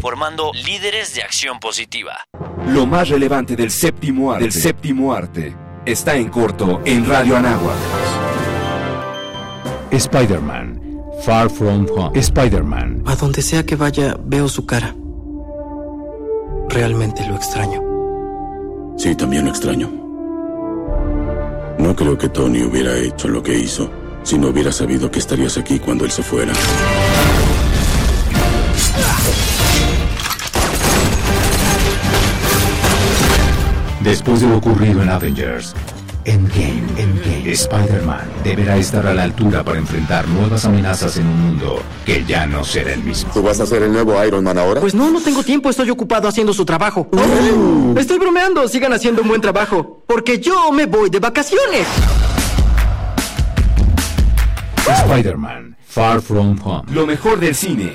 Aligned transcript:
formando 0.00 0.52
líderes 0.52 1.14
de 1.14 1.22
acción 1.22 1.60
positiva. 1.60 2.24
Lo 2.66 2.86
más 2.86 3.08
relevante 3.08 3.56
del 3.56 3.70
séptimo 3.70 4.32
arte, 4.32 4.44
del 4.44 4.52
séptimo 4.52 5.12
arte 5.12 5.54
está 5.84 6.16
en 6.16 6.28
corto 6.28 6.80
en 6.84 7.06
Radio 7.06 7.36
Anáhuac. 7.36 7.76
Spider-Man, 9.90 10.80
Far 11.24 11.50
From 11.50 11.86
Home. 11.94 12.18
Spider-Man. 12.18 13.02
A 13.06 13.16
donde 13.16 13.42
sea 13.42 13.64
que 13.64 13.76
vaya, 13.76 14.16
veo 14.24 14.48
su 14.48 14.64
cara. 14.66 14.94
Realmente 16.68 17.26
lo 17.26 17.34
extraño. 17.34 17.82
Sí, 18.96 19.14
también 19.14 19.44
lo 19.44 19.50
extraño. 19.50 19.90
No 21.78 21.96
creo 21.96 22.16
que 22.16 22.28
Tony 22.28 22.62
hubiera 22.62 22.96
hecho 22.96 23.26
lo 23.28 23.42
que 23.42 23.58
hizo 23.58 23.90
si 24.22 24.38
no 24.38 24.48
hubiera 24.48 24.70
sabido 24.70 25.10
que 25.10 25.18
estarías 25.18 25.56
aquí 25.56 25.78
cuando 25.78 26.04
él 26.04 26.10
se 26.10 26.22
fuera. 26.22 26.52
Después 34.00 34.40
de 34.40 34.48
lo 34.48 34.56
ocurrido 34.56 35.02
en 35.02 35.10
Avengers, 35.10 35.74
Endgame, 36.24 36.82
Endgame, 36.96 37.50
Spider-Man 37.52 38.28
deberá 38.42 38.78
estar 38.78 39.06
a 39.06 39.12
la 39.12 39.24
altura 39.24 39.62
para 39.62 39.78
enfrentar 39.78 40.26
nuevas 40.28 40.64
amenazas 40.64 41.18
en 41.18 41.26
un 41.26 41.38
mundo 41.38 41.82
que 42.06 42.24
ya 42.24 42.46
no 42.46 42.64
será 42.64 42.94
el 42.94 43.02
mismo. 43.02 43.30
¿Tú 43.32 43.42
vas 43.42 43.60
a 43.60 43.66
ser 43.66 43.82
el 43.82 43.92
nuevo 43.92 44.22
Iron 44.24 44.44
Man 44.44 44.56
ahora? 44.56 44.80
Pues 44.80 44.94
no, 44.94 45.10
no 45.10 45.20
tengo 45.20 45.42
tiempo, 45.42 45.68
estoy 45.68 45.90
ocupado 45.90 46.28
haciendo 46.28 46.54
su 46.54 46.64
trabajo. 46.64 47.08
Estoy 47.96 48.18
bromeando, 48.18 48.66
sigan 48.68 48.92
haciendo 48.94 49.20
un 49.20 49.28
buen 49.28 49.40
trabajo. 49.40 50.02
Porque 50.06 50.38
yo 50.38 50.72
me 50.72 50.86
voy 50.86 51.10
de 51.10 51.18
vacaciones. 51.20 51.86
Spider-Man, 54.86 55.76
Far 55.86 56.22
From 56.22 56.58
Home. 56.64 56.84
Lo 56.92 57.06
mejor 57.06 57.38
del 57.38 57.54
cine, 57.54 57.92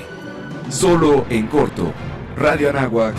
solo 0.70 1.26
en 1.30 1.48
corto. 1.48 1.92
Radio 2.36 2.70
Anáhuac. 2.70 3.14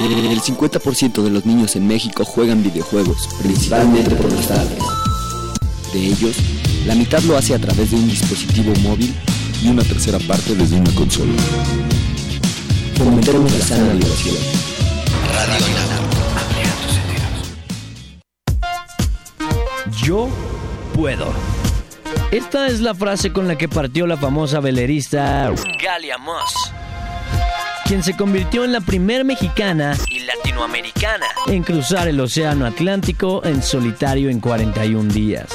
El 0.00 0.40
50% 0.40 1.22
de 1.22 1.30
los 1.30 1.44
niños 1.44 1.76
en 1.76 1.86
México 1.86 2.24
juegan 2.24 2.62
videojuegos, 2.62 3.28
principalmente 3.42 4.14
por 4.16 4.32
los 4.32 4.48
tablets. 4.48 4.84
De 5.92 6.06
ellos, 6.06 6.36
la 6.86 6.94
mitad 6.94 7.20
lo 7.24 7.36
hace 7.36 7.54
a 7.54 7.58
través 7.58 7.90
de 7.90 7.96
un 7.96 8.08
dispositivo 8.08 8.72
móvil 8.80 9.14
y 9.62 9.68
una 9.68 9.82
tercera 9.82 10.18
parte 10.20 10.54
desde 10.54 10.80
una 10.80 10.90
consola. 10.94 11.32
Fomentemos 12.96 13.52
la 13.52 13.64
sana 13.64 13.92
diversión. 13.92 14.36
Radio 15.34 15.66
Yo 20.02 20.28
puedo. 20.94 21.26
Esta 22.30 22.68
es 22.68 22.80
la 22.80 22.94
frase 22.94 23.32
con 23.32 23.48
la 23.48 23.58
que 23.58 23.68
partió 23.68 24.06
la 24.06 24.16
famosa 24.16 24.60
velerista 24.60 25.52
Galia 25.82 26.16
Moss, 26.16 26.72
quien 27.90 28.04
se 28.04 28.16
convirtió 28.16 28.64
en 28.64 28.70
la 28.70 28.80
primer 28.80 29.24
mexicana 29.24 29.96
y 30.08 30.20
latinoamericana 30.20 31.26
en 31.48 31.64
cruzar 31.64 32.06
el 32.06 32.20
Océano 32.20 32.64
Atlántico 32.64 33.42
en 33.44 33.64
solitario 33.64 34.30
en 34.30 34.38
41 34.38 35.12
días. 35.12 35.48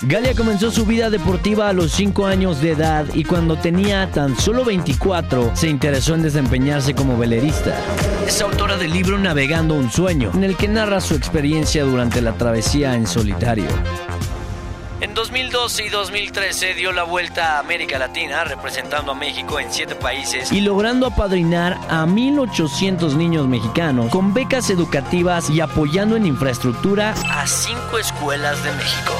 Galia 0.00 0.34
comenzó 0.34 0.70
su 0.70 0.86
vida 0.86 1.10
deportiva 1.10 1.68
a 1.68 1.74
los 1.74 1.92
5 1.92 2.24
años 2.24 2.62
de 2.62 2.70
edad 2.70 3.04
y 3.12 3.24
cuando 3.24 3.56
tenía 3.56 4.10
tan 4.10 4.40
solo 4.40 4.64
24 4.64 5.54
se 5.54 5.68
interesó 5.68 6.14
en 6.14 6.22
desempeñarse 6.22 6.94
como 6.94 7.18
velerista. 7.18 7.78
Es 8.26 8.40
autora 8.40 8.78
del 8.78 8.90
libro 8.90 9.18
Navegando 9.18 9.74
un 9.74 9.90
sueño, 9.90 10.30
en 10.32 10.44
el 10.44 10.56
que 10.56 10.68
narra 10.68 11.02
su 11.02 11.14
experiencia 11.14 11.84
durante 11.84 12.22
la 12.22 12.32
travesía 12.38 12.94
en 12.94 13.06
solitario. 13.06 13.68
En 15.04 15.12
2012 15.12 15.84
y 15.84 15.88
2013 15.90 16.72
dio 16.72 16.90
la 16.90 17.02
vuelta 17.02 17.56
a 17.56 17.58
América 17.58 17.98
Latina 17.98 18.42
representando 18.42 19.12
a 19.12 19.14
México 19.14 19.60
en 19.60 19.70
7 19.70 19.96
países 19.96 20.50
y 20.50 20.62
logrando 20.62 21.06
apadrinar 21.06 21.74
a 21.90 22.06
1.800 22.06 23.14
niños 23.14 23.46
mexicanos 23.46 24.10
con 24.10 24.32
becas 24.32 24.70
educativas 24.70 25.50
y 25.50 25.60
apoyando 25.60 26.16
en 26.16 26.24
infraestructura 26.24 27.12
a 27.30 27.46
5 27.46 27.98
escuelas 27.98 28.64
de 28.64 28.72
México. 28.72 29.12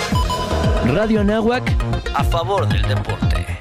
Radio 0.86 1.20
Anáhuac 1.20 1.70
a 2.14 2.24
favor 2.24 2.66
del 2.66 2.80
deporte. 2.80 3.58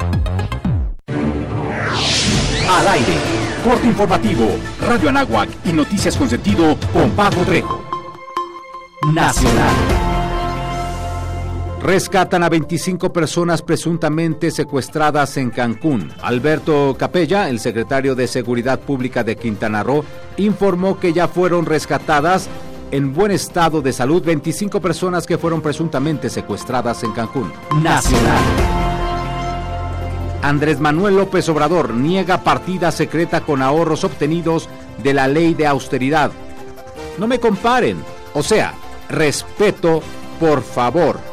Al 2.70 2.88
aire, 2.88 3.18
corte 3.66 3.86
informativo, 3.86 4.48
Radio 4.88 5.10
Anáhuac 5.10 5.50
y 5.66 5.74
noticias 5.74 6.16
con 6.16 6.30
sentido 6.30 6.78
con 6.94 7.12
Paco 7.12 7.42
Trejo. 7.42 7.84
Nacional. 9.12 10.03
Rescatan 11.84 12.44
a 12.44 12.50
25 12.50 13.12
personas 13.12 13.62
presuntamente 13.62 14.52
secuestradas 14.52 15.36
en 15.36 15.50
Cancún. 15.50 16.14
Alberto 16.22 16.96
Capella, 16.98 17.50
el 17.50 17.60
secretario 17.60 18.16
de 18.16 18.26
Seguridad 18.28 18.80
Pública 18.80 19.22
de 19.26 19.36
Quintana 19.36 19.84
Roo, 19.84 20.06
informó 20.38 20.98
que 20.98 21.12
ya 21.12 21.28
fueron 21.28 21.66
rescatadas 21.66 22.48
en 22.92 23.14
buen 23.14 23.34
estado 23.34 23.82
de 23.82 23.92
salud 23.92 24.24
25 24.24 24.80
personas 24.80 25.26
que 25.26 25.38
fueron 25.38 25.62
presuntamente 25.62 26.30
secuestradas 26.30 27.04
en 27.04 27.12
Cancún. 27.12 27.52
Nacional. 27.82 28.44
Andrés 30.42 30.80
Manuel 30.80 31.18
López 31.18 31.50
Obrador 31.50 31.94
niega 31.94 32.46
partida 32.46 32.94
secreta 32.94 33.42
con 33.42 33.62
ahorros 33.62 34.06
obtenidos 34.06 34.70
de 35.04 35.14
la 35.14 35.28
ley 35.28 35.54
de 35.54 35.68
austeridad. 35.68 36.32
No 37.18 37.28
me 37.28 37.42
comparen, 37.42 37.98
o 38.34 38.42
sea, 38.42 38.74
respeto, 39.10 40.02
por 40.40 40.64
favor, 40.64 41.33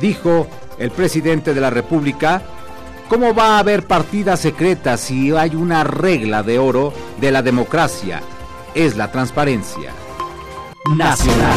dijo 0.00 0.46
el 0.78 0.90
presidente 0.90 1.54
de 1.54 1.60
la 1.60 1.70
República. 1.70 2.42
¿Cómo 3.08 3.34
va 3.34 3.56
a 3.56 3.58
haber 3.60 3.86
partida 3.86 4.36
secreta 4.36 4.96
si 4.96 5.32
hay 5.32 5.54
una 5.54 5.82
regla 5.82 6.42
de 6.42 6.58
oro 6.58 6.92
de 7.20 7.32
la 7.32 7.42
democracia? 7.42 8.20
Es 8.74 8.96
la 8.96 9.10
transparencia. 9.10 9.92
Nacional. 10.96 11.56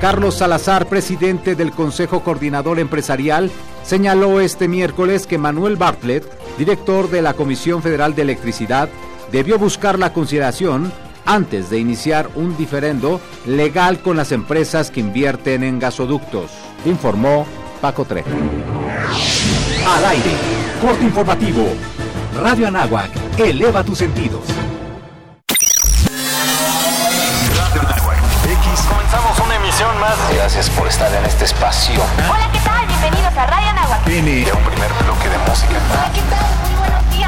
Carlos 0.00 0.36
Salazar, 0.36 0.86
presidente 0.86 1.54
del 1.54 1.70
Consejo 1.70 2.22
Coordinador 2.22 2.78
Empresarial, 2.78 3.50
señaló 3.84 4.40
este 4.40 4.68
miércoles 4.68 5.26
que 5.26 5.38
Manuel 5.38 5.76
Bartlett, 5.76 6.24
director 6.58 7.10
de 7.10 7.22
la 7.22 7.34
Comisión 7.34 7.82
Federal 7.82 8.14
de 8.14 8.22
Electricidad, 8.22 8.88
debió 9.32 9.58
buscar 9.58 9.98
la 9.98 10.12
consideración 10.12 10.92
antes 11.26 11.70
de 11.70 11.78
iniciar 11.78 12.28
un 12.34 12.56
diferendo 12.56 13.20
legal 13.46 14.00
con 14.00 14.16
las 14.16 14.32
empresas 14.32 14.90
que 14.90 15.00
invierten 15.00 15.62
en 15.62 15.78
gasoductos, 15.78 16.50
informó 16.84 17.46
Paco 17.80 18.04
Trejo. 18.04 18.28
Al 19.86 20.04
aire, 20.06 20.30
corte 20.80 21.04
informativo. 21.04 21.66
Radio 22.40 22.68
Anáhuac, 22.68 23.10
eleva 23.38 23.84
tus 23.84 23.98
sentidos. 23.98 24.42
Radio 27.56 27.80
Anáhuac. 27.82 28.18
X. 28.44 28.80
Comenzamos 28.88 29.38
una 29.38 29.56
emisión 29.56 30.00
más. 30.00 30.16
Gracias 30.34 30.68
por 30.70 30.88
estar 30.88 31.12
en 31.14 31.24
este 31.24 31.44
espacio. 31.44 32.00
Hola, 32.28 32.50
¿qué 32.52 32.58
tal? 32.58 32.86
Bienvenidos 32.86 33.36
a 33.36 33.46
Radio 33.46 33.68
Anáhuac. 33.70 34.06
N. 34.08 34.52
Un 34.52 34.64
primer 34.64 34.92
bloque 35.04 35.28
de 35.28 35.38
música. 35.38 35.80
Hola, 35.92 36.10
¿qué 36.12 36.20
tal? 36.22 36.73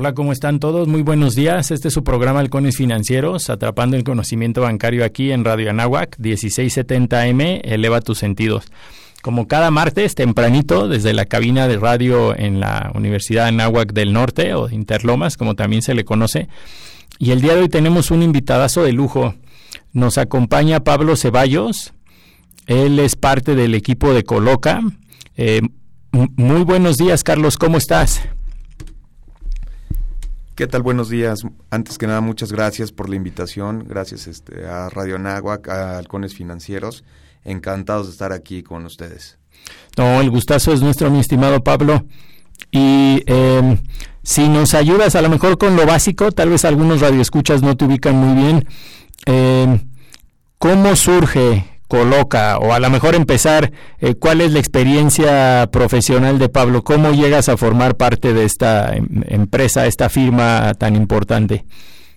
Hola, 0.00 0.14
¿cómo 0.14 0.32
están 0.32 0.60
todos? 0.60 0.88
Muy 0.88 1.02
buenos 1.02 1.34
días. 1.34 1.70
Este 1.70 1.88
es 1.88 1.92
su 1.92 2.02
programa 2.02 2.40
Halcones 2.40 2.74
Financieros, 2.74 3.50
atrapando 3.50 3.98
el 3.98 4.02
conocimiento 4.02 4.62
bancario 4.62 5.04
aquí 5.04 5.30
en 5.30 5.44
Radio 5.44 5.68
Anáhuac, 5.68 6.16
1670M, 6.16 7.60
eleva 7.64 8.00
tus 8.00 8.16
sentidos. 8.16 8.64
Como 9.20 9.46
cada 9.46 9.70
martes, 9.70 10.14
tempranito, 10.14 10.88
desde 10.88 11.12
la 11.12 11.26
cabina 11.26 11.68
de 11.68 11.76
radio 11.76 12.34
en 12.34 12.60
la 12.60 12.90
Universidad 12.94 13.48
Anáhuac 13.48 13.92
del 13.92 14.14
Norte, 14.14 14.54
o 14.54 14.70
Interlomas, 14.70 15.36
como 15.36 15.54
también 15.54 15.82
se 15.82 15.92
le 15.92 16.06
conoce. 16.06 16.48
Y 17.18 17.32
el 17.32 17.42
día 17.42 17.54
de 17.54 17.60
hoy 17.60 17.68
tenemos 17.68 18.10
un 18.10 18.22
invitadazo 18.22 18.82
de 18.82 18.94
lujo. 18.94 19.34
Nos 19.92 20.16
acompaña 20.16 20.80
Pablo 20.80 21.14
Ceballos. 21.14 21.92
Él 22.66 22.98
es 23.00 23.16
parte 23.16 23.54
del 23.54 23.74
equipo 23.74 24.14
de 24.14 24.24
Coloca. 24.24 24.80
Eh, 25.36 25.60
muy 26.10 26.64
buenos 26.64 26.96
días, 26.96 27.22
Carlos. 27.22 27.58
¿Cómo 27.58 27.76
estás? 27.76 28.22
¿Qué 30.60 30.66
tal? 30.66 30.82
Buenos 30.82 31.08
días. 31.08 31.40
Antes 31.70 31.96
que 31.96 32.06
nada, 32.06 32.20
muchas 32.20 32.52
gracias 32.52 32.92
por 32.92 33.08
la 33.08 33.16
invitación. 33.16 33.86
Gracias 33.88 34.26
este, 34.26 34.66
a 34.66 34.90
Radio 34.90 35.18
Nahuac, 35.18 35.66
a 35.68 35.96
Halcones 35.96 36.34
Financieros. 36.34 37.02
Encantados 37.46 38.08
de 38.08 38.12
estar 38.12 38.30
aquí 38.34 38.62
con 38.62 38.84
ustedes. 38.84 39.38
No, 39.96 40.20
el 40.20 40.28
gustazo 40.28 40.74
es 40.74 40.82
nuestro, 40.82 41.10
mi 41.10 41.18
estimado 41.18 41.64
Pablo. 41.64 42.04
Y 42.70 43.22
eh, 43.24 43.78
si 44.22 44.50
nos 44.50 44.74
ayudas 44.74 45.14
a 45.14 45.22
lo 45.22 45.30
mejor 45.30 45.56
con 45.56 45.76
lo 45.76 45.86
básico, 45.86 46.30
tal 46.30 46.50
vez 46.50 46.66
algunos 46.66 47.00
radioescuchas 47.00 47.62
no 47.62 47.74
te 47.74 47.86
ubican 47.86 48.16
muy 48.16 48.42
bien. 48.42 48.68
Eh, 49.24 49.80
¿Cómo 50.58 50.94
surge 50.94 51.69
coloca 51.90 52.56
o 52.58 52.72
a 52.72 52.78
lo 52.78 52.88
mejor 52.88 53.16
empezar 53.16 53.72
eh, 53.98 54.14
cuál 54.14 54.40
es 54.40 54.52
la 54.52 54.60
experiencia 54.60 55.68
profesional 55.72 56.38
de 56.38 56.48
Pablo, 56.48 56.84
cómo 56.84 57.10
llegas 57.10 57.48
a 57.48 57.56
formar 57.56 57.96
parte 57.96 58.32
de 58.32 58.44
esta 58.44 58.94
em, 58.94 59.24
empresa, 59.26 59.86
esta 59.86 60.08
firma 60.08 60.72
tan 60.78 60.94
importante. 60.94 61.64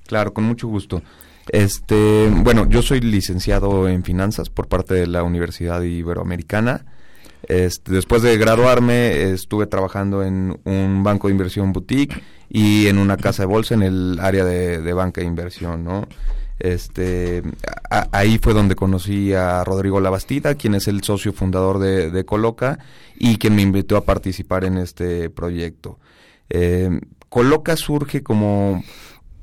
Claro, 0.06 0.32
con 0.32 0.44
mucho 0.44 0.68
gusto. 0.68 1.02
Este, 1.50 2.30
bueno, 2.30 2.70
yo 2.70 2.84
soy 2.84 3.02
licenciado 3.02 3.90
en 3.90 4.04
finanzas 4.04 4.52
por 4.52 4.68
parte 4.68 4.94
de 4.94 5.08
la 5.08 5.24
Universidad 5.24 5.82
Iberoamericana. 5.82 6.86
Este, 7.48 7.94
después 7.94 8.22
de 8.22 8.38
graduarme 8.38 9.32
estuve 9.32 9.66
trabajando 9.66 10.24
en 10.24 10.56
un 10.66 11.04
banco 11.04 11.28
de 11.28 11.34
inversión 11.34 11.74
boutique 11.74 12.22
y 12.48 12.86
en 12.86 13.00
una 13.00 13.18
casa 13.18 13.42
de 13.42 13.48
bolsa 13.48 13.74
en 13.74 13.82
el 13.82 14.20
área 14.22 14.46
de, 14.46 14.82
de 14.82 14.94
banca 14.94 15.22
de 15.22 15.28
inversión, 15.28 15.84
¿no? 15.84 16.08
Este, 16.60 17.44
ahí 18.12 18.38
fue 18.38 18.54
donde 18.54 18.76
conocí 18.76 19.34
a 19.34 19.64
Rodrigo 19.64 20.00
Labastida, 20.00 20.56
quien 20.56 20.76
es 20.76 20.88
el 20.88 21.04
socio 21.04 21.34
fundador 21.34 21.80
de, 21.80 22.26
Coloca 22.26 22.80
y 23.16 23.38
quien 23.38 23.56
me 23.56 23.62
invitó 23.62 23.98
a 23.98 24.06
participar 24.06 24.64
en 24.64 24.78
este 24.78 25.30
proyecto. 25.30 26.00
Eh, 26.50 27.02
Coloca 27.30 27.76
surge 27.76 28.22
como 28.22 28.84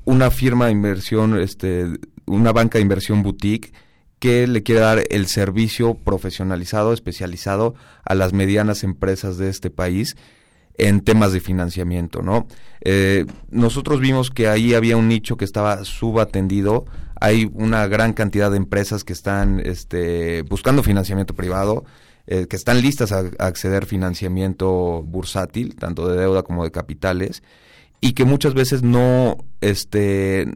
una 0.05 0.31
firma 0.31 0.67
de 0.67 0.71
inversión, 0.71 1.39
este, 1.39 1.87
una 2.25 2.51
banca 2.53 2.77
de 2.77 2.83
inversión 2.83 3.21
boutique 3.23 3.73
que 4.19 4.47
le 4.47 4.63
quiere 4.63 4.81
dar 4.81 5.03
el 5.09 5.27
servicio 5.27 5.95
profesionalizado, 5.95 6.93
especializado 6.93 7.75
a 8.03 8.15
las 8.15 8.33
medianas 8.33 8.83
empresas 8.83 9.37
de 9.37 9.49
este 9.49 9.69
país 9.69 10.15
en 10.77 11.01
temas 11.01 11.33
de 11.33 11.39
financiamiento, 11.39 12.21
¿no? 12.21 12.47
Eh, 12.81 13.25
nosotros 13.49 13.99
vimos 13.99 14.29
que 14.29 14.47
ahí 14.47 14.73
había 14.73 14.97
un 14.97 15.07
nicho 15.07 15.37
que 15.37 15.45
estaba 15.45 15.83
subatendido 15.85 16.85
hay 17.21 17.49
una 17.53 17.87
gran 17.87 18.13
cantidad 18.13 18.49
de 18.49 18.57
empresas 18.57 19.03
que 19.03 19.13
están 19.13 19.61
este, 19.63 20.41
buscando 20.41 20.81
financiamiento 20.81 21.35
privado, 21.35 21.85
eh, 22.25 22.47
que 22.49 22.55
están 22.55 22.81
listas 22.81 23.11
a, 23.11 23.19
acceder 23.37 23.85
financiamiento 23.85 25.03
bursátil, 25.03 25.75
tanto 25.75 26.07
de 26.07 26.19
deuda 26.19 26.41
como 26.41 26.63
de 26.63 26.71
capitales, 26.71 27.43
y 28.01 28.13
que 28.13 28.25
muchas 28.25 28.55
veces 28.55 28.81
no, 28.81 29.37
este, 29.61 30.47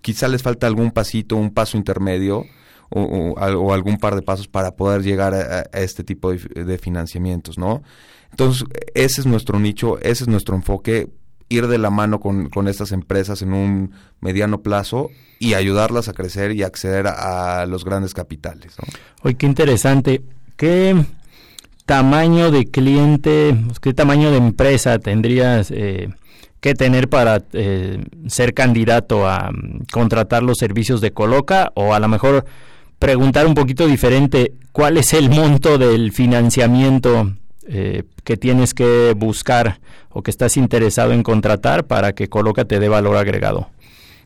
quizá 0.00 0.26
les 0.28 0.42
falta 0.42 0.66
algún 0.66 0.90
pasito, 0.90 1.36
un 1.36 1.52
paso 1.52 1.76
intermedio, 1.76 2.46
o, 2.88 3.74
algún 3.74 3.98
par 3.98 4.14
de 4.14 4.22
pasos 4.22 4.48
para 4.48 4.74
poder 4.74 5.02
llegar 5.02 5.34
a, 5.34 5.62
este 5.78 6.02
tipo 6.02 6.32
de, 6.32 6.64
de, 6.64 6.78
financiamientos, 6.78 7.58
¿no? 7.58 7.82
Entonces, 8.36 8.68
ese 8.92 9.22
es 9.22 9.26
nuestro 9.26 9.58
nicho, 9.58 9.98
ese 10.00 10.24
es 10.24 10.28
nuestro 10.28 10.54
enfoque, 10.54 11.08
ir 11.48 11.68
de 11.68 11.78
la 11.78 11.88
mano 11.88 12.20
con, 12.20 12.50
con 12.50 12.68
estas 12.68 12.92
empresas 12.92 13.40
en 13.40 13.54
un 13.54 13.92
mediano 14.20 14.60
plazo 14.60 15.08
y 15.38 15.54
ayudarlas 15.54 16.10
a 16.10 16.12
crecer 16.12 16.52
y 16.52 16.62
acceder 16.62 17.06
a, 17.06 17.64
los 17.64 17.86
grandes 17.86 18.12
capitales. 18.12 18.76
Oye, 19.22 19.36
qué 19.36 19.46
interesante. 19.46 20.20
¿Qué 20.58 20.94
tamaño 21.86 22.50
de 22.50 22.66
cliente, 22.66 23.56
qué 23.80 23.94
tamaño 23.94 24.30
de 24.30 24.36
empresa 24.36 24.98
tendrías 24.98 25.70
eh, 25.70 26.10
que 26.60 26.74
tener 26.74 27.08
para 27.08 27.42
eh, 27.54 28.04
ser 28.26 28.52
candidato 28.52 29.26
a 29.26 29.50
mm, 29.50 29.86
contratar 29.90 30.42
los 30.42 30.58
servicios 30.58 31.00
de 31.00 31.12
Coloca? 31.12 31.72
O 31.74 31.94
a 31.94 32.00
lo 32.00 32.08
mejor 32.08 32.44
preguntar 32.98 33.46
un 33.46 33.54
poquito 33.54 33.86
diferente, 33.86 34.52
¿cuál 34.72 34.98
es 34.98 35.14
el 35.14 35.30
monto 35.30 35.78
del 35.78 36.12
financiamiento 36.12 37.32
eh, 37.68 38.04
que 38.24 38.36
tienes 38.36 38.74
que 38.74 39.14
buscar 39.16 39.80
o 40.10 40.22
que 40.22 40.30
estás 40.30 40.56
interesado 40.56 41.12
en 41.12 41.22
contratar 41.22 41.86
para 41.86 42.14
que 42.14 42.28
Coloca 42.28 42.64
te 42.64 42.78
dé 42.80 42.88
valor 42.88 43.16
agregado? 43.16 43.70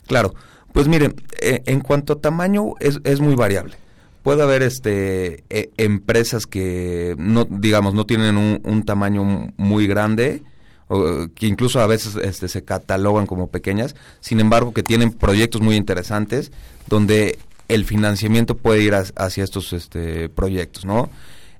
Claro, 0.06 0.34
pues 0.72 0.88
miren, 0.88 1.14
eh, 1.40 1.62
en 1.66 1.81
cuanto 1.81 2.14
a 2.14 2.20
tamaño 2.20 2.75
es, 2.81 3.00
es 3.04 3.20
muy 3.20 3.34
variable. 3.34 3.75
Puede 4.22 4.42
haber 4.42 4.62
este 4.62 5.44
e, 5.48 5.70
empresas 5.78 6.46
que 6.46 7.14
no 7.16 7.46
digamos 7.48 7.94
no 7.94 8.04
tienen 8.04 8.37
un, 8.37 8.82
tamaño 8.84 9.52
muy 9.56 9.86
grande 9.86 10.43
o 10.88 11.28
que 11.34 11.46
incluso 11.46 11.81
a 11.81 11.86
veces 11.86 12.16
este, 12.16 12.48
se 12.48 12.62
catalogan 12.62 13.26
como 13.26 13.46
pequeñas, 13.46 13.96
sin 14.20 14.40
embargo 14.40 14.75
que 14.75 14.82
tienen 14.82 15.12
proyectos 15.12 15.62
muy 15.62 15.76
interesantes 15.76 16.52
donde 16.88 17.38
el 17.69 17.84
financiamiento 17.84 18.56
puede 18.56 18.82
ir 18.82 18.94
hacia 18.94 19.44
estos 19.44 19.72
este, 19.72 20.28
proyectos, 20.28 20.84
¿no? 20.84 21.08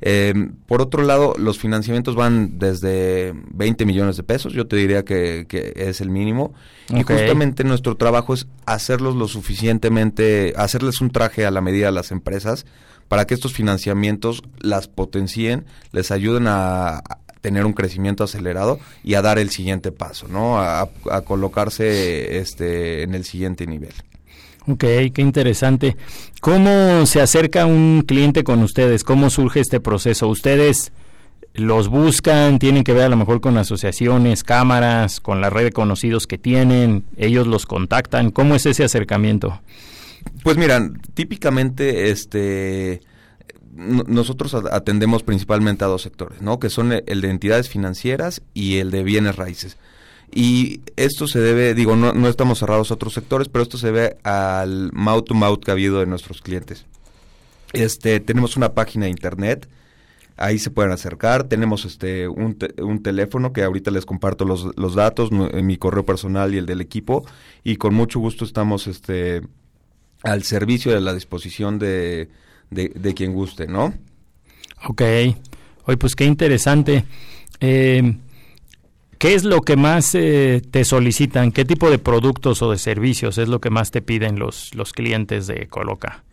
Eh, 0.03 0.35
por 0.67 0.81
otro 0.81 1.03
lado, 1.03 1.35
los 1.39 1.59
financiamientos 1.59 2.15
van 2.15 2.59
desde 2.59 3.35
20 3.53 3.85
millones 3.85 4.17
de 4.17 4.23
pesos, 4.23 4.53
yo 4.53 4.67
te 4.67 4.77
diría 4.77 5.05
que, 5.05 5.47
es 5.77 6.01
el 6.01 6.11
mínimo. 6.11 6.55
Y 6.89 7.03
justamente 7.03 7.65
nuestro 7.65 7.97
trabajo 7.97 8.35
es 8.35 8.47
hacerlos 8.67 9.15
lo 9.17 9.29
suficientemente, 9.29 10.55
hacerles 10.57 11.01
un 11.01 11.11
traje 11.11 11.47
a 11.47 11.51
la 11.51 11.61
medida 11.61 11.87
de 11.87 11.93
las 11.93 12.11
empresas 12.11 12.67
para 13.09 13.27
que 13.27 13.35
estos 13.35 13.53
financiamientos 13.53 14.43
las 14.61 14.89
potencien, 14.89 15.67
les 15.93 16.11
ayuden 16.11 16.47
a, 16.47 17.03
tener 17.41 17.65
un 17.65 17.73
crecimiento 17.73 18.23
acelerado 18.23 18.79
y 19.03 19.15
a 19.15 19.23
dar 19.23 19.39
el 19.39 19.49
siguiente 19.49 19.93
paso, 19.93 20.29
¿no? 20.29 20.61
A, 20.61 20.91
a 21.11 21.21
colocarse 21.23 22.39
este, 22.39 23.03
en 23.03 23.15
el 23.15 23.25
siguiente 23.25 23.67
nivel. 23.67 23.95
Ok, 24.67 24.85
qué 25.15 25.23
interesante. 25.23 25.97
¿Cómo 26.41 27.07
se 27.07 27.21
acerca 27.21 27.67
un 27.67 28.03
cliente 28.07 28.45
con 28.45 28.63
ustedes? 28.63 29.05
¿Cómo 29.05 29.31
surge 29.31 29.61
este 29.61 29.81
proceso? 29.81 30.29
¿Ustedes 30.29 30.93
los 31.55 31.89
buscan? 31.89 32.59
¿Tienen 32.59 32.85
que 32.85 32.93
ver 32.93 33.05
a 33.05 33.09
lo 33.09 33.17
mejor 33.17 33.41
con 33.41 33.57
asociaciones, 33.59 34.45
cámaras, 34.45 35.21
con 35.21 35.41
la 35.41 35.51
red 35.51 35.65
de 35.65 35.73
conocidos 35.73 36.27
que 36.27 36.39
tienen? 36.39 37.05
¿Ellos 37.17 37.47
los 37.47 37.67
contactan? 37.67 38.31
¿Cómo 38.31 38.55
es 38.55 38.67
ese 38.67 38.85
acercamiento? 38.85 39.61
Pues 40.43 40.57
miran, 40.57 41.01
típicamente 41.15 42.11
este 42.11 43.01
nosotros 43.73 44.55
atendemos 44.55 45.23
principalmente 45.23 45.85
a 45.85 45.89
dos 45.89 46.03
sectores, 46.03 46.43
¿no? 46.43 46.59
Que 46.59 46.69
son 46.69 46.93
el 46.93 47.21
de 47.21 47.31
entidades 47.31 47.69
financieras 47.69 48.43
y 48.53 48.79
el 48.79 48.91
de 48.91 49.03
bienes 49.05 49.37
raíces. 49.37 49.79
Y 50.33 50.81
esto 50.97 51.27
se 51.27 51.41
debe, 51.41 51.75
digo, 51.75 51.97
no, 51.97 52.13
no 52.13 52.29
estamos 52.29 52.61
cerrados 52.61 52.91
a 52.91 52.95
otros 52.95 53.15
sectores, 53.15 53.49
pero 53.49 53.63
esto 53.63 53.79
se 53.79 53.89
debe 53.89 54.17
al 54.23 54.93
mouth 54.93 55.25
to 55.25 55.35
mouth 55.35 55.61
que 55.65 55.71
ha 55.71 55.75
habido 55.75 55.99
de 55.99 56.07
nuestros 56.07 56.41
clientes. 56.41 56.87
Este, 57.73 58.21
tenemos 58.21 58.57
una 58.57 58.75
página 58.75 59.07
de 59.07 59.11
internet, 59.11 59.69
ahí 60.37 60.59
se 60.59 60.71
pueden 60.71 60.93
acercar, 60.93 61.45
tenemos 61.45 61.85
este 61.85 62.29
un, 62.29 62.57
un 62.79 63.03
teléfono 63.03 63.53
que 63.53 63.63
ahorita 63.63 63.91
les 63.91 64.07
comparto 64.07 64.45
los, 64.45 64.69
los 64.77 64.95
datos, 64.95 65.31
mi 65.33 65.77
correo 65.77 66.05
personal 66.05 66.55
y 66.55 66.59
el 66.59 66.67
del 66.67 66.81
equipo, 66.81 67.25
y 67.65 67.77
con 67.77 67.95
mucho 67.95 68.21
gusto 68.21 68.45
estamos 68.45 68.87
este 68.87 69.43
al 70.23 70.43
servicio 70.43 70.93
de 70.93 71.01
la 71.01 71.15
disposición 71.15 71.79
de, 71.79 72.29
de, 72.71 72.91
de 72.91 73.15
quien 73.15 73.33
guste, 73.33 73.67
¿no? 73.67 73.95
Ok, 74.87 75.03
hoy 75.87 75.97
pues 75.97 76.15
qué 76.15 76.25
interesante. 76.25 77.05
Eh, 77.61 78.17
¿Qué 79.21 79.35
es 79.35 79.45
lo 79.45 79.61
que 79.61 79.77
más 79.77 80.15
eh, 80.15 80.63
te 80.71 80.83
solicitan? 80.87 81.53
¿Qué 81.53 81.67
tipo 81.67 81.91
de 81.91 81.99
productos 81.99 82.63
o 82.63 82.71
de 82.71 82.79
servicios 82.79 83.37
es 83.37 83.49
lo 83.49 83.61
que 83.61 83.69
más 83.69 83.91
te 83.91 84.01
piden 84.01 84.39
los, 84.39 84.75
los 84.75 84.95
clientes 84.95 85.47
de 85.47 85.67
Coloca? 85.69 86.25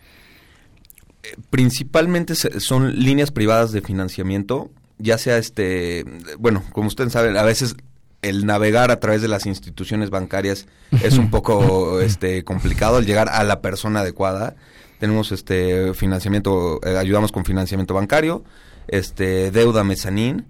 Principalmente 1.50 2.34
son 2.34 2.98
líneas 2.98 3.32
privadas 3.32 3.74
de 3.74 3.82
financiamiento, 3.82 4.72
ya 5.00 5.18
sea 5.18 5.38
este, 5.38 6.06
bueno, 6.40 6.64
como 6.72 6.88
ustedes 6.88 7.12
saben, 7.12 7.36
a 7.36 7.44
veces 7.44 7.76
el 8.22 8.46
navegar 8.46 8.90
a 8.90 9.02
través 9.02 9.22
de 9.22 9.28
las 9.28 9.46
instituciones 9.48 10.10
bancarias 10.10 10.68
es 11.04 11.18
un 11.18 11.30
poco 11.30 12.00
este 12.00 12.46
complicado 12.46 13.00
el 13.00 13.06
llegar 13.06 13.28
a 13.28 13.44
la 13.44 13.60
persona 13.60 14.00
adecuada. 14.00 14.56
Tenemos 14.98 15.34
este 15.34 15.94
financiamiento, 15.94 16.80
eh, 16.86 16.96
ayudamos 16.96 17.34
con 17.34 17.44
financiamiento 17.44 17.94
bancario, 17.94 18.46
este 18.88 19.52
deuda 19.52 19.84
mezanín, 19.84 20.46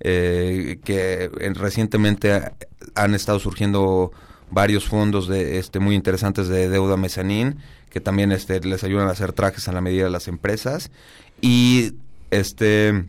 eh, 0.00 0.78
que 0.84 1.30
recientemente 1.54 2.52
han 2.94 3.14
estado 3.14 3.38
surgiendo 3.38 4.12
varios 4.50 4.88
fondos 4.88 5.28
de 5.28 5.58
este 5.58 5.78
muy 5.78 5.94
interesantes 5.94 6.48
de 6.48 6.68
deuda 6.68 6.96
mezanín 6.96 7.58
que 7.90 8.00
también 8.00 8.32
este 8.32 8.60
les 8.60 8.84
ayudan 8.84 9.08
a 9.08 9.10
hacer 9.10 9.32
trajes 9.32 9.68
a 9.68 9.72
la 9.72 9.80
medida 9.80 10.04
de 10.04 10.10
las 10.10 10.28
empresas. 10.28 10.90
Y 11.42 11.94
este 12.30 13.04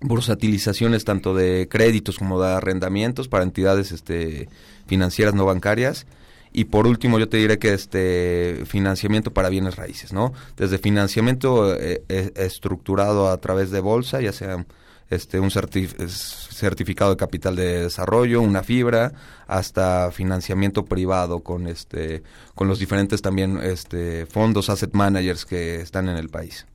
bursatilizaciones 0.00 1.04
tanto 1.04 1.34
de 1.34 1.68
créditos 1.70 2.18
como 2.18 2.40
de 2.40 2.48
arrendamientos 2.48 3.28
para 3.28 3.44
entidades 3.44 3.92
este 3.92 4.48
financieras 4.86 5.34
no 5.34 5.44
bancarias. 5.44 6.06
Y 6.52 6.64
por 6.64 6.86
último 6.86 7.18
yo 7.18 7.28
te 7.28 7.36
diré 7.36 7.58
que 7.58 7.74
este 7.74 8.62
financiamiento 8.64 9.32
para 9.32 9.50
bienes 9.50 9.76
raíces 9.76 10.14
no 10.14 10.32
desde 10.56 10.78
financiamiento 10.78 11.74
eh, 11.74 12.02
eh, 12.08 12.32
estructurado 12.34 13.28
a 13.28 13.36
través 13.38 13.70
de 13.70 13.80
bolsa 13.80 14.22
ya 14.22 14.32
sea 14.32 14.64
este 15.10 15.38
un 15.38 15.50
certificado 15.50 17.12
de 17.12 17.16
capital 17.16 17.56
de 17.56 17.82
desarrollo, 17.84 18.40
una 18.40 18.62
fibra, 18.62 19.12
hasta 19.46 20.10
financiamiento 20.10 20.84
privado 20.84 21.40
con 21.40 21.66
este 21.68 22.22
con 22.54 22.68
los 22.68 22.78
diferentes 22.78 23.22
también 23.22 23.58
este 23.62 24.26
fondos 24.26 24.68
asset 24.68 24.92
managers 24.94 25.44
que 25.44 25.76
están 25.76 26.08
en 26.08 26.16
el 26.16 26.28
país. 26.28 26.66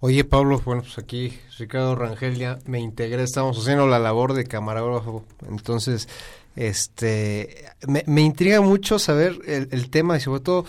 Oye 0.00 0.24
Pablo, 0.24 0.60
bueno 0.64 0.82
pues 0.82 0.98
aquí 0.98 1.38
Ricardo 1.58 1.94
Rangel 1.94 2.36
ya 2.36 2.58
me 2.66 2.80
integré, 2.80 3.22
estamos 3.22 3.58
haciendo 3.58 3.86
la 3.86 3.98
labor 3.98 4.32
de 4.32 4.44
camarógrafo, 4.44 5.24
entonces 5.48 6.08
este 6.56 7.66
me, 7.86 8.22
intriga 8.22 8.60
mucho 8.60 8.98
saber 8.98 9.38
el, 9.46 9.90
tema 9.90 10.16
y 10.16 10.20
sobre 10.20 10.40
todo 10.40 10.64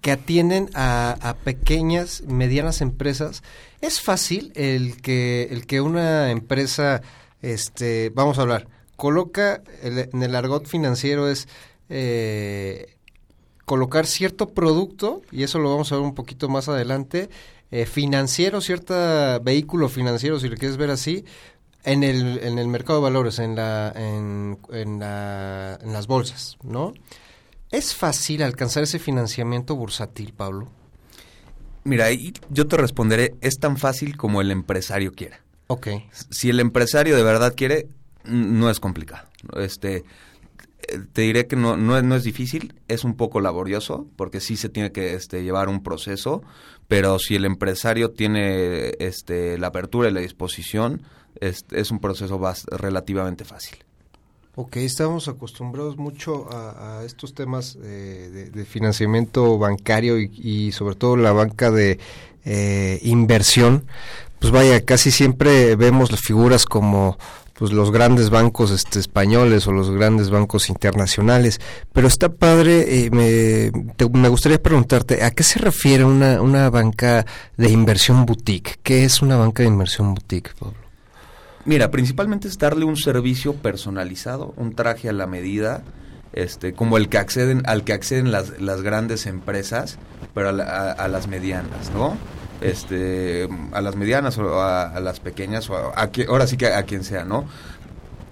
que 0.00 0.12
atienden 0.12 0.70
a 0.74 1.36
pequeñas, 1.44 2.22
medianas 2.26 2.80
empresas 2.80 3.42
es 3.86 4.00
fácil 4.00 4.52
el 4.54 5.00
que, 5.00 5.48
el 5.50 5.66
que 5.66 5.80
una 5.80 6.30
empresa, 6.30 7.02
este, 7.42 8.10
vamos 8.10 8.38
a 8.38 8.42
hablar, 8.42 8.68
coloca 8.96 9.62
en 9.82 10.22
el 10.22 10.34
argot 10.34 10.66
financiero 10.66 11.28
es 11.28 11.48
eh, 11.88 12.96
colocar 13.64 14.06
cierto 14.06 14.48
producto, 14.48 15.22
y 15.30 15.42
eso 15.42 15.58
lo 15.58 15.70
vamos 15.70 15.92
a 15.92 15.96
ver 15.96 16.04
un 16.04 16.14
poquito 16.14 16.48
más 16.48 16.68
adelante, 16.68 17.28
eh, 17.70 17.86
financiero, 17.86 18.60
cierto 18.60 18.94
vehículo 19.42 19.88
financiero, 19.88 20.38
si 20.38 20.48
lo 20.48 20.56
quieres 20.56 20.76
ver 20.76 20.90
así, 20.90 21.24
en 21.84 22.02
el, 22.02 22.40
en 22.42 22.58
el 22.58 22.68
mercado 22.68 22.98
de 22.98 23.04
valores, 23.04 23.38
en, 23.38 23.54
la, 23.54 23.92
en, 23.94 24.98
la, 24.98 25.78
en 25.82 25.92
las 25.92 26.06
bolsas, 26.06 26.56
¿no? 26.62 26.94
¿Es 27.70 27.94
fácil 27.94 28.42
alcanzar 28.42 28.84
ese 28.84 28.98
financiamiento 28.98 29.76
bursátil, 29.76 30.32
Pablo? 30.32 30.68
Mira, 31.86 32.08
yo 32.50 32.66
te 32.66 32.76
responderé, 32.76 33.36
es 33.40 33.58
tan 33.60 33.76
fácil 33.76 34.16
como 34.16 34.40
el 34.40 34.50
empresario 34.50 35.12
quiera. 35.12 35.40
Ok. 35.68 35.86
Si 36.30 36.50
el 36.50 36.58
empresario 36.58 37.16
de 37.16 37.22
verdad 37.22 37.54
quiere, 37.56 37.86
no 38.24 38.68
es 38.70 38.80
complicado. 38.80 39.28
Este, 39.56 40.02
te 41.12 41.22
diré 41.22 41.46
que 41.46 41.54
no, 41.54 41.76
no, 41.76 42.16
es, 42.16 42.24
difícil, 42.24 42.74
es 42.88 43.04
un 43.04 43.14
poco 43.14 43.40
laborioso, 43.40 44.08
porque 44.16 44.40
sí 44.40 44.56
se 44.56 44.68
tiene 44.68 44.90
que 44.90 45.14
este, 45.14 45.44
llevar 45.44 45.68
un 45.68 45.84
proceso, 45.84 46.42
pero 46.88 47.20
si 47.20 47.36
el 47.36 47.44
empresario 47.44 48.10
tiene 48.10 48.94
este, 48.98 49.56
la 49.56 49.68
apertura 49.68 50.08
y 50.08 50.12
la 50.12 50.20
disposición, 50.20 51.02
es, 51.40 51.64
es 51.70 51.92
un 51.92 52.00
proceso 52.00 52.40
relativamente 52.72 53.44
fácil. 53.44 53.78
Ok, 54.58 54.78
estamos 54.78 55.28
acostumbrados 55.28 55.98
mucho 55.98 56.48
a, 56.50 57.02
estos 57.04 57.34
temas 57.34 57.78
de, 57.78 58.64
financiamiento 58.66 59.58
bancario 59.58 60.18
y, 60.18 60.72
sobre 60.72 60.94
todo 60.94 61.18
la 61.18 61.32
banca 61.32 61.70
de 61.70 61.98
eh, 62.46 62.98
inversión. 63.02 63.84
Pues 64.38 64.52
vaya, 64.52 64.82
casi 64.82 65.10
siempre 65.10 65.76
vemos 65.76 66.10
las 66.10 66.22
figuras 66.22 66.64
como 66.64 67.18
pues 67.58 67.70
los 67.70 67.90
grandes 67.90 68.30
bancos 68.30 68.70
este, 68.70 68.98
españoles 68.98 69.66
o 69.66 69.72
los 69.72 69.90
grandes 69.90 70.30
bancos 70.30 70.70
internacionales. 70.70 71.60
Pero 71.92 72.08
está 72.08 72.30
padre, 72.30 73.04
eh, 73.04 73.10
me, 73.10 73.70
me 74.18 74.28
gustaría 74.30 74.62
preguntarte, 74.62 75.22
¿a 75.22 75.32
qué 75.32 75.42
se 75.42 75.58
refiere 75.58 76.02
una, 76.04 76.40
una 76.40 76.70
banca 76.70 77.26
de 77.58 77.68
inversión 77.68 78.24
boutique? 78.24 78.76
¿Qué 78.82 79.04
es 79.04 79.20
una 79.20 79.36
banca 79.36 79.62
de 79.62 79.68
inversión 79.68 80.14
boutique, 80.14 80.54
Pablo? 80.58 80.85
Mira, 81.66 81.90
principalmente 81.90 82.46
es 82.46 82.58
darle 82.58 82.84
un 82.84 82.96
servicio 82.96 83.54
personalizado, 83.54 84.54
un 84.56 84.76
traje 84.76 85.08
a 85.08 85.12
la 85.12 85.26
medida, 85.26 85.82
este, 86.32 86.74
como 86.74 86.96
el 86.96 87.08
que 87.08 87.18
acceden, 87.18 87.62
al 87.66 87.82
que 87.82 87.92
acceden 87.92 88.30
las, 88.30 88.60
las 88.60 88.82
grandes 88.82 89.26
empresas, 89.26 89.98
pero 90.32 90.50
a, 90.50 91.08
las 91.08 91.26
medianas, 91.26 91.90
¿no? 91.92 92.16
Este, 92.60 93.48
a 93.72 93.80
las 93.80 93.96
medianas 93.96 94.38
o 94.38 94.62
a, 94.62 95.00
las 95.00 95.18
pequeñas, 95.18 95.68
o 95.68 95.76
a, 95.76 96.08
ahora 96.28 96.46
sí 96.46 96.56
que 96.56 96.68
a, 96.68 96.84
quien 96.84 97.02
sea, 97.02 97.24
¿no? 97.24 97.46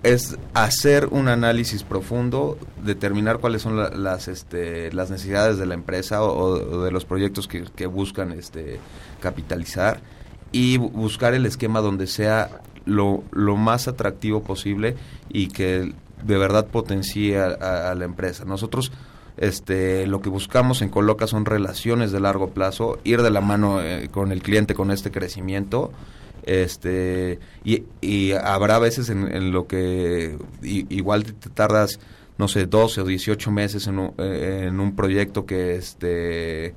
es 0.05 0.37
hacer 0.53 1.07
un 1.07 1.29
análisis 1.29 1.83
profundo, 1.83 2.59
determinar 2.85 3.39
cuáles 3.39 3.63
son 3.63 4.05
las, 4.05 4.29
este, 4.29 4.93
las 4.93 5.11
necesidades 5.11 5.57
de 5.57 5.65
la 5.65 5.73
empresa 5.73 6.23
o, 6.23 6.85
de 6.85 6.91
los 6.91 7.07
proyectos 7.07 7.49
que, 7.49 7.65
que, 7.75 7.87
buscan 7.87 8.31
este, 8.33 8.79
capitalizar 9.21 10.01
y 10.53 10.77
buscar 10.77 11.33
el 11.33 11.47
esquema 11.47 11.81
donde 11.81 12.07
sea 12.07 12.61
lo, 12.87 13.25
lo 13.33 13.57
más 13.57 13.89
atractivo 13.89 14.43
posible 14.43 14.97
y 15.29 15.49
que 15.49 15.93
de 16.23 16.39
verdad 16.39 16.67
potencie 16.67 17.39
a, 17.39 17.95
la 17.95 18.05
empresa. 18.05 18.45
Nosotros 18.45 18.93
este, 19.37 20.07
lo 20.07 20.21
que 20.21 20.31
buscamos 20.31 20.81
en 20.83 20.89
Coloca 20.89 21.27
son 21.27 21.45
relaciones 21.45 22.13
de 22.13 22.21
largo 22.21 22.51
plazo, 22.51 22.99
ir 23.05 23.23
de 23.23 23.31
la 23.31 23.41
mano 23.41 23.83
eh, 23.83 24.09
con 24.11 24.33
el 24.33 24.43
cliente 24.43 24.75
con 24.75 24.91
este 24.91 25.11
crecimiento. 25.11 25.93
Este, 26.45 27.39
y, 27.65 27.85
y 28.01 28.33
habrá 28.33 28.79
veces 28.79 29.09
en, 29.09 29.51
lo 29.51 29.67
que 29.67 30.37
igual 30.63 31.25
te 31.25 31.49
tardas, 31.51 31.99
no 32.37 32.49
sé, 32.49 32.67
12 32.67 33.01
o 33.01 33.05
18 33.05 33.51
meses 33.51 33.87
en 33.87 33.99
un, 33.99 34.15
eh, 34.19 34.65
en 34.69 34.79
un 34.79 34.95
proyecto 34.95 35.47
que 35.47 35.77
este 35.77 36.75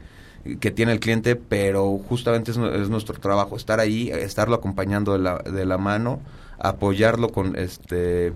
que 0.59 0.71
tiene 0.71 0.91
el 0.91 0.99
cliente, 0.99 1.35
pero 1.35 1.97
justamente 2.09 2.51
es, 2.51 2.57
nuestro 2.57 3.19
trabajo, 3.19 3.55
estar 3.55 3.79
ahí, 3.79 4.09
estarlo 4.09 4.55
acompañando 4.55 5.13
de 5.13 5.19
la, 5.19 5.37
de 5.39 5.65
la 5.65 5.77
mano, 5.77 6.19
apoyarlo 6.59 7.29
con 7.29 7.55
este 7.55 8.33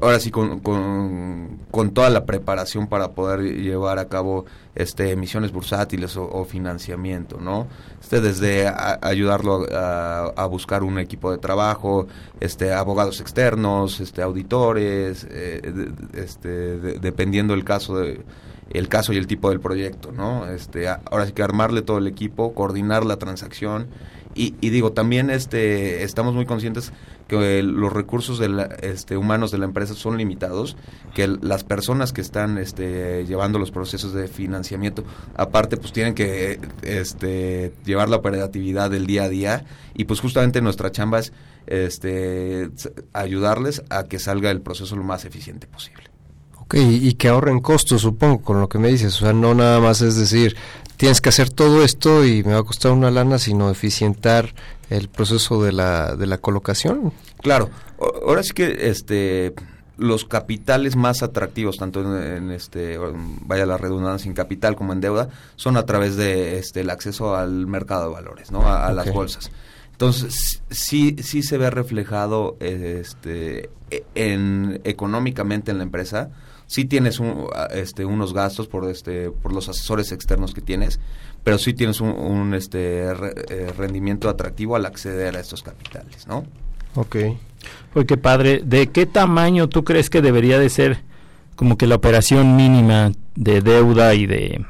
ahora 0.00 0.20
sí 0.20 0.30
con, 0.30 0.60
con, 0.60 1.90
toda 1.92 2.10
la 2.10 2.26
preparación 2.26 2.86
para 2.86 3.12
poder 3.12 3.40
llevar 3.40 3.98
a 3.98 4.08
cabo 4.08 4.44
este 4.74 5.10
emisiones 5.10 5.52
bursátiles 5.52 6.16
o, 6.16 6.44
financiamiento 6.44 7.38
no 7.40 7.66
este 8.00 8.20
desde 8.20 8.68
ayudarlo 8.68 9.66
a, 9.72 10.46
buscar 10.46 10.82
un 10.82 10.98
equipo 10.98 11.30
de 11.30 11.38
trabajo 11.38 12.06
este 12.40 12.72
abogados 12.72 13.20
externos 13.20 14.00
este 14.00 14.22
auditores 14.22 15.26
eh, 15.30 15.92
este 16.14 16.78
dependiendo 16.98 17.54
el 17.54 17.64
caso 17.64 17.98
de 17.98 18.20
el 18.70 18.88
caso 18.88 19.12
y 19.12 19.16
el 19.16 19.26
tipo 19.26 19.50
del 19.50 19.60
proyecto, 19.60 20.12
¿no? 20.12 20.46
Este, 20.46 20.88
ahora 20.88 21.26
sí 21.26 21.32
que 21.32 21.42
armarle 21.42 21.82
todo 21.82 21.98
el 21.98 22.06
equipo, 22.06 22.54
coordinar 22.54 23.04
la 23.04 23.16
transacción. 23.16 23.88
Y, 24.32 24.52
digo, 24.60 24.92
también 24.92 25.28
este, 25.28 26.04
estamos 26.04 26.34
muy 26.34 26.46
conscientes 26.46 26.92
que 27.26 27.62
los 27.64 27.92
recursos 27.92 28.38
de 28.38 28.68
este, 28.80 29.16
humanos 29.16 29.50
de 29.50 29.58
la 29.58 29.64
empresa 29.64 29.94
son 29.94 30.16
limitados, 30.16 30.76
que 31.14 31.26
las 31.26 31.64
personas 31.64 32.12
que 32.12 32.20
están 32.20 32.56
este, 32.56 33.26
llevando 33.26 33.58
los 33.58 33.72
procesos 33.72 34.14
de 34.14 34.28
financiamiento, 34.28 35.04
aparte, 35.34 35.76
pues 35.76 35.92
tienen 35.92 36.14
que 36.14 36.60
este, 36.82 37.72
llevar 37.84 38.08
la 38.08 38.16
operatividad 38.16 38.88
del 38.88 39.06
día 39.06 39.24
a 39.24 39.28
día. 39.28 39.64
Y 39.94 40.04
pues 40.04 40.20
justamente 40.20 40.62
nuestra 40.62 40.92
chamba 40.92 41.18
es 41.18 41.32
este, 41.66 42.70
ayudarles 43.12 43.82
a 43.90 44.04
que 44.04 44.20
salga 44.20 44.52
el 44.52 44.60
proceso 44.60 44.94
lo 44.94 45.02
más 45.02 45.24
eficiente 45.24 45.66
posible 45.66 46.09
y 46.72 47.14
que 47.14 47.28
ahorren 47.28 47.60
costos, 47.60 48.02
supongo, 48.02 48.42
con 48.42 48.60
lo 48.60 48.68
que 48.68 48.78
me 48.78 48.88
dices. 48.88 49.16
O 49.16 49.24
sea, 49.24 49.32
no 49.32 49.54
nada 49.54 49.80
más 49.80 50.00
es 50.02 50.16
decir, 50.16 50.56
tienes 50.96 51.20
que 51.20 51.30
hacer 51.30 51.50
todo 51.50 51.82
esto 51.82 52.24
y 52.24 52.42
me 52.44 52.52
va 52.52 52.60
a 52.60 52.62
costar 52.62 52.92
una 52.92 53.10
lana, 53.10 53.38
sino 53.38 53.70
eficientar 53.70 54.54
el 54.90 55.08
proceso 55.08 55.62
de 55.62 55.72
la, 55.72 56.14
de 56.14 56.26
la 56.26 56.38
colocación. 56.38 57.12
Claro, 57.40 57.70
ahora 57.98 58.42
sí 58.42 58.52
que 58.52 58.88
este 58.90 59.54
los 60.00 60.24
capitales 60.24 60.96
más 60.96 61.22
atractivos, 61.22 61.76
tanto 61.76 62.00
en, 62.00 62.50
este, 62.50 62.98
vaya 63.42 63.66
la 63.66 63.76
redundancia, 63.76 64.28
en 64.28 64.34
capital 64.34 64.74
como 64.74 64.94
en 64.94 65.00
deuda, 65.00 65.28
son 65.56 65.76
a 65.76 65.84
través 65.84 66.16
de 66.16 66.58
este 66.58 66.80
el 66.80 66.88
acceso 66.88 67.36
al 67.36 67.66
mercado 67.66 68.08
de 68.08 68.14
valores, 68.14 68.50
¿no? 68.50 68.66
A, 68.66 68.90
las 68.92 69.12
bolsas. 69.12 69.50
Entonces, 69.92 70.62
sí, 70.70 71.16
sí 71.22 71.42
se 71.42 71.58
ve 71.58 71.68
reflejado 71.68 72.56
este, 72.60 73.68
e, 73.90 74.04
en, 74.14 74.80
económicamente 74.84 75.70
en 75.70 75.76
la 75.76 75.84
empresa, 75.84 76.30
sí 76.70 76.84
tienes 76.84 77.20
este, 77.72 78.04
unos 78.04 78.32
gastos 78.32 78.68
por, 78.68 78.88
este, 78.88 79.32
por 79.32 79.52
los 79.52 79.68
asesores 79.68 80.12
externos 80.12 80.54
que 80.54 80.60
tienes, 80.60 81.00
pero 81.42 81.58
sí 81.58 81.74
tienes 81.74 82.00
un, 82.00 82.54
este, 82.54 83.08
eh, 83.08 83.72
rendimiento 83.76 84.28
atractivo 84.28 84.76
al 84.76 84.86
acceder 84.86 85.36
a 85.36 85.40
estos 85.40 85.64
capitales, 85.64 86.28
¿no? 86.28 86.44
Ok. 86.94 87.16
Porque 87.92 88.16
padre, 88.16 88.62
¿de 88.64 88.86
qué 88.86 89.04
tamaño 89.04 89.68
tú 89.68 89.82
crees 89.82 90.10
que 90.10 90.22
debería 90.22 90.60
de 90.60 90.70
ser 90.70 91.02
como 91.56 91.76
que 91.76 91.88
la 91.88 91.96
operación 91.96 92.54
mínima 92.54 93.10
de 93.34 93.62
deuda 93.62 94.14
y 94.14 94.26
de, 94.26 94.64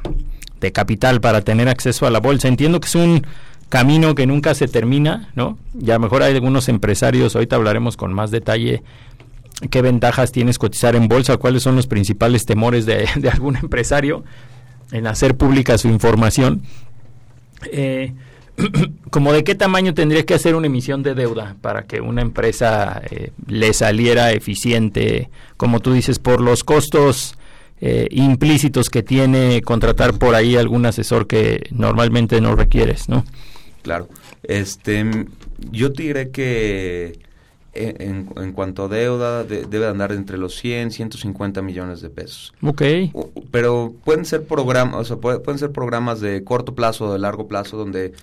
de 0.59 0.71
capital 0.71 1.21
para 1.21 1.41
tener 1.41 1.69
acceso 1.69 2.07
a 2.07 2.09
la 2.09 2.19
bolsa? 2.19 2.47
Entiendo 2.47 2.79
que 2.79 2.87
es 2.87 2.95
un 2.95 3.27
camino 3.69 4.15
que 4.15 4.25
nunca 4.25 4.55
se 4.55 4.67
termina, 4.67 5.29
¿no? 5.35 5.59
Y 5.79 5.91
a 5.91 5.93
lo 5.93 5.99
mejor 5.99 6.23
hay 6.23 6.33
algunos 6.33 6.67
empresarios, 6.67 7.35
ahorita 7.35 7.57
hablaremos 7.57 7.95
con 7.95 8.11
más 8.11 8.31
detalle 8.31 8.81
qué 9.69 9.81
ventajas 9.81 10.31
tienes 10.31 10.57
cotizar 10.57 10.95
en 10.95 11.07
bolsa, 11.07 11.37
cuáles 11.37 11.63
son 11.63 11.75
los 11.75 11.87
principales 11.87 12.45
temores 12.45 12.85
de, 12.85 13.07
algún 13.31 13.55
empresario 13.55 14.23
en 14.91 15.07
hacer 15.07 15.37
pública 15.37 15.77
su 15.77 15.87
información. 15.87 16.63
Eh, 17.71 18.13
como 19.09 19.33
de 19.33 19.43
qué 19.43 19.55
tamaño 19.55 19.93
tendría 19.93 20.25
que 20.25 20.33
hacer 20.33 20.55
una 20.55 20.67
emisión 20.67 21.03
de 21.03 21.15
deuda 21.15 21.55
para 21.61 21.83
que 21.83 22.01
una 22.01 22.21
empresa 22.21 23.01
eh, 23.09 23.31
le 23.47 23.73
saliera 23.73 24.31
eficiente, 24.31 25.29
como 25.57 25.79
tú 25.79 25.93
dices, 25.93 26.19
por 26.19 26.41
los 26.41 26.63
costos 26.63 27.37
eh, 27.79 28.07
implícitos 28.11 28.89
que 28.89 29.03
tiene 29.03 29.61
contratar 29.61 30.17
por 30.17 30.35
ahí 30.35 30.55
algún 30.55 30.85
asesor 30.85 31.27
que 31.27 31.63
normalmente 31.71 32.41
no 32.41 32.55
requieres, 32.55 33.09
¿no? 33.09 33.25
Claro. 33.81 34.07
Este, 34.43 35.25
yo 35.71 35.91
te 35.91 36.03
diré 36.03 36.29
que 36.29 37.19
en, 37.73 38.29
en 38.35 38.51
cuanto 38.51 38.85
a 38.85 38.87
deuda 38.87 39.43
debe 39.43 39.87
andar 39.87 40.11
entre 40.11 40.37
los 40.37 40.55
100 40.55 40.91
150 40.91 41.61
millones 41.61 42.01
de 42.01 42.09
pesos. 42.09 42.53
Ok. 42.61 42.81
Pero 43.51 43.93
pueden 44.03 44.25
ser 44.25 44.45
programas, 44.45 44.95
o 44.95 45.05
sea, 45.05 45.17
pueden 45.17 45.57
ser 45.57 45.71
programas 45.71 46.19
de 46.19 46.43
corto 46.43 46.75
plazo 46.75 47.05
o 47.05 47.13
de 47.13 47.19
largo 47.19 47.47
plazo 47.47 47.77
donde 47.77 48.13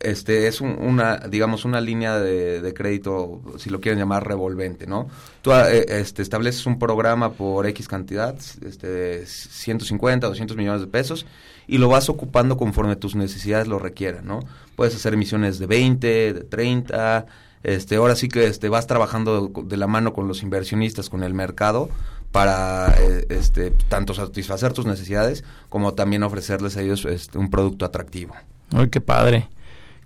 este 0.00 0.46
es 0.46 0.60
una 0.60 1.16
digamos 1.28 1.64
una 1.64 1.80
línea 1.80 2.18
de, 2.18 2.72
crédito 2.72 3.42
si 3.58 3.68
lo 3.68 3.80
quieren 3.80 3.98
llamar 3.98 4.26
revolvente 4.26 4.86
no 4.86 5.08
tú 5.42 5.52
eh, 5.52 5.86
este, 5.88 6.22
estableces 6.22 6.66
un 6.66 6.78
programa 6.78 7.32
por 7.32 7.66
x 7.66 7.88
cantidad 7.88 8.36
este 8.64 9.26
150 9.26 10.28
200 10.28 10.56
millones 10.56 10.82
de 10.82 10.86
pesos 10.86 11.26
y 11.66 11.78
lo 11.78 11.88
vas 11.88 12.08
ocupando 12.08 12.56
conforme 12.56 12.94
tus 12.94 13.16
necesidades 13.16 13.66
lo 13.66 13.80
requieran 13.80 14.24
no 14.26 14.38
puedes 14.76 14.94
hacer 14.94 15.14
emisiones 15.14 15.58
de 15.58 15.66
20 15.66 16.32
de 16.32 16.44
30 16.44 17.26
este 17.62 17.96
ahora 17.96 18.14
sí 18.14 18.28
que 18.28 18.46
este 18.46 18.68
vas 18.68 18.86
trabajando 18.86 19.50
de 19.64 19.76
la 19.76 19.86
mano 19.86 20.12
con 20.12 20.28
los 20.28 20.42
inversionistas 20.42 21.10
con 21.10 21.22
el 21.22 21.34
mercado 21.34 21.88
para 22.32 22.94
eh, 22.98 23.26
este 23.30 23.70
tanto 23.70 24.14
satisfacer 24.14 24.72
tus 24.72 24.86
necesidades 24.86 25.44
como 25.68 25.94
también 25.94 26.22
ofrecerles 26.22 26.76
a 26.76 26.82
ellos 26.82 27.04
este, 27.04 27.38
un 27.38 27.50
producto 27.50 27.84
atractivo 27.84 28.34
ay 28.72 28.88
qué 28.88 29.00
padre 29.00 29.48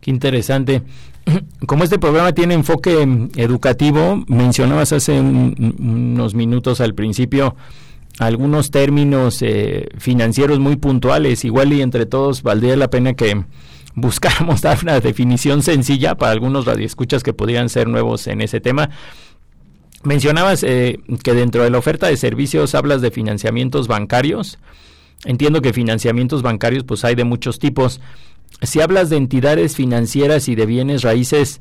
Qué 0.03 0.11
interesante. 0.11 0.83
Como 1.67 1.85
este 1.85 1.99
programa 1.99 2.33
tiene 2.33 2.55
enfoque 2.55 3.29
educativo, 3.37 4.25
mencionabas 4.27 4.93
hace 4.93 5.19
unos 5.21 6.35
minutos 6.35 6.81
al 6.81 6.95
principio 6.95 7.55
algunos 8.19 8.71
términos 8.71 9.41
eh, 9.43 9.89
financieros 9.99 10.59
muy 10.59 10.77
puntuales. 10.77 11.45
Igual 11.45 11.73
y 11.73 11.83
entre 11.83 12.05
todos 12.05 12.43
valdría 12.43 12.77
la 12.77 12.91
pena 12.91 13.15
que 13.15 13.45
buscáramos 13.95 14.63
dar 14.63 14.79
una 14.83 15.01
definición 15.01 15.63
sencilla 15.63 16.15
para 16.15 16.33
algunos 16.33 16.65
radioescuchas 16.65 17.23
que 17.23 17.33
podrían 17.33 17.69
ser 17.69 17.89
nuevos 17.89 18.27
en 18.27 18.41
ese 18.41 18.61
tema. 18.61 18.91
Mencionabas 20.05 20.63
eh, 20.65 20.99
que 21.23 21.35
dentro 21.35 21.63
de 21.63 21.71
la 21.71 21.79
oferta 21.79 22.09
de 22.09 22.17
servicios 22.17 22.75
hablas 22.75 23.03
de 23.03 23.11
financiamientos 23.11 23.87
bancarios. 23.87 24.59
Entiendo 25.25 25.63
que 25.63 25.73
financiamientos 25.73 26.43
bancarios 26.43 26.83
pues 26.83 27.05
hay 27.05 27.15
de 27.15 27.23
muchos 27.23 27.61
tipos 27.61 28.01
si 28.61 28.81
hablas 28.81 29.11
de 29.11 29.17
entidades 29.17 29.77
financieras 29.77 30.49
y 30.49 30.55
de 30.55 30.67
bienes 30.67 31.03
raíces, 31.03 31.61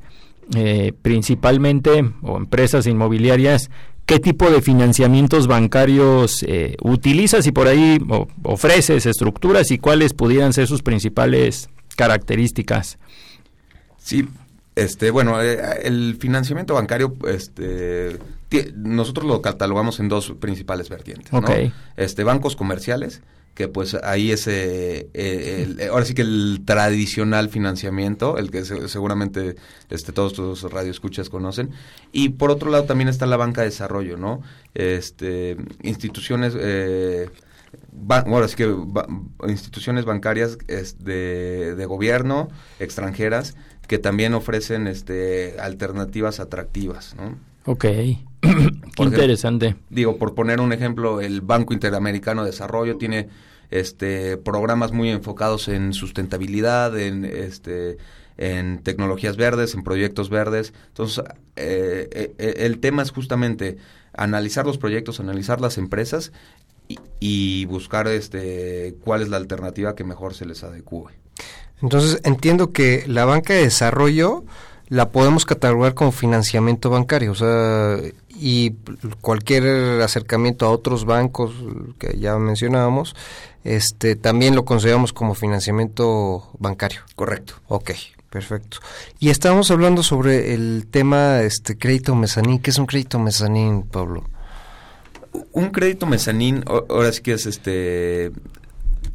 eh, 0.55 0.93
principalmente, 1.01 2.11
o 2.21 2.38
empresas 2.38 2.85
inmobiliarias, 2.85 3.71
¿qué 4.05 4.19
tipo 4.19 4.50
de 4.50 4.61
financiamientos 4.61 5.47
bancarios 5.47 6.43
eh, 6.43 6.75
utilizas 6.83 7.47
y 7.47 7.51
por 7.51 7.67
ahí 7.67 8.00
ofreces 8.43 9.05
estructuras 9.05 9.71
y 9.71 9.77
cuáles 9.77 10.13
pudieran 10.13 10.53
ser 10.53 10.67
sus 10.67 10.83
principales 10.83 11.69
características? 11.95 12.98
Sí, 13.98 14.27
este, 14.75 15.11
bueno, 15.11 15.42
eh, 15.42 15.59
el 15.83 16.18
financiamiento 16.20 16.74
bancario, 16.74 17.16
este, 17.27 18.18
nosotros 18.75 19.25
lo 19.25 19.42
catalogamos 19.42 20.00
en 20.00 20.09
dos 20.09 20.33
principales 20.39 20.89
vertientes, 20.89 21.31
¿no? 21.31 21.44
Este, 21.98 22.24
bancos 22.24 22.55
comerciales 22.55 23.22
que 23.53 23.68
pues 23.68 23.96
ahí 23.96 24.31
ese 24.31 25.09
eh, 25.13 25.89
ahora 25.92 26.05
sí 26.05 26.13
que 26.13 26.22
el 26.22 26.61
tradicional 26.66 27.50
financiamiento 27.50 28.37
el 28.37 28.50
que 28.50 28.63
seguramente 28.63 29.55
este 29.89 30.13
todos 30.13 30.33
tus 30.33 30.63
radioescuchas 30.63 31.29
conocen 31.29 31.72
y 32.13 32.29
por 32.29 32.50
otro 32.50 32.72
lado 32.72 32.85
también 32.85 33.09
está 33.09 33.25
la 33.25 33.35
banca 33.35 33.61
de 33.61 33.68
desarrollo 33.68 34.16
no 34.16 34.42
este 34.74 35.57
instituciones 35.81 36.53
eh, 36.57 37.29
sí 38.48 38.56
que 38.56 38.75
instituciones 39.48 40.06
bancarias 40.06 40.58
de, 41.00 41.75
de 41.75 41.86
gobierno 41.86 42.48
extranjeras 42.80 43.56
que 43.88 44.00
también 44.00 44.34
ofrecen 44.34 44.88
este 44.88 45.60
alternativas 45.60 46.40
atractivas 46.40 47.16
no 47.16 47.51
Ok, 47.66 47.86
interesante. 48.98 49.75
digo, 49.90 50.18
por 50.18 50.34
poner 50.34 50.62
un 50.62 50.74
ejemplo, 50.74 51.22
el 51.22 51.42
Banco 51.42 51.74
Interamericano 51.74 52.44
de 52.44 52.50
Desarrollo 52.50 52.98
tiene 52.98 53.30
este 53.70 54.38
programas 54.38 54.92
muy 54.92 55.10
enfocados 55.10 55.68
en 55.68 55.94
sustentabilidad, 55.94 56.98
en 57.00 57.24
este 57.24 57.98
en 58.38 58.80
tecnologías 58.80 59.38
verdes, 59.38 59.75
en 59.75 59.84
proyectos 59.84 60.30
verdes. 60.30 60.74
Entonces, 60.88 61.24
eh, 61.56 62.10
eh, 62.12 62.34
eh, 62.40 62.54
el 62.60 62.80
tema 62.80 63.04
es 63.04 63.12
justamente 63.12 63.77
analizar 64.14 64.66
los 64.66 64.80
proyectos, 64.80 65.20
analizar 65.20 65.62
las 65.62 65.77
empresas 65.77 66.32
y, 66.94 67.62
y, 67.62 67.66
buscar 67.66 68.08
este 68.08 68.96
cuál 69.04 69.22
es 69.22 69.30
la 69.30 69.38
alternativa 69.38 69.96
que 69.96 70.04
mejor 70.04 70.34
se 70.34 70.46
les 70.46 70.64
adecue. 70.64 71.14
Entonces, 71.82 72.22
entiendo 72.24 72.72
que 72.72 73.04
la 73.08 73.25
banca 73.25 73.54
de 73.54 73.64
desarrollo 73.64 74.44
la 74.92 75.10
podemos 75.10 75.46
catalogar 75.46 75.94
como 75.94 76.12
financiamiento 76.12 76.90
bancario, 76.90 77.32
o 77.32 77.36
sea, 77.36 77.98
y 78.27 78.72
cualquier 79.22 80.01
acercamiento 80.01 80.66
a 80.66 80.72
otros 80.72 81.06
bancos 81.06 81.54
que 81.98 82.20
ya 82.20 82.38
mencionábamos, 82.38 83.16
este 83.64 84.18
también 84.18 84.54
lo 84.54 84.66
consideramos 84.66 85.14
como 85.14 85.34
financiamiento 85.34 86.50
bancario. 86.60 87.01
Correcto. 87.16 87.54
Ok, 87.68 87.92
perfecto. 88.30 88.80
Y 89.20 89.30
estábamos 89.30 89.72
hablando 89.72 90.04
sobre 90.04 90.54
el 90.54 90.88
tema 90.90 91.42
este 91.42 91.77
crédito 91.77 92.14
mezanín. 92.16 92.60
¿Qué 92.60 92.72
es 92.72 92.77
un 92.77 92.86
crédito 92.86 93.18
mezanín, 93.18 93.84
Pablo? 93.84 94.25
Un 95.51 95.70
crédito 95.70 96.05
mezanín, 96.05 96.63
ahora 96.67 97.11
sí 97.11 97.22
que 97.22 97.33
es 97.33 97.46
este 97.46 98.31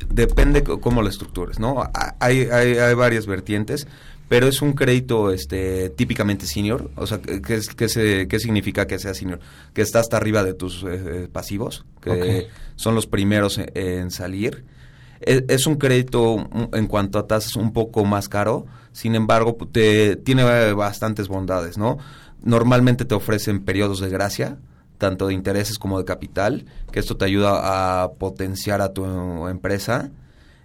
depende 0.08 0.62
cómo 0.62 1.02
lo 1.02 1.08
estructures, 1.08 1.58
¿no? 1.58 1.82
Hay, 2.20 2.48
hay, 2.50 2.78
hay 2.78 2.94
varias 2.94 3.26
vertientes 3.26 3.86
pero 4.28 4.48
es 4.48 4.60
un 4.60 4.72
crédito 4.72 5.30
este 5.30 5.90
típicamente 5.90 6.46
senior, 6.46 6.90
o 6.96 7.06
sea, 7.06 7.20
¿qué, 7.20 7.60
qué, 7.76 8.26
qué 8.28 8.40
significa 8.40 8.86
que 8.86 8.98
sea 8.98 9.14
senior? 9.14 9.38
Que 9.72 9.82
está 9.82 10.00
hasta 10.00 10.16
arriba 10.16 10.42
de 10.42 10.54
tus 10.54 10.82
eh, 10.82 10.86
eh, 10.90 11.28
pasivos, 11.30 11.84
que 12.00 12.48
son 12.74 12.94
los 12.94 13.06
primeros 13.06 13.58
en, 13.58 14.10
salir. 14.10 14.64
E, 15.20 15.44
es, 15.48 15.66
un 15.66 15.76
crédito 15.76 16.38
mm, 16.38 16.74
en 16.74 16.86
cuanto 16.88 17.20
a 17.20 17.28
tasas 17.28 17.54
un 17.54 17.72
poco 17.72 18.04
más 18.04 18.28
caro, 18.28 18.66
sin 18.90 19.14
embargo, 19.14 19.56
te, 19.70 20.16
tiene 20.16 20.72
bastantes 20.72 21.28
bondades, 21.28 21.78
¿no? 21.78 21.98
Normalmente 22.42 23.04
te 23.04 23.14
ofrecen 23.14 23.64
periodos 23.64 24.00
de 24.00 24.08
gracia, 24.08 24.58
tanto 24.98 25.28
de 25.28 25.34
intereses 25.34 25.78
como 25.78 25.98
de 25.98 26.04
capital, 26.04 26.66
que 26.92 27.00
esto 27.00 27.16
te 27.16 27.24
ayuda 27.24 28.02
a 28.02 28.12
potenciar 28.12 28.80
a 28.80 28.92
tu 28.92 29.48
empresa 29.48 30.10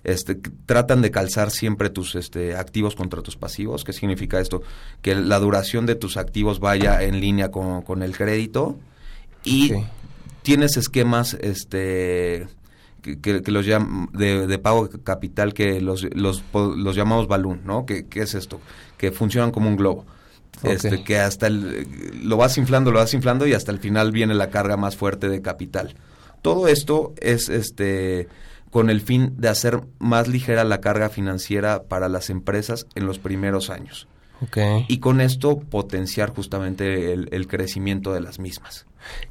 este, 0.04 0.36
tratan 0.66 1.02
de 1.02 1.12
calzar 1.12 1.52
siempre 1.52 1.90
tus 1.90 2.16
este, 2.16 2.56
activos 2.56 2.96
contra 2.96 3.22
tus 3.22 3.36
pasivos. 3.38 3.84
¿Qué 3.84 3.94
significa 3.94 4.40
esto? 4.40 4.64
Que 5.02 5.14
la 5.14 5.40
duración 5.40 5.86
de 5.86 5.96
tus 5.96 6.18
activos 6.18 6.60
vaya 6.60 7.04
en 7.04 7.20
línea 7.20 7.52
con, 7.52 8.02
el 8.02 8.18
crédito 8.18 8.80
y 9.44 9.74
tienes 10.42 10.76
esquemas 10.78 11.36
este, 11.36 12.48
que, 13.04 13.44
los 13.46 13.66
de, 13.66 14.60
pago 14.60 14.90
capital 15.04 15.54
que 15.54 15.82
los, 15.82 16.08
los, 16.16 16.44
los 16.54 16.96
llamamos 16.96 17.28
balloon, 17.28 17.62
¿no? 17.64 17.86
¿Qué, 17.86 18.08
es 18.16 18.34
esto? 18.34 18.60
Que 18.98 19.12
funcionan 19.12 19.52
como 19.52 19.70
un 19.70 19.76
globo. 19.76 20.06
Este, 20.64 21.04
que 21.04 21.20
hasta 21.20 21.48
el, 21.48 21.88
lo 22.24 22.38
vas 22.38 22.58
inflando, 22.58 22.92
lo 22.92 23.00
vas 23.00 23.14
inflando 23.14 23.48
y 23.48 23.54
hasta 23.54 23.72
el 23.72 23.80
final 23.80 24.12
viene 24.12 24.34
la 24.34 24.50
carga 24.50 24.78
más 24.78 24.96
fuerte 24.96 25.30
de 25.30 25.42
capital. 25.42 25.96
Todo 26.42 26.68
esto 26.68 27.14
es 27.20 27.50
este 27.50 28.28
con 28.70 28.90
el 28.90 29.02
fin 29.02 29.34
de 29.38 29.50
hacer 29.50 29.82
más 30.00 30.28
ligera 30.28 30.64
la 30.64 30.80
carga 30.80 31.10
financiera 31.10 31.84
para 31.84 32.08
las 32.08 32.30
empresas 32.30 32.88
en 32.96 33.06
los 33.06 33.20
primeros 33.20 33.70
años. 33.70 34.08
Okay. 34.48 34.86
Y 34.88 35.00
con 35.00 35.22
esto 35.22 35.60
potenciar 35.60 36.34
justamente 36.34 37.14
el, 37.14 37.48
crecimiento 37.48 38.14
de 38.14 38.22
las 38.22 38.40
mismas. 38.40 38.88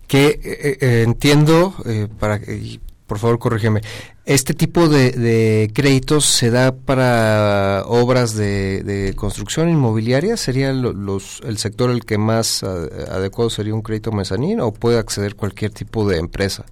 Que 0.07 0.27
eh, 0.27 0.40
eh, 0.45 0.79
eh, 0.81 1.03
entiendo, 1.03 1.75
para 2.21 2.37
y 2.37 2.81
por 3.11 3.18
favor 3.18 3.40
corrígeme, 3.40 3.81
¿este 4.25 4.55
tipo 4.55 4.88
de, 4.88 5.68
créditos 5.75 6.27
se 6.27 6.53
da 6.53 6.70
para 6.70 7.83
obras 7.88 8.37
de, 8.37 9.12
construcción 9.16 9.68
inmobiliaria? 9.68 10.37
¿Sería 10.37 10.73
los, 10.73 11.40
el 11.44 11.59
sector 11.59 11.90
el 11.90 12.05
que 12.05 12.18
más 12.18 12.62
adecuado 12.62 13.51
sería 13.51 13.75
un 13.75 13.83
crédito 13.83 14.12
mezanín 14.12 14.61
o 14.61 14.73
puede 14.73 14.96
acceder 14.96 15.35
cualquier 15.35 15.73
tipo 15.73 16.09
de 16.09 16.18
empresa? 16.18 16.64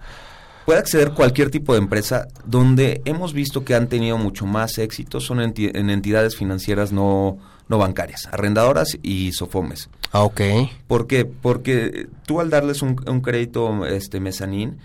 puede 0.64 0.78
acceder 0.78 1.10
cualquier 1.10 1.50
tipo 1.50 1.72
de 1.72 1.80
empresa 1.80 2.28
donde 2.44 3.02
hemos 3.04 3.32
visto 3.32 3.64
que 3.64 3.74
han 3.74 3.88
tenido 3.88 4.16
mucho 4.16 4.46
más 4.46 4.78
éxito 4.78 5.18
son 5.18 5.38
enti- 5.38 5.72
en 5.74 5.90
entidades 5.90 6.36
financieras 6.36 6.92
no, 6.92 7.38
no 7.68 7.78
bancarias, 7.78 8.28
arrendadoras 8.30 8.96
y 9.02 9.32
sofomes. 9.32 9.88
Ah, 10.12 10.22
ok. 10.22 10.40
¿Por 10.86 11.08
qué? 11.08 11.24
Porque 11.24 12.06
tú 12.26 12.38
al 12.40 12.48
darles 12.50 12.82
un, 12.82 12.94
un 13.08 13.20
crédito 13.22 13.86
este 13.86 14.20
mezanín, 14.20 14.78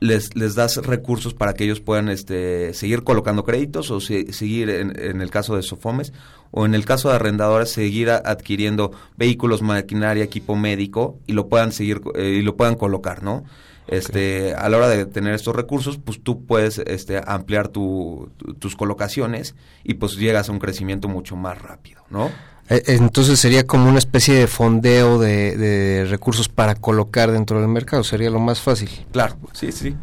les, 0.00 0.34
les 0.36 0.54
das 0.54 0.76
recursos 0.78 1.34
para 1.34 1.54
que 1.54 1.64
ellos 1.64 1.80
puedan 1.80 2.08
este, 2.08 2.72
seguir 2.74 3.02
colocando 3.04 3.44
créditos 3.44 3.90
o 3.90 4.00
se- 4.00 4.32
seguir, 4.32 4.70
en, 4.70 4.98
en 5.00 5.20
el 5.20 5.30
caso 5.30 5.56
de 5.56 5.62
Sofomes, 5.62 6.12
o 6.50 6.64
en 6.64 6.74
el 6.74 6.84
caso 6.84 7.08
de 7.10 7.16
arrendadoras, 7.16 7.70
seguir 7.70 8.10
adquiriendo 8.10 8.92
vehículos, 9.16 9.60
maquinaria, 9.62 10.24
equipo 10.24 10.56
médico 10.56 11.18
y 11.26 11.32
lo 11.32 11.48
puedan 11.48 11.72
seguir 11.72 12.00
eh, 12.14 12.36
y 12.38 12.42
lo 12.42 12.56
puedan 12.56 12.76
colocar, 12.76 13.22
¿no? 13.22 13.44
Este, 13.86 14.54
a 14.54 14.68
la 14.68 14.76
hora 14.76 14.88
de 14.88 15.06
tener 15.06 15.32
estos 15.34 15.56
recursos, 15.56 15.98
pues 15.98 16.20
tú 16.22 16.44
puedes 16.44 16.78
este, 16.78 17.20
ampliar 17.26 17.68
tu- 17.68 18.30
tu- 18.36 18.54
tus 18.54 18.76
colocaciones 18.76 19.54
y 19.82 19.94
pues 19.94 20.16
llegas 20.16 20.48
a 20.48 20.52
un 20.52 20.58
crecimiento 20.58 21.08
mucho 21.08 21.36
más 21.36 21.60
rápido, 21.60 22.02
¿no? 22.10 22.30
Eh, 22.70 22.82
Entonces 22.86 23.38
sería 23.38 23.66
como 23.66 23.88
una 23.88 23.98
especie 23.98 24.34
de 24.34 24.46
fondeo 24.46 25.18
de, 25.18 25.56
de 25.56 26.04
recursos 26.06 26.48
para 26.48 26.74
colocar 26.74 27.30
dentro 27.30 27.60
del 27.60 27.68
mercado, 27.68 28.04
sería 28.04 28.30
lo 28.30 28.40
más 28.40 28.60
fácil. 28.60 28.90
Claro, 29.12 29.36
sí, 29.52 29.72
sí. 29.72 29.94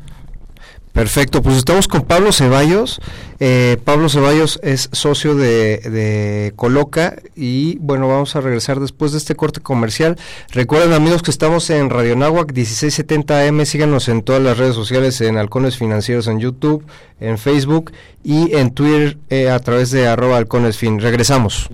Perfecto, 0.96 1.42
pues 1.42 1.58
estamos 1.58 1.90
con 1.90 2.04
Pablo 2.04 2.32
Ceballos. 2.32 3.02
Eh, 3.42 3.76
Pablo 3.84 4.08
Ceballos 4.08 4.62
es 4.64 4.88
socio 4.94 5.36
de, 5.36 5.80
de 5.80 6.54
Coloca 6.56 7.18
y 7.36 7.78
bueno, 7.80 8.08
vamos 8.08 8.38
a 8.38 8.40
regresar 8.40 8.80
después 8.80 9.12
de 9.12 9.18
este 9.18 9.36
corte 9.36 9.60
comercial. 9.60 10.16
Recuerden 10.54 10.94
amigos 10.94 11.22
que 11.22 11.32
estamos 11.32 11.70
en 11.70 11.90
Radio 11.90 12.16
Nahuac 12.16 12.54
1670M, 12.54 13.66
síganos 13.66 14.08
en 14.08 14.24
todas 14.24 14.42
las 14.42 14.58
redes 14.58 14.76
sociales, 14.76 15.20
en 15.20 15.36
Halcones 15.36 15.78
Financieros 15.78 16.28
en 16.28 16.40
YouTube, 16.40 16.86
en 17.20 17.38
Facebook 17.38 17.92
y 18.24 18.56
en 18.56 18.72
Twitter 18.72 19.18
eh, 19.30 19.50
a 19.50 19.60
través 19.60 19.92
de 19.92 20.08
arroba 20.08 20.38
halconesfin. 20.38 21.02
Regresamos. 21.02 21.70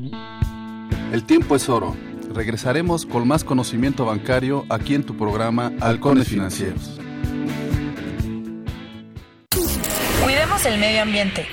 El 1.11 1.25
tiempo 1.25 1.57
es 1.57 1.67
oro. 1.67 1.95
Regresaremos 2.33 3.05
con 3.05 3.27
más 3.27 3.43
conocimiento 3.43 4.05
bancario 4.05 4.65
aquí 4.69 4.95
en 4.95 5.03
tu 5.03 5.17
programa 5.17 5.73
Halcones 5.81 6.29
Financieros. 6.29 6.97
Cuidemos 10.23 10.65
el 10.65 10.79
medio 10.79 11.01
ambiente. 11.01 11.45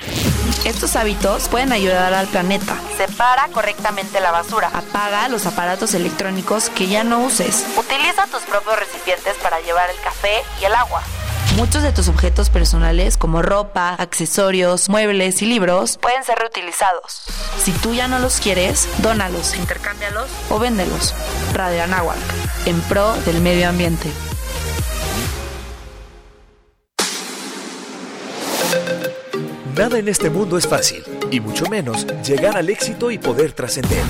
Estos 0.63 0.95
hábitos 0.95 1.49
pueden 1.49 1.73
ayudar 1.73 2.13
al 2.13 2.27
planeta. 2.27 2.77
Separa 2.95 3.49
correctamente 3.53 4.21
la 4.21 4.31
basura. 4.31 4.69
Apaga 4.73 5.27
los 5.27 5.45
aparatos 5.45 5.93
electrónicos 5.93 6.69
que 6.69 6.87
ya 6.87 7.03
no 7.03 7.25
uses. 7.25 7.65
Utiliza 7.77 8.27
tus 8.27 8.43
propios 8.43 8.79
recipientes 8.79 9.35
para 9.43 9.59
llevar 9.59 9.89
el 9.89 10.01
café 10.01 10.37
y 10.61 10.65
el 10.65 10.73
agua. 10.73 11.03
Muchos 11.59 11.83
de 11.83 11.91
tus 11.91 12.07
objetos 12.07 12.49
personales 12.49 13.17
como 13.17 13.41
ropa, 13.41 13.89
accesorios, 13.89 14.87
muebles 14.87 15.41
y 15.41 15.45
libros 15.45 15.97
pueden 15.97 16.23
ser 16.23 16.39
reutilizados. 16.39 17.23
Si 17.61 17.73
tú 17.73 17.93
ya 17.93 18.07
no 18.07 18.17
los 18.19 18.39
quieres, 18.39 18.87
dónalos, 18.99 19.57
intercámbialos 19.57 20.29
o 20.49 20.57
véndelos. 20.57 21.13
Radio 21.53 21.83
Anáhuac, 21.83 22.15
en 22.65 22.79
pro 22.83 23.13
del 23.25 23.41
medio 23.41 23.67
ambiente. 23.67 24.09
Nada 29.75 29.99
en 29.99 30.07
este 30.07 30.29
mundo 30.29 30.57
es 30.57 30.65
fácil, 30.65 31.03
y 31.29 31.41
mucho 31.41 31.65
menos 31.65 32.07
llegar 32.25 32.55
al 32.55 32.69
éxito 32.69 33.11
y 33.11 33.17
poder 33.17 33.51
trascender. 33.51 34.03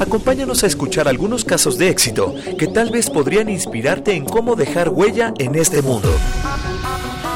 Acompáñanos 0.00 0.64
a 0.64 0.66
escuchar 0.66 1.08
algunos 1.08 1.44
casos 1.44 1.78
de 1.78 1.88
éxito 1.88 2.34
que 2.58 2.66
tal 2.66 2.90
vez 2.90 3.10
podrían 3.10 3.48
inspirarte 3.48 4.14
en 4.14 4.24
cómo 4.24 4.56
dejar 4.56 4.88
huella 4.88 5.32
en 5.38 5.54
este 5.54 5.82
mundo. 5.82 6.12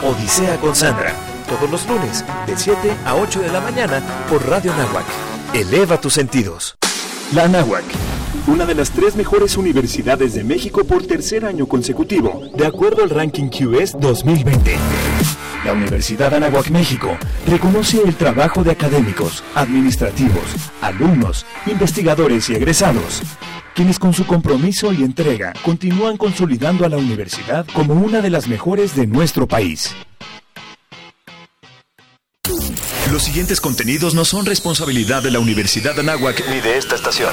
Odisea 0.03 0.59
con 0.59 0.75
Sandra, 0.75 1.15
todos 1.49 1.71
los 1.71 1.87
lunes, 1.89 2.25
de 2.47 2.57
7 2.57 2.79
a 3.05 3.15
8 3.17 3.41
de 3.41 3.51
la 3.51 3.61
mañana 3.61 4.03
por 4.29 4.47
Radio 4.49 4.75
Nahuac. 4.77 5.07
Eleva 5.55 6.01
tus 6.01 6.15
sentidos. 6.15 6.77
La 7.35 7.45
Anáhuac, 7.45 7.85
una 8.47 8.67
de 8.67 8.75
las 8.75 8.91
tres 8.91 9.17
mejores 9.17 9.57
universidades 9.57 10.35
de 10.35 10.45
México 10.45 10.85
por 10.85 11.05
tercer 11.05 11.45
año 11.45 11.67
consecutivo, 11.67 12.43
de 12.55 12.67
acuerdo 12.67 13.03
al 13.03 13.11
ranking 13.11 13.49
QS 13.49 13.99
2020. 13.99 14.77
La 15.67 15.73
Universidad 15.73 16.33
Anáhuac 16.33 16.71
México 16.71 17.19
reconoce 17.45 18.01
el 18.01 18.15
trabajo 18.15 18.63
de 18.63 18.71
académicos, 18.71 19.43
administrativos, 19.57 20.45
alumnos, 20.81 21.45
investigadores 21.67 22.49
y 22.49 22.55
egresados, 22.55 23.21
quienes 23.75 23.99
con 23.99 24.13
su 24.13 24.29
compromiso 24.29 24.93
y 24.93 25.03
entrega 25.03 25.55
continúan 25.65 26.19
consolidando 26.19 26.87
a 26.87 26.89
la 26.89 26.99
universidad 26.99 27.67
como 27.75 27.95
una 27.95 28.21
de 28.21 28.31
las 28.31 28.47
mejores 28.47 28.95
de 28.95 29.09
nuestro 29.09 29.49
país. 29.49 29.93
Los 33.11 33.25
siguientes 33.25 33.61
contenidos 33.61 34.15
no 34.15 34.25
son 34.25 34.47
responsabilidad 34.47 35.21
de 35.25 35.33
la 35.33 35.41
Universidad 35.41 35.99
Anáhuac 35.99 36.45
ni 36.49 36.61
de 36.61 36.79
esta 36.79 36.95
estación. 36.95 37.33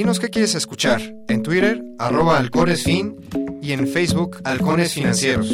Dinos 0.00 0.18
qué 0.18 0.30
quieres 0.30 0.54
escuchar. 0.54 1.02
En 1.28 1.42
Twitter, 1.42 1.84
arroba 1.98 2.38
halconesfin 2.38 3.16
y 3.60 3.72
en 3.72 3.86
Facebook, 3.86 4.38
Halcones 4.44 4.94
Financieros. 4.94 5.46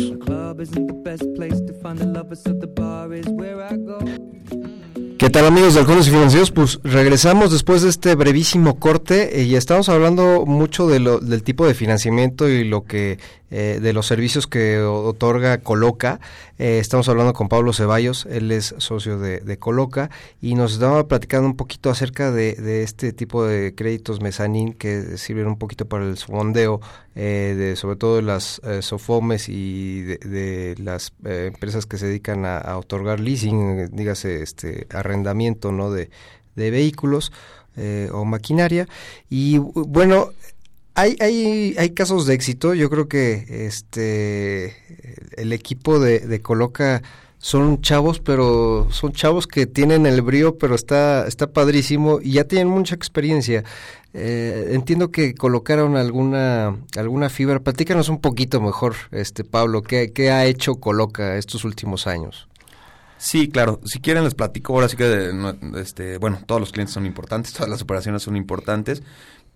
¿Qué 5.18 5.30
tal 5.30 5.46
amigos 5.46 5.74
de 5.74 5.80
Halcones 5.80 6.08
Financieros? 6.08 6.52
Pues 6.52 6.78
regresamos 6.84 7.50
después 7.50 7.82
de 7.82 7.88
este 7.88 8.14
brevísimo 8.14 8.78
corte 8.78 9.40
eh, 9.40 9.42
y 9.42 9.56
estamos 9.56 9.88
hablando 9.88 10.46
mucho 10.46 10.86
de 10.86 11.00
lo, 11.00 11.18
del 11.18 11.42
tipo 11.42 11.66
de 11.66 11.74
financiamiento 11.74 12.48
y 12.48 12.62
lo 12.62 12.84
que 12.84 13.18
eh, 13.50 13.78
de 13.80 13.92
los 13.92 14.06
servicios 14.06 14.46
que 14.46 14.80
otorga 14.80 15.58
Coloca. 15.58 16.20
Eh, 16.58 16.78
estamos 16.80 17.08
hablando 17.08 17.32
con 17.32 17.48
Pablo 17.48 17.72
Ceballos, 17.72 18.26
él 18.30 18.50
es 18.50 18.74
socio 18.78 19.18
de, 19.18 19.58
Coloca 19.58 20.10
y 20.42 20.54
nos 20.54 20.74
estaba 20.74 21.06
platicando 21.06 21.46
un 21.46 21.56
poquito 21.56 21.90
acerca 21.90 22.30
de, 22.32 22.82
este 22.82 23.12
tipo 23.12 23.44
de 23.44 23.74
créditos 23.74 24.20
mezanín 24.20 24.72
que 24.72 25.16
sirven 25.18 25.46
un 25.46 25.58
poquito 25.58 25.86
para 25.86 26.04
el 26.04 26.16
fondeo, 26.16 26.80
eh, 27.14 27.54
de, 27.56 27.76
sobre 27.76 27.96
todo 27.96 28.16
de 28.16 28.22
las 28.22 28.60
eh, 28.64 28.82
sofomes 28.82 29.48
y 29.48 30.02
de, 30.02 30.74
las 30.78 31.12
empresas 31.24 31.86
que 31.86 31.98
se 31.98 32.06
dedican 32.06 32.44
a, 32.44 32.76
otorgar 32.76 33.20
leasing, 33.20 33.90
dígase 33.92 34.42
este 34.42 34.86
arrendamiento 34.90 35.72
no 35.72 35.90
de, 35.90 36.10
vehículos 36.54 37.32
eh, 37.76 38.08
o 38.12 38.24
maquinaria 38.24 38.88
y 39.28 39.58
bu- 39.58 39.84
bueno 39.86 40.30
hay, 40.96 41.16
hay, 41.20 41.74
hay 41.78 41.90
casos 41.90 42.26
de 42.26 42.34
éxito. 42.34 42.74
Yo 42.74 42.90
creo 42.90 43.08
que 43.08 43.66
este 43.66 44.74
el 45.36 45.52
equipo 45.52 46.00
de, 46.00 46.20
de 46.20 46.40
Coloca 46.40 47.02
son 47.38 47.80
chavos, 47.82 48.18
pero 48.18 48.88
son 48.90 49.12
chavos 49.12 49.46
que 49.46 49.66
tienen 49.66 50.06
el 50.06 50.22
brío, 50.22 50.58
pero 50.58 50.74
está, 50.74 51.26
está 51.28 51.52
padrísimo 51.52 52.18
y 52.20 52.32
ya 52.32 52.44
tienen 52.44 52.68
mucha 52.68 52.94
experiencia. 52.94 53.62
Eh, 54.14 54.70
entiendo 54.72 55.10
que 55.12 55.34
colocaron 55.34 55.96
alguna, 55.96 56.76
alguna 56.96 57.28
fibra. 57.28 57.60
Platícanos 57.60 58.08
un 58.08 58.20
poquito 58.20 58.60
mejor, 58.60 58.94
este 59.12 59.44
Pablo, 59.44 59.82
¿qué, 59.82 60.12
qué 60.12 60.30
ha 60.30 60.46
hecho 60.46 60.76
Coloca 60.76 61.36
estos 61.36 61.64
últimos 61.64 62.06
años? 62.06 62.48
Sí, 63.18 63.48
claro. 63.48 63.80
Si 63.84 64.00
quieren 64.00 64.24
les 64.24 64.34
platico. 64.34 64.72
Ahora 64.74 64.88
sí 64.88 64.96
que, 64.96 65.30
no- 65.34 65.78
este, 65.78 66.18
bueno, 66.18 66.38
todos 66.46 66.60
los 66.60 66.72
clientes 66.72 66.94
son 66.94 67.06
importantes, 67.06 67.52
todas 67.54 67.68
las 67.68 67.82
operaciones 67.82 68.22
son 68.22 68.36
importantes, 68.36 69.02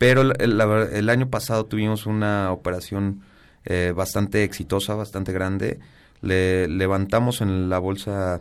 pero 0.01 0.23
el, 0.23 0.33
el- 0.41 0.57
la 0.57 0.65
el 0.91 1.11
año 1.11 1.29
pasado 1.29 1.67
tuvimos 1.67 2.07
una 2.07 2.51
operación 2.53 3.21
eh, 3.67 3.93
bastante 3.95 4.45
exitosa, 4.45 4.95
bastante 4.95 5.31
grande. 5.33 5.79
Le 6.23 6.67
levantamos 6.69 7.43
en 7.43 7.69
la 7.69 7.79
bolsa 7.79 8.41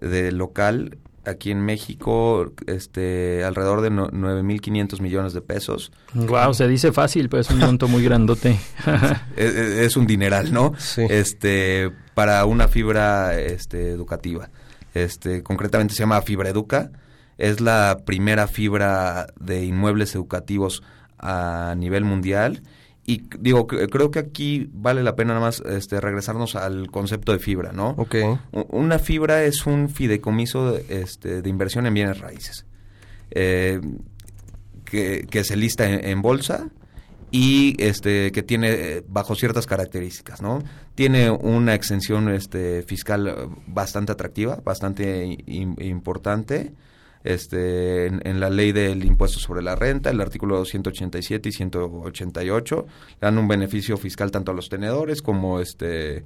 de 0.00 0.30
local 0.30 0.98
aquí 1.24 1.50
en 1.50 1.60
México 1.64 2.52
este 2.66 3.42
alrededor 3.44 3.80
de 3.80 3.88
no- 3.90 4.08
9.500 4.10 5.00
millones 5.00 5.32
de 5.32 5.40
pesos. 5.40 5.90
Wow, 6.12 6.52
se 6.52 6.68
dice 6.68 6.92
fácil, 6.92 7.28
pero 7.30 7.40
es 7.40 7.50
un 7.50 7.58
monto 7.60 7.88
muy 7.88 8.02
grandote. 8.04 8.58
es, 9.36 9.54
es 9.54 9.96
un 9.96 10.06
dineral, 10.06 10.52
¿no? 10.52 10.74
Este, 11.08 11.90
para 12.14 12.44
una 12.44 12.68
fibra 12.68 13.38
este, 13.40 13.90
educativa. 13.90 14.50
Este, 14.94 15.42
concretamente 15.42 15.94
se 15.94 16.00
llama 16.00 16.20
Fibra 16.22 16.48
Educa. 16.50 16.90
Es 17.40 17.60
la 17.60 17.98
primera 18.04 18.46
fibra 18.46 19.26
de 19.40 19.64
inmuebles 19.64 20.14
educativos 20.14 20.82
a 21.18 21.74
nivel 21.76 22.04
mundial. 22.04 22.62
Y 23.06 23.22
digo, 23.38 23.66
cre- 23.66 23.88
creo 23.90 24.10
que 24.10 24.18
aquí 24.20 24.68
vale 24.72 25.02
la 25.02 25.16
pena 25.16 25.34
nada 25.34 25.46
más 25.46 25.60
este, 25.66 26.00
regresarnos 26.00 26.54
al 26.54 26.90
concepto 26.90 27.32
de 27.32 27.38
fibra, 27.38 27.72
¿no? 27.72 27.90
Ok. 27.96 28.14
Una 28.52 28.98
fibra 28.98 29.42
es 29.44 29.66
un 29.66 29.88
fideicomiso 29.88 30.76
este, 30.88 31.42
de 31.42 31.48
inversión 31.50 31.86
en 31.86 31.94
bienes 31.94 32.20
raíces. 32.20 32.66
Eh, 33.32 33.80
que, 34.84 35.26
que 35.30 35.44
se 35.44 35.56
lista 35.56 35.88
en, 35.88 36.04
en 36.04 36.20
bolsa 36.22 36.68
y 37.30 37.76
este 37.82 38.32
que 38.32 38.42
tiene 38.42 38.70
eh, 38.70 39.04
bajo 39.08 39.34
ciertas 39.36 39.66
características, 39.66 40.42
¿no? 40.42 40.62
Tiene 40.96 41.30
una 41.30 41.74
exención 41.74 42.28
este 42.28 42.82
fiscal 42.82 43.28
eh, 43.28 43.34
bastante 43.68 44.12
atractiva, 44.12 44.60
bastante 44.64 45.38
importante. 45.46 46.72
Este, 47.22 48.06
en, 48.06 48.20
en 48.26 48.40
la 48.40 48.48
ley 48.48 48.72
del 48.72 49.04
impuesto 49.04 49.38
sobre 49.38 49.60
la 49.62 49.76
renta, 49.76 50.08
el 50.10 50.20
artículo 50.22 50.64
187 50.64 51.50
y 51.50 51.52
188 51.52 52.86
le 52.86 53.16
dan 53.20 53.36
un 53.38 53.46
beneficio 53.46 53.96
fiscal 53.98 54.30
tanto 54.30 54.52
a 54.52 54.54
los 54.54 54.68
tenedores 54.70 55.20
como 55.22 55.60
este 55.60 56.24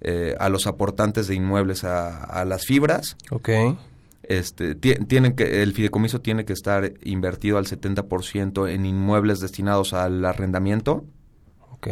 eh, 0.00 0.34
a 0.40 0.48
los 0.48 0.66
aportantes 0.66 1.28
de 1.28 1.36
inmuebles 1.36 1.84
a, 1.84 2.24
a 2.24 2.44
las 2.44 2.66
fibras. 2.66 3.16
Ok. 3.30 3.50
Este, 4.24 4.74
ti- 4.74 4.94
tienen 5.06 5.34
que, 5.34 5.62
el 5.62 5.72
fideicomiso 5.74 6.20
tiene 6.20 6.44
que 6.44 6.52
estar 6.52 6.92
invertido 7.04 7.58
al 7.58 7.66
70% 7.66 8.68
en 8.68 8.84
inmuebles 8.86 9.38
destinados 9.38 9.92
al 9.92 10.24
arrendamiento. 10.24 11.04
Ok. 11.70 11.88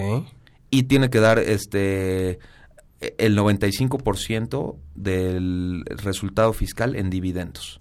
Y 0.71 0.85
tiene 0.85 1.09
que 1.11 1.21
dar 1.21 1.39
este 1.39 2.39
el 3.19 3.37
95% 3.39 4.77
del 4.95 5.85
resultado 5.89 6.53
fiscal 6.53 6.97
en 6.97 7.11
dividendos. 7.11 7.81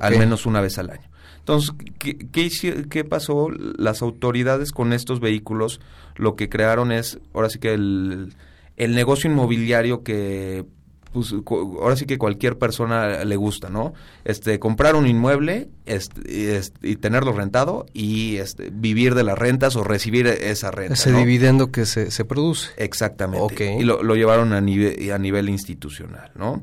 Al 0.00 0.18
menos 0.18 0.46
una 0.46 0.60
vez 0.60 0.78
al 0.78 0.90
año. 0.90 1.08
Entonces, 1.38 1.72
¿qué, 1.98 2.16
qué, 2.18 2.50
qué 2.88 3.04
pasó? 3.04 3.48
Las 3.50 4.02
autoridades 4.02 4.72
con 4.72 4.92
estos 4.92 5.20
vehículos 5.20 5.80
lo 6.16 6.36
que 6.36 6.48
crearon 6.48 6.92
es, 6.92 7.18
ahora 7.32 7.48
sí 7.48 7.58
que 7.58 7.72
el, 7.72 8.34
el 8.76 8.94
negocio 8.94 9.30
inmobiliario 9.30 10.02
que, 10.02 10.66
pues, 11.12 11.34
ahora 11.46 11.96
sí 11.96 12.04
que 12.04 12.18
cualquier 12.18 12.58
persona 12.58 13.24
le 13.24 13.36
gusta, 13.36 13.70
¿no? 13.70 13.94
Este, 14.24 14.58
comprar 14.58 14.94
un 14.94 15.06
inmueble 15.06 15.70
este, 15.86 16.20
y, 16.30 16.46
este, 16.46 16.88
y 16.88 16.96
tenerlo 16.96 17.32
rentado 17.32 17.86
y 17.92 18.36
este, 18.36 18.70
vivir 18.70 19.14
de 19.14 19.24
las 19.24 19.38
rentas 19.38 19.76
o 19.76 19.82
recibir 19.82 20.26
esa 20.26 20.70
renta. 20.70 20.94
Ese 20.94 21.10
¿no? 21.10 21.18
dividendo 21.18 21.72
que 21.72 21.86
se, 21.86 22.10
se 22.10 22.24
produce. 22.24 22.70
Exactamente. 22.76 23.42
Ok. 23.42 23.80
Y 23.80 23.84
lo, 23.84 24.02
lo 24.02 24.14
llevaron 24.14 24.52
a 24.52 24.60
nivel, 24.60 25.10
a 25.10 25.18
nivel 25.18 25.48
institucional, 25.48 26.30
¿no? 26.36 26.62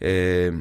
Eh, 0.00 0.52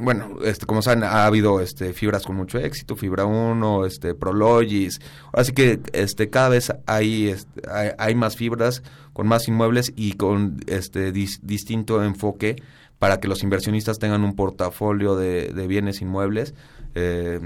bueno, 0.00 0.38
este, 0.44 0.66
como 0.66 0.82
saben, 0.82 1.04
ha 1.04 1.24
habido 1.26 1.60
este, 1.60 1.92
fibras 1.92 2.24
con 2.24 2.36
mucho 2.36 2.58
éxito, 2.58 2.96
Fibra 2.96 3.24
1, 3.26 3.86
este, 3.86 4.14
Prologis. 4.14 5.00
Así 5.32 5.52
que 5.52 5.80
este, 5.92 6.30
cada 6.30 6.48
vez 6.48 6.72
hay, 6.86 7.28
este, 7.28 7.62
hay, 7.98 8.14
más 8.14 8.36
fibras 8.36 8.82
con 9.12 9.26
más 9.26 9.46
inmuebles 9.48 9.92
y 9.94 10.14
con 10.14 10.56
este 10.66 11.12
dis- 11.12 11.40
distinto 11.42 12.02
enfoque 12.02 12.56
para 12.98 13.20
que 13.20 13.28
los 13.28 13.42
inversionistas 13.42 13.98
tengan 13.98 14.24
un 14.24 14.34
portafolio 14.34 15.14
de, 15.16 15.52
bienes 15.68 16.00
inmuebles 16.00 16.54
eh, 16.94 17.40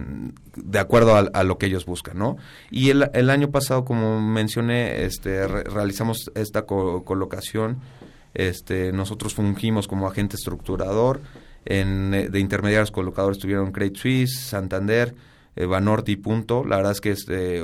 de 0.56 0.78
acuerdo 0.78 1.16
a, 1.16 1.44
lo 1.44 1.58
que 1.58 1.66
ellos 1.66 1.86
buscan, 1.86 2.18
¿no? 2.18 2.36
Y 2.70 2.90
el, 2.90 3.10
el 3.14 3.30
año 3.30 3.50
pasado, 3.50 3.84
como 3.84 4.20
mencioné, 4.20 5.04
este, 5.04 5.46
re- 5.48 5.64
realizamos 5.64 6.30
esta 6.34 6.62
co- 6.62 7.02
colocación 7.04 7.78
este, 8.34 8.92
nosotros 8.92 9.34
fungimos 9.34 9.88
como 9.88 10.06
agente 10.06 10.36
estructurador. 10.36 11.20
En, 11.70 12.14
eh, 12.14 12.28
de 12.30 12.40
intermediarios 12.40 12.90
colocadores 12.90 13.38
tuvieron 13.38 13.72
Credit 13.72 13.96
Suisse, 13.96 14.38
Santander, 14.40 15.14
eh, 15.54 15.66
Banorte 15.66 16.12
y 16.12 16.16
Punto. 16.16 16.64
La 16.64 16.76
verdad 16.76 16.92
es 16.92 17.00
que 17.02 17.10
es 17.10 17.26
eh, 17.28 17.62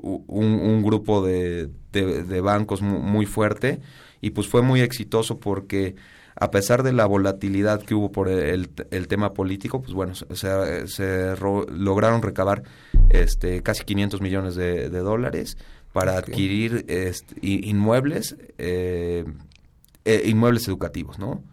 un, 0.00 0.24
un 0.60 0.82
grupo 0.82 1.24
de, 1.24 1.68
de- 1.92 2.22
de 2.24 2.40
bancos 2.40 2.82
mu- 2.82 2.98
muy, 2.98 3.26
fuerte 3.26 3.80
y 4.20 4.30
pues 4.30 4.48
fue 4.48 4.62
muy 4.62 4.80
exitoso 4.80 5.38
porque 5.38 5.94
a 6.36 6.50
pesar 6.50 6.82
de 6.82 6.92
la 6.92 7.06
volatilidad 7.06 7.80
que 7.82 7.94
hubo 7.94 8.10
por 8.10 8.28
el, 8.28 8.70
el 8.90 9.06
tema 9.06 9.34
político, 9.34 9.80
pues 9.82 9.94
bueno, 9.94 10.16
se, 10.16 10.26
se- 10.34 10.88
se 10.88 11.36
ro- 11.36 11.66
lograron 11.70 12.22
recabar 12.22 12.64
este, 13.10 13.62
casi 13.62 13.84
500 13.84 14.20
millones 14.20 14.56
de, 14.56 14.88
de 14.90 14.98
dólares 14.98 15.56
para 15.92 16.16
adquirir 16.18 16.84
este, 16.88 17.36
inmuebles, 17.40 18.34
eh, 18.58 19.24
eh, 20.04 20.22
inmuebles 20.26 20.66
educativos, 20.66 21.20
¿no? 21.20 21.44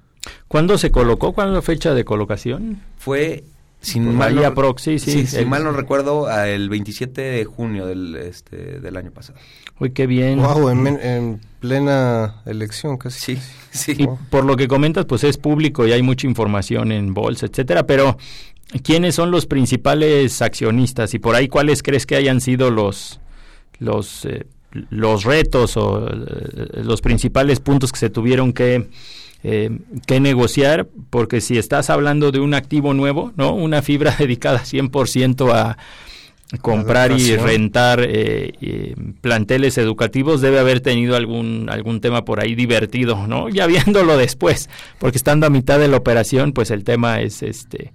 ¿Cuándo 0.48 0.78
se 0.78 0.92
colocó? 0.92 1.34
¿Cuál 1.34 1.50
es 1.50 1.54
la 1.56 1.62
fecha 1.62 1.94
de 1.94 2.06
colocación? 2.06 2.82
Fue, 2.98 3.44
sin 3.80 4.06
Por 4.06 4.14
mal 4.14 4.36
no, 4.36 4.46
aprox, 4.46 4.84
sí, 4.84 5.00
sí, 5.00 5.26
si 5.26 5.46
mal 5.46 5.64
no 5.64 5.72
recuerdo, 5.72 6.30
el 6.44 6.70
27 6.70 7.22
de 7.22 7.46
junio 7.46 7.86
del, 7.88 8.16
este, 8.16 8.80
del 8.80 8.98
año 8.98 9.12
pasado. 9.12 9.40
Uy, 9.80 9.92
qué 9.92 10.06
bien. 10.06 10.40
Wow, 10.40 10.70
en, 10.70 10.84
men- 10.84 11.00
en 11.02 11.42
plena 11.60 12.42
elección 12.46 12.98
casi. 12.98 13.36
Sí, 13.38 13.42
sí. 13.72 13.96
Y 13.98 14.08
por 14.30 14.46
lo 14.46 14.56
que 14.56 14.68
comentas, 14.68 15.06
pues 15.06 15.24
es 15.24 15.38
público 15.38 15.88
y 15.88 15.92
hay 15.92 16.04
mucha 16.04 16.28
información 16.28 16.92
en 16.92 17.14
bolsa, 17.16 17.48
etcétera, 17.48 17.88
pero 17.88 18.18
¿quiénes 18.84 19.16
son 19.16 19.32
los 19.32 19.48
principales 19.48 20.42
accionistas 20.44 21.14
y 21.16 21.20
por 21.20 21.36
ahí 21.36 21.48
cuáles 21.48 21.82
crees 21.82 22.06
que 22.06 22.16
hayan 22.16 22.42
sido 22.42 22.70
los 22.70 23.20
los 23.80 24.26
eh, 24.26 24.46
los 24.92 25.24
retos 25.24 25.76
o 25.78 26.08
eh, 26.08 26.84
los 26.84 27.02
principales 27.02 27.60
puntos 27.60 27.92
que 27.92 27.98
se 28.00 28.10
tuvieron 28.12 28.54
que 28.54 28.88
eh, 29.44 29.70
que 30.08 30.20
negociar, 30.20 30.88
porque 31.10 31.42
si 31.42 31.58
estás 31.58 31.90
hablando 31.90 32.32
de 32.32 32.40
un 32.40 32.54
activo 32.54 32.94
nuevo, 32.94 33.32
¿no? 33.38 33.54
Una 33.54 33.82
fibra 33.82 34.16
dedicada 34.20 34.60
100% 34.64 35.52
a 35.54 35.78
comprar 36.62 37.14
y 37.14 37.36
rentar 37.38 38.02
eh, 38.04 38.52
eh, 38.62 38.96
planteles 39.22 39.78
educativos 39.78 40.42
debe 40.42 40.60
haber 40.60 40.82
tenido 40.82 41.16
algún 41.16 41.70
algún 41.70 42.02
tema 42.02 42.26
por 42.26 42.42
ahí 42.42 42.56
divertido, 42.56 43.26
¿no? 43.26 43.48
Ya 43.54 43.68
viéndolo 43.68 44.18
después, 44.18 44.70
porque 45.00 45.18
estando 45.18 45.46
a 45.48 45.50
mitad 45.50 45.80
de 45.80 45.88
la 45.88 45.98
operación, 45.98 46.52
pues 46.52 46.70
el 46.72 46.84
tema 46.84 47.22
es 47.22 47.42
este 47.42 47.94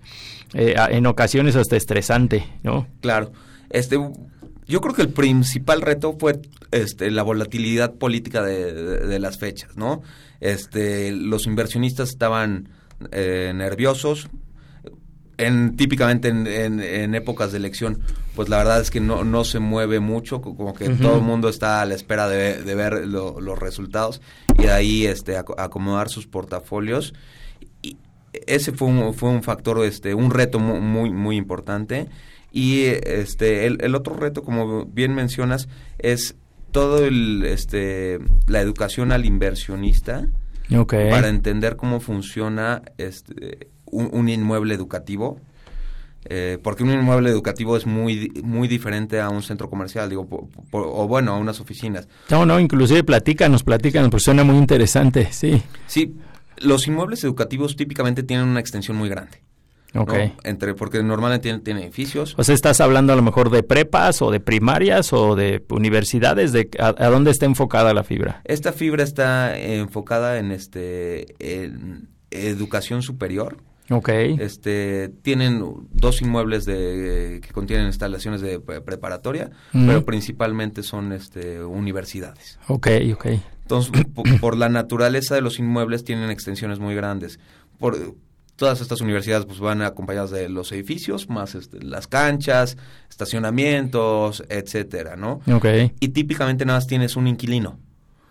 eh, 0.54 0.74
en 0.90 1.06
ocasiones 1.06 1.54
hasta 1.54 1.76
estresante, 1.76 2.44
¿no? 2.62 2.86
Claro. 3.02 3.30
Este, 3.68 3.98
yo 4.66 4.80
creo 4.80 4.94
que 4.94 5.02
el 5.02 5.10
principal 5.10 5.82
reto 5.82 6.16
fue 6.18 6.40
este, 6.70 7.10
la 7.10 7.22
volatilidad 7.24 7.94
política 7.94 8.42
de, 8.42 8.72
de- 8.72 9.06
de 9.06 9.18
las 9.18 9.38
fechas, 9.38 9.76
¿no? 9.76 10.02
Este, 10.40 11.12
los 11.12 11.46
inversionistas 11.46 12.08
estaban 12.10 12.68
eh, 13.12 13.52
nerviosos. 13.54 14.28
En, 15.38 15.76
típicamente 15.76 16.28
en, 16.28 16.46
en- 16.46 16.80
en 16.80 17.14
épocas 17.14 17.52
de 17.52 17.58
elección, 17.58 18.00
pues 18.34 18.48
la 18.48 18.56
verdad 18.56 18.80
es 18.80 18.90
que 18.90 19.00
no, 19.00 19.22
no 19.22 19.44
se 19.44 19.58
mueve 19.58 20.00
mucho, 20.00 20.40
co- 20.40 20.56
como 20.56 20.72
que 20.72 20.88
todo 20.88 21.16
el 21.16 21.22
mundo 21.22 21.50
está 21.50 21.82
a 21.82 21.84
la 21.84 21.94
espera 21.94 22.26
de, 22.26 22.62
de 22.62 22.74
ver 22.74 23.06
lo- 23.06 23.38
los 23.38 23.58
resultados 23.58 24.22
y 24.58 24.62
de 24.62 24.70
ahí 24.72 25.04
este, 25.06 25.36
aco- 25.36 25.54
acomodar 25.58 26.08
sus 26.08 26.26
portafolios. 26.26 27.12
Y 27.82 27.98
ese 28.46 28.72
fue 28.72 28.88
un, 28.88 29.12
fue 29.12 29.28
un 29.28 29.42
factor, 29.42 29.84
este, 29.84 30.14
un 30.14 30.30
reto 30.30 30.58
mu- 30.58 30.80
muy, 30.80 31.10
muy 31.10 31.36
importante. 31.36 32.08
Y 32.50 32.84
este, 32.86 33.66
el, 33.66 33.76
el 33.82 33.94
otro 33.94 34.14
reto, 34.16 34.42
como 34.42 34.86
bien 34.86 35.14
mencionas, 35.14 35.68
es 35.98 36.34
todo 36.70 37.04
el, 37.04 37.44
este, 37.44 38.18
la 38.46 38.60
educación 38.60 39.12
al 39.12 39.24
inversionista 39.24 40.26
para 40.90 41.28
entender 41.28 41.76
cómo 41.76 42.00
funciona 42.00 42.82
este, 42.98 43.68
un, 43.86 44.10
un 44.12 44.28
inmueble 44.28 44.74
educativo. 44.74 45.40
Eh, 46.28 46.58
porque 46.60 46.82
un 46.82 46.90
inmueble 46.90 47.30
educativo 47.30 47.76
es 47.76 47.86
muy 47.86 48.32
muy 48.42 48.66
diferente 48.66 49.20
a 49.20 49.28
un 49.28 49.44
centro 49.44 49.70
comercial, 49.70 50.10
digo, 50.10 50.26
o 50.72 51.06
bueno, 51.06 51.32
a 51.32 51.38
unas 51.38 51.60
oficinas. 51.60 52.08
No, 52.30 52.44
no, 52.44 52.58
inclusive 52.58 53.04
platícanos, 53.04 53.62
platícanos, 53.62 54.10
pues 54.10 54.24
suena 54.24 54.42
muy 54.42 54.56
interesante, 54.56 55.28
sí. 55.30 55.62
Sí, 55.86 56.16
los 56.58 56.88
inmuebles 56.88 57.22
educativos 57.22 57.76
típicamente 57.76 58.24
tienen 58.24 58.48
una 58.48 58.58
extensión 58.58 58.96
muy 58.96 59.08
grande. 59.08 59.45
¿No? 59.92 60.02
Ok. 60.02 60.12
Entre, 60.44 60.74
porque 60.74 61.02
normalmente 61.02 61.58
tienen 61.60 61.82
edificios. 61.84 62.34
O 62.36 62.44
sea, 62.44 62.54
estás 62.54 62.80
hablando 62.80 63.12
a 63.12 63.16
lo 63.16 63.22
mejor 63.22 63.50
de 63.50 63.62
prepas 63.62 64.20
o 64.22 64.30
de 64.30 64.40
primarias 64.40 65.12
o 65.12 65.34
de 65.36 65.64
universidades, 65.70 66.52
de 66.52 66.68
a, 66.78 66.88
a 66.88 67.08
dónde 67.08 67.30
está 67.30 67.46
enfocada 67.46 67.94
la 67.94 68.04
fibra. 68.04 68.42
Esta 68.44 68.72
fibra 68.72 69.02
está 69.02 69.58
enfocada 69.58 70.38
en 70.38 70.50
este 70.52 71.26
en 71.38 72.08
educación 72.30 73.02
superior. 73.02 73.56
Ok. 73.88 74.08
Este, 74.08 75.10
tienen 75.22 75.62
dos 75.92 76.20
inmuebles 76.20 76.64
de, 76.64 77.40
que 77.40 77.52
contienen 77.52 77.86
instalaciones 77.86 78.40
de 78.40 78.58
pre- 78.58 78.80
preparatoria, 78.80 79.50
pero 79.72 80.04
principalmente 80.04 80.82
son 80.82 81.12
este, 81.12 81.62
universidades. 81.62 82.58
Ok, 82.66 82.88
ok. 83.14 83.26
Entonces, 83.62 84.04
po- 84.12 84.24
por, 84.40 84.56
la 84.56 84.68
naturaleza 84.68 85.36
de 85.36 85.40
los 85.40 85.60
inmuebles 85.60 86.02
tienen 86.02 86.30
extensiones 86.30 86.80
muy 86.80 86.96
grandes. 86.96 87.38
Por, 87.78 88.16
todas 88.56 88.80
estas 88.80 89.00
universidades 89.02 89.44
pues 89.46 89.60
van 89.60 89.82
acompañadas 89.82 90.30
de 90.30 90.48
los 90.48 90.72
edificios, 90.72 91.28
más 91.28 91.54
este, 91.54 91.82
las 91.82 92.06
canchas, 92.08 92.76
estacionamientos, 93.46 94.42
etcétera, 94.48 95.16
¿no? 95.16 95.40
Ok. 95.52 95.66
Y 96.00 96.08
típicamente 96.08 96.64
nada 96.64 96.78
más 96.78 96.86
tienes 96.86 97.16
un 97.16 97.26
inquilino. 97.28 97.78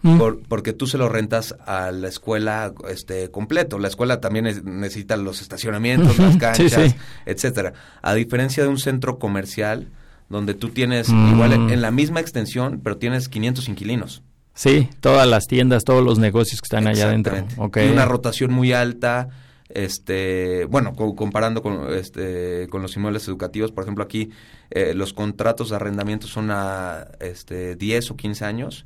Mm. 0.01 0.17
Por- 0.19 0.41
porque 0.47 0.73
tú 0.73 0.85
se 0.88 0.97
lo 0.97 1.09
rentas 1.09 1.55
a 1.65 1.91
la 1.91 2.07
escuela 2.09 2.73
este 2.89 3.31
completo. 3.31 3.79
La 3.79 3.88
escuela 3.88 4.19
también 4.21 4.45
es- 4.45 4.63
necesita 4.63 5.17
los 5.17 5.41
estacionamientos, 5.41 6.17
las 6.19 6.38
canchas, 6.38 6.91
sí. 6.91 6.95
etcétera. 7.25 7.73
A 8.01 8.13
diferencia 8.13 8.63
de 8.63 8.69
un 8.69 8.77
centro 8.77 9.17
comercial 9.17 9.88
donde 10.29 10.53
tú 10.53 10.69
tienes 10.69 11.09
Mm. 11.09 11.33
igual 11.33 11.53
en, 11.53 11.81
la 11.81 11.91
misma 11.91 12.19
extensión, 12.19 12.81
pero 12.83 12.97
tienes 12.97 13.29
500 13.29 13.67
inquilinos. 13.69 14.21
Sí, 14.53 14.89
todas 15.01 15.27
las 15.27 15.47
tiendas, 15.47 15.83
todos 15.83 16.03
los 16.03 16.17
negocios 16.19 16.61
que 16.61 16.65
están 16.65 16.88
allá 16.88 17.05
adentro. 17.07 17.35
Exactamente. 17.35 17.79
Ok. 17.79 17.89
Y 17.89 17.91
una 17.93 18.05
rotación 18.05 18.53
muy 18.53 18.73
alta, 18.73 19.27
este, 19.75 20.65
bueno, 20.65 20.93
co- 20.95 21.15
comparando 21.15 21.61
con, 21.61 21.93
este, 21.93 22.67
con 22.69 22.81
los 22.81 22.95
inmuebles 22.95 23.27
educativos, 23.27 23.71
por 23.71 23.83
ejemplo, 23.83 24.03
aquí 24.03 24.29
eh, 24.71 24.93
los 24.95 25.13
contratos 25.13 25.69
de 25.69 25.75
arrendamiento 25.75 26.25
son 26.27 26.49
a 26.51 27.05
este, 27.19 27.75
10 27.75 28.09
o 28.11 28.15
15 28.15 28.45
años, 28.45 28.85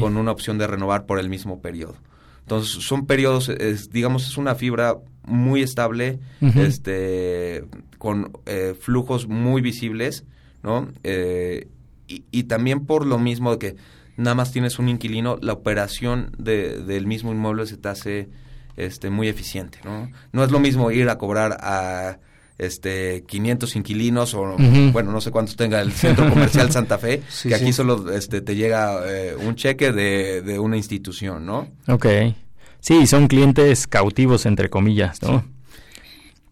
con 0.00 0.16
una 0.16 0.32
opción 0.32 0.58
de 0.58 0.66
renovar 0.66 1.06
por 1.06 1.18
el 1.20 1.28
mismo 1.28 1.60
periodo. 1.60 1.96
Entonces, 2.40 2.82
son 2.84 3.06
periodos, 3.06 3.48
es, 3.50 3.90
digamos, 3.90 4.26
es 4.26 4.36
una 4.38 4.54
fibra 4.54 4.96
muy 5.24 5.62
estable, 5.62 6.18
este, 6.64 7.64
con 7.98 8.32
eh, 8.46 8.74
flujos 8.80 9.28
muy 9.28 9.60
visibles, 9.60 10.24
¿no? 10.62 10.88
Eh, 11.04 11.68
y, 12.06 12.24
y 12.30 12.44
también 12.44 12.86
por 12.86 13.04
lo 13.06 13.18
mismo 13.18 13.50
de 13.52 13.58
que 13.58 13.76
nada 14.16 14.34
más 14.34 14.50
tienes 14.52 14.78
un 14.78 14.88
inquilino, 14.88 15.38
la 15.42 15.52
operación 15.52 16.32
de, 16.38 16.82
del 16.82 17.06
mismo 17.06 17.30
inmueble 17.32 17.66
se 17.66 17.76
te 17.76 17.88
hace 17.88 18.28
este, 18.78 19.10
muy 19.10 19.28
eficiente, 19.28 19.78
¿no? 19.84 20.10
No 20.32 20.44
es 20.44 20.50
lo 20.50 20.60
mismo 20.60 20.90
ir 20.90 21.08
a 21.10 21.18
cobrar 21.18 21.58
a 21.60 22.18
este 22.58 23.22
500 23.28 23.76
inquilinos 23.76 24.34
o 24.34 24.56
bueno 24.92 25.12
no 25.12 25.20
sé 25.20 25.30
cuántos 25.30 25.54
tenga 25.54 25.80
el 25.80 25.92
centro 25.92 26.28
comercial 26.28 26.72
Santa 26.72 26.98
Fe 26.98 27.22
Sí, 27.28 27.48
que 27.50 27.54
aquí 27.54 27.66
sí. 27.66 27.72
solo 27.72 28.12
este 28.12 28.40
te 28.40 28.56
llega 28.56 29.00
eh, 29.06 29.36
un 29.36 29.54
cheque 29.54 29.92
de, 29.92 30.42
de 30.42 30.58
una 30.58 30.76
institución 30.76 31.46
no 31.46 31.68
Ok. 31.86 32.06
Sí, 32.80 33.06
son 33.08 33.26
clientes 33.26 33.86
cautivos, 33.88 34.46
entre 34.46 34.70
comillas, 34.70 35.20
¿no? 35.22 35.44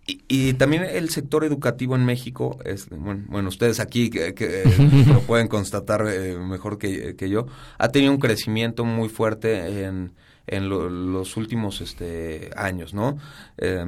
Y, 0.06 0.22
y 0.28 0.52
también 0.54 0.84
el 0.84 1.10
sector 1.10 1.44
educativo 1.44 1.96
en 1.96 2.04
México, 2.04 2.58
es, 2.64 2.88
bueno, 2.90 3.24
bueno, 3.28 3.48
ustedes 3.48 3.80
aquí 3.80 4.08
que, 4.08 4.34
que, 4.34 4.62
eh, 4.62 5.04
lo 5.08 5.20
pueden 5.22 5.48
constatar 5.48 6.06
eh, 6.08 6.36
mejor 6.38 6.78
que, 6.78 7.16
que 7.16 7.28
yo, 7.28 7.46
ha 7.78 7.88
tenido 7.88 8.12
un 8.12 8.18
crecimiento 8.18 8.84
muy 8.84 9.08
fuerte 9.08 9.82
en, 9.84 10.12
en 10.46 10.68
lo- 10.68 10.88
los 10.88 11.36
últimos 11.36 11.80
este, 11.80 12.50
años, 12.56 12.94
¿no? 12.94 13.18
Eh, 13.58 13.84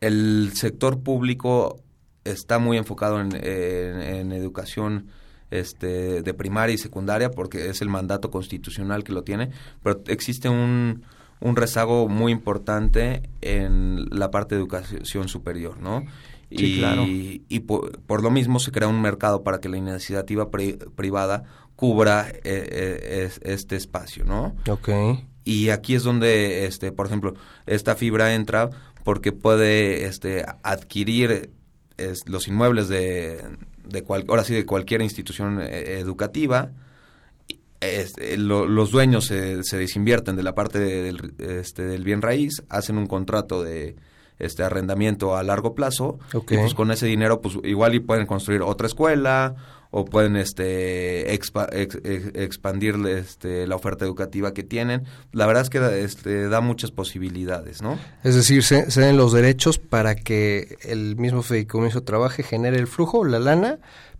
el 0.00 0.50
sector 0.54 1.02
público 1.02 1.80
está 2.24 2.58
muy 2.58 2.76
enfocado 2.76 3.20
en, 3.20 3.34
en- 3.34 4.00
en 4.02 4.32
educación 4.32 5.06
este, 5.50 6.22
de 6.22 6.34
primaria 6.34 6.74
y 6.74 6.78
secundaria 6.78 7.30
porque 7.30 7.68
es 7.70 7.80
el 7.82 7.88
mandato 7.88 8.30
constitucional 8.30 9.04
que 9.04 9.12
lo 9.12 9.22
tiene, 9.24 9.50
pero 9.82 10.02
existe 10.06 10.48
un, 10.48 11.02
un 11.40 11.56
rezago 11.56 12.08
muy 12.08 12.32
importante 12.32 13.22
en 13.40 14.06
la 14.10 14.30
parte 14.30 14.54
de 14.54 14.60
educación 14.60 15.28
superior, 15.28 15.78
¿no? 15.80 16.04
Sí, 16.50 16.74
y, 16.74 16.78
claro. 16.78 17.04
y 17.06 17.60
por, 17.60 18.00
por 18.02 18.22
lo 18.22 18.30
mismo 18.30 18.58
se 18.58 18.72
crea 18.72 18.88
un 18.88 19.00
mercado 19.00 19.42
para 19.42 19.60
que 19.60 19.68
la 19.68 19.76
iniciativa 19.76 20.50
pri- 20.50 20.78
privada 20.96 21.44
cubra 21.76 22.28
eh, 22.28 22.40
eh, 22.44 23.24
es- 23.26 23.40
este 23.42 23.76
espacio, 23.76 24.24
¿no? 24.24 24.54
Ok. 24.68 24.88
Y 25.44 25.70
aquí 25.70 25.94
es 25.94 26.02
donde, 26.02 26.66
este, 26.66 26.92
por 26.92 27.06
ejemplo, 27.06 27.34
esta 27.66 27.94
fibra 27.96 28.34
entra 28.34 28.68
porque 29.04 29.32
puede 29.32 30.04
este, 30.04 30.44
adquirir 30.62 31.50
es, 31.96 32.28
los 32.28 32.48
inmuebles 32.48 32.88
de, 32.88 33.40
de 33.86 34.02
cual, 34.02 34.24
ahora 34.28 34.44
sí, 34.44 34.52
de 34.52 34.66
cualquier 34.66 35.00
institución 35.02 35.60
eh, 35.62 35.98
educativa. 36.00 36.72
Este, 37.80 38.36
lo- 38.36 38.66
los 38.66 38.90
dueños 38.90 39.26
se, 39.26 39.64
se 39.64 39.78
desinvierten 39.78 40.36
de 40.36 40.42
la 40.42 40.54
parte 40.54 40.78
de- 40.78 41.02
del, 41.02 41.32
este, 41.38 41.82
del 41.84 42.04
bien 42.04 42.20
raíz, 42.20 42.62
hacen 42.68 42.98
un 42.98 43.06
contrato 43.06 43.62
de 43.62 43.96
este 44.38 44.62
arrendamiento 44.62 45.36
a 45.36 45.42
largo 45.42 45.74
plazo 45.74 46.18
Ok. 46.32 46.52
y 46.52 46.56
pues 46.56 46.72
con 46.74 46.90
ese 46.90 47.04
dinero 47.06 47.40
pues 47.42 47.56
igual 47.64 47.94
y 47.94 48.00
pueden 48.00 48.26
construir 48.26 48.62
otra 48.62 48.86
escuela 48.86 49.54
o 49.90 50.04
pueden 50.06 50.36
este 50.36 51.30
expa- 51.38 51.68
ex- 51.72 51.98
ex- 52.04 52.30
expandir 52.34 52.94
este 53.06 53.66
la 53.66 53.76
oferta 53.76 54.04
educativa 54.06 54.54
que 54.54 54.62
tienen 54.62 55.04
la 55.32 55.46
verdad 55.46 55.64
es 55.64 55.68
que 55.68 55.78
da, 55.78 55.94
este 55.94 56.48
da 56.48 56.62
muchas 56.62 56.90
posibilidades 56.90 57.82
no 57.82 57.98
Es 58.24 58.34
decir, 58.34 58.62
se, 58.62 58.90
se 58.90 59.00
den 59.02 59.18
los 59.18 59.32
derechos 59.34 59.78
para 59.78 60.14
que 60.14 60.76
el 60.84 61.16
mismo 61.16 61.42
fideicomiso 61.42 62.02
trabaje, 62.02 62.42
genere 62.42 62.78
el 62.78 62.86
flujo, 62.86 63.24
la 63.26 63.40
lana, 63.40 63.78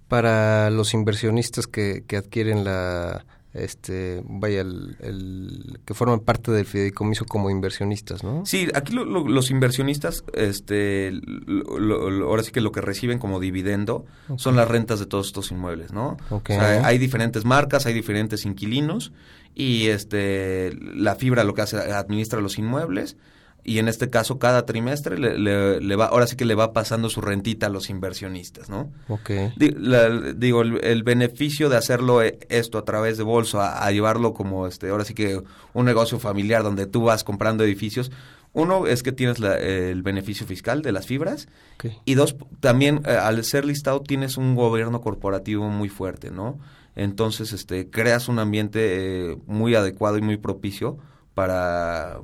para 0.08 0.68
los 0.70 0.92
inversionistas 0.92 1.66
que, 1.66 2.04
que 2.06 2.16
adquieren 2.18 2.62
la, 2.64 3.24
este, 3.52 4.22
vaya, 4.26 4.60
el, 4.60 4.96
el- 5.00 5.80
que 5.84 5.94
forman 5.94 6.20
parte 6.20 6.52
del 6.52 6.64
fideicomiso 6.66 7.24
como 7.24 7.50
inversionistas, 7.50 8.22
¿no? 8.22 8.46
Sí, 8.46 8.68
aquí 8.74 8.92
lo- 8.92 9.04
lo- 9.04 9.26
los 9.28 9.50
inversionistas, 9.50 10.24
este, 10.34 11.12
lo- 11.46 12.26
ahora 12.28 12.42
sí 12.42 12.52
que 12.52 12.60
lo 12.60 12.72
que 12.72 12.80
reciben 12.80 13.18
como 13.18 13.40
dividendo 13.40 14.04
son 14.36 14.56
las 14.56 14.68
rentas 14.68 14.98
de 15.00 15.06
todos 15.06 15.26
estos 15.28 15.50
inmuebles, 15.50 15.92
¿no? 15.92 16.16
Ok. 16.30 16.50
O 16.50 16.54
sea, 16.54 16.86
hay 16.86 16.98
diferentes 16.98 17.44
marcas, 17.44 17.86
hay 17.86 17.94
diferentes 17.94 18.44
inquilinos 18.46 19.12
y 19.54 19.88
este, 19.88 20.72
la 20.94 21.16
fibra 21.16 21.42
lo 21.44 21.54
que 21.54 21.62
hace 21.62 21.76
administra 21.76 22.40
los 22.40 22.56
inmuebles 22.58 23.16
y 23.64 23.78
en 23.78 23.88
este 23.88 24.08
caso 24.10 24.38
cada 24.38 24.64
trimestre 24.66 25.18
le, 25.18 25.38
le- 25.38 25.80
le 25.80 25.96
va, 25.96 26.06
ahora 26.06 26.26
sí 26.26 26.36
que 26.36 26.44
le 26.44 26.54
va 26.54 26.72
pasando 26.72 27.10
su 27.10 27.20
rentita 27.20 27.66
a 27.66 27.70
los 27.70 27.90
inversionistas, 27.90 28.68
¿no? 28.70 28.90
Ok. 29.08 29.30
La- 29.56 30.08
digo, 30.34 30.62
el, 30.62 30.82
el 30.84 31.02
beneficio 31.02 31.68
de 31.68 31.76
hacerlo 31.76 32.22
eh, 32.22 32.38
esto 32.48 32.78
a 32.78 32.84
través 32.84 33.18
de 33.18 33.24
bolsa, 33.24 33.78
a, 33.78 33.86
a 33.86 33.90
llevarlo 33.92 34.32
como 34.34 34.66
este, 34.66 34.88
ahora 34.88 35.04
sí 35.04 35.14
que 35.14 35.40
un 35.74 35.84
negocio 35.84 36.18
familiar 36.18 36.62
donde 36.62 36.86
tú 36.86 37.02
vas 37.02 37.22
comprando 37.24 37.64
edificios, 37.64 38.10
uno 38.52 38.86
es 38.88 39.02
que 39.02 39.12
tienes 39.12 39.38
la- 39.38 39.58
el 39.58 40.02
beneficio 40.02 40.46
fiscal 40.46 40.82
de 40.82 40.90
las 40.92 41.06
fibras 41.06 41.46
Ok. 41.76 41.92
y 42.04 42.14
dos, 42.14 42.36
también 42.60 43.02
eh, 43.06 43.10
al 43.12 43.44
ser 43.44 43.64
listado 43.64 44.00
tienes 44.00 44.36
un 44.36 44.54
gobierno 44.56 45.00
corporativo 45.00 45.68
muy 45.68 45.88
fuerte, 45.88 46.30
¿no? 46.30 46.58
Entonces, 46.96 47.52
este, 47.52 47.88
creas 47.88 48.26
un 48.28 48.40
ambiente 48.40 49.30
eh, 49.32 49.36
muy 49.46 49.76
adecuado 49.76 50.18
y 50.18 50.22
muy 50.22 50.36
propicio 50.38 50.98
para, 51.34 52.18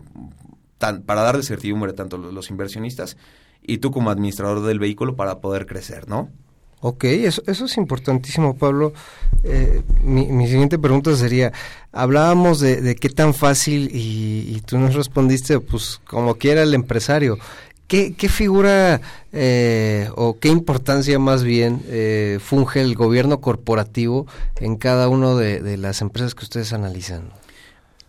tan- 0.79 1.03
para 1.03 1.23
darle 1.23 1.43
certidumbre 1.43 1.93
tanto 1.93 2.19
los- 2.19 2.51
inversionistas 2.51 3.17
y 3.63 3.79
tú 3.79 3.91
como 3.91 4.11
administrador 4.11 4.63
del 4.65 4.79
vehículo 4.79 5.17
para 5.17 5.39
poder 5.41 5.67
crecer, 5.67 6.09
¿no? 6.09 6.29
Ok, 6.81 7.05
eso, 7.05 7.43
eso 7.47 7.65
es 7.65 7.77
importantísimo, 7.79 8.57
Pablo. 8.57 8.93
Eh, 9.43 9.83
mi, 10.05 10.47
siguiente 10.47 10.79
pregunta 10.79 11.17
sería, 11.17 11.53
hablábamos 11.91 12.61
de, 12.61 12.81
de 12.83 12.95
qué 12.95 13.09
tan 13.09 13.33
fácil 13.35 13.91
y, 13.93 14.55
y 14.55 14.61
tú 14.61 14.79
nos 14.79 14.95
respondiste, 14.95 15.59
pues 15.59 16.01
como 16.07 16.35
quiera 16.35 16.63
el 16.63 16.75
empresario. 16.75 17.39
¿Qué, 17.89 18.15
qué 18.15 18.29
figura 18.29 19.01
eh, 19.33 20.11
o 20.17 20.39
qué 20.39 20.49
importancia 20.49 21.19
más 21.19 21.45
bien 21.45 21.83
eh, 21.87 22.39
funge 22.43 22.81
el 22.83 22.95
gobierno 22.95 23.41
corporativo 23.41 24.27
en 24.61 24.77
cada 24.77 25.09
una 25.09 25.35
de, 25.35 25.63
de 25.63 25.77
las 25.77 26.03
empresas 26.03 26.35
que 26.35 26.45
ustedes 26.45 26.73
analizan? 26.73 27.31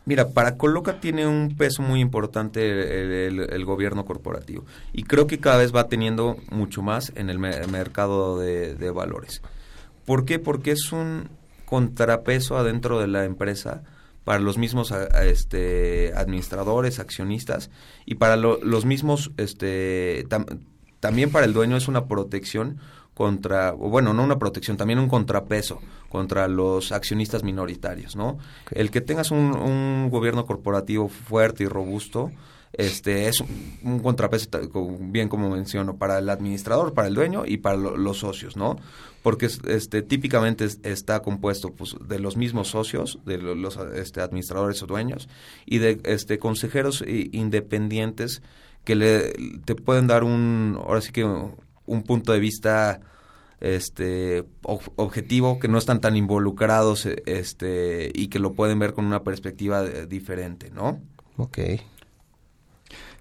Mira, 0.07 0.29
para 0.29 0.55
Coloca 0.57 1.01
tiene 1.01 1.27
un 1.27 1.55
peso 1.57 1.81
muy 1.83 1.99
importante 1.99 3.27
el, 3.27 3.39
gobierno 3.65 4.05
corporativo 4.05 4.63
y 4.93 5.03
creo 5.03 5.27
que 5.27 5.39
cada 5.39 5.57
vez 5.57 5.75
va 5.75 5.89
teniendo 5.89 6.37
mucho 6.49 6.81
más 6.81 7.11
en 7.15 7.29
el 7.29 7.39
me- 7.39 7.67
mercado 7.67 8.39
de, 8.39 8.73
valores. 8.91 9.41
¿Por 10.05 10.23
qué? 10.23 10.39
Porque 10.39 10.71
es 10.71 10.93
un 10.93 11.27
contrapeso 11.65 12.57
adentro 12.57 13.01
de 13.01 13.07
la 13.07 13.25
empresa 13.25 13.83
para 14.23 14.39
los 14.39 14.57
mismos 14.57 14.93
este, 15.25 16.13
administradores, 16.15 16.99
accionistas 16.99 17.69
y 18.05 18.15
para 18.15 18.37
lo- 18.37 18.59
los 18.63 18.85
mismos, 18.85 19.31
este, 19.35 20.25
tam- 20.29 20.61
también 21.01 21.31
para 21.31 21.45
el 21.45 21.51
dueño 21.51 21.75
es 21.75 21.89
una 21.89 22.05
protección 22.07 22.77
contra, 23.17 23.73
o 23.73 23.89
bueno, 23.89 24.13
no 24.13 24.23
una 24.23 24.37
protección, 24.37 24.77
también 24.77 24.99
un 24.99 25.07
contrapeso 25.09 25.79
contra 26.07 26.47
los 26.47 26.91
accionistas 26.91 27.41
minoritarios, 27.43 28.15
¿no? 28.15 28.37
El 28.71 28.91
que 28.91 29.01
tengas 29.01 29.31
un, 29.31 29.57
un 29.57 30.09
gobierno 30.11 30.45
corporativo 30.45 31.09
fuerte 31.09 31.63
y 31.63 31.67
robusto, 31.67 32.31
este 32.73 33.27
es 33.27 33.39
un, 33.41 33.79
un 33.83 33.99
contrapeso, 33.99 34.47
bien 34.99 35.29
como 35.29 35.49
menciono, 35.49 35.97
para 35.97 36.19
el 36.19 36.29
administrador, 36.29 36.93
para 36.93 37.07
el 37.07 37.15
dueño 37.15 37.43
y 37.47 37.57
para 37.57 37.75
lo- 37.77 37.97
los 37.97 38.19
socios, 38.19 38.55
¿no? 38.55 38.75
Porque 39.23 39.47
es- 39.47 39.61
este 39.67 40.03
típicamente 40.03 40.65
es- 40.65 40.79
está 40.83 41.21
compuesto 41.23 41.71
pues, 41.71 41.95
de 42.07 42.19
los 42.19 42.37
mismos 42.37 42.67
socios, 42.67 43.17
de 43.25 43.39
lo- 43.39 43.55
los 43.55 43.77
este, 43.95 44.21
administradores 44.21 44.83
o 44.83 44.85
dueños 44.85 45.27
y 45.65 45.79
de 45.79 45.99
este 46.03 46.37
consejeros 46.37 47.03
independientes 47.31 48.43
que 48.83 48.95
le, 48.95 49.33
te 49.65 49.73
pueden 49.73 50.05
dar 50.07 50.23
un, 50.23 50.77
ahora 50.79 51.01
sí 51.01 51.11
que 51.11 51.25
un 51.87 52.03
punto 52.03 52.31
de 52.31 52.39
vista 52.39 52.99
este 53.59 54.43
ob- 54.61 54.91
objetivo 54.97 55.57
que 55.57 55.67
no 55.67 55.79
están 55.79 55.99
tan 55.99 56.15
involucrados 56.15 57.07
eh, 57.07 57.23
este 57.25 58.11
y 58.13 58.27
que 58.27 58.37
lo 58.37 58.53
pueden 58.53 58.77
ver 58.77 58.93
con 58.93 59.05
una 59.05 59.23
perspectiva 59.23 59.83
eh, 59.83 60.05
diferente 60.07 60.69
no 60.69 60.99
Ok. 61.37 61.57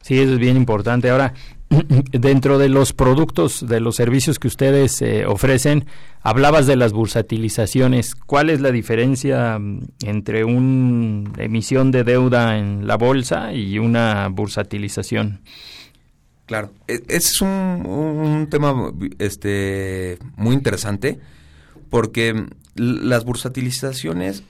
Sí, 0.03 0.21
eso 0.21 0.35
es 0.35 0.39
bien 0.39 0.57
importante. 0.57 1.11
Ahora, 1.11 1.35
dentro 2.13 2.59
de 2.59 2.69
los 2.69 2.93
productos, 2.93 3.67
de 3.67 3.81
los 3.81 3.97
servicios 3.97 4.39
que 4.39 4.47
ustedes 4.47 5.03
eh, 5.03 5.27
ofrecen, 5.27 5.85
hablabas 6.23 6.69
de 6.69 6.77
las 6.77 6.93
bursatilizaciones. 6.93 8.15
¿Cuál 8.15 8.51
es 8.51 8.61
la 8.61 8.71
diferencia 8.71 9.59
mm, 9.59 9.81
entre 10.05 10.45
una 10.45 11.31
emisión 11.43 11.91
de 11.91 12.05
deuda 12.05 12.57
en 12.57 12.87
la 12.87 12.97
bolsa 12.97 13.53
y 13.53 13.81
una 13.81 14.29
bursatilización? 14.29 15.41
Claro, 16.47 16.73
e- 16.87 17.03
ese 17.09 17.29
es 17.33 17.41
un, 17.41 17.49
un 17.87 18.47
tema 18.49 18.93
este, 19.19 20.19
muy 20.37 20.55
interesante 20.55 21.19
porque 21.91 22.47
las 22.75 23.25
bursatilizaciones 23.25 24.43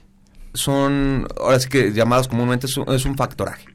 son, 0.53 1.27
ahora 1.39 1.59
sí 1.59 1.69
que 1.69 1.91
llamadas 1.93 2.27
comúnmente, 2.27 2.67
es 2.67 2.77
un, 2.77 2.91
es 2.93 3.05
un 3.05 3.15
factoraje. 3.15 3.65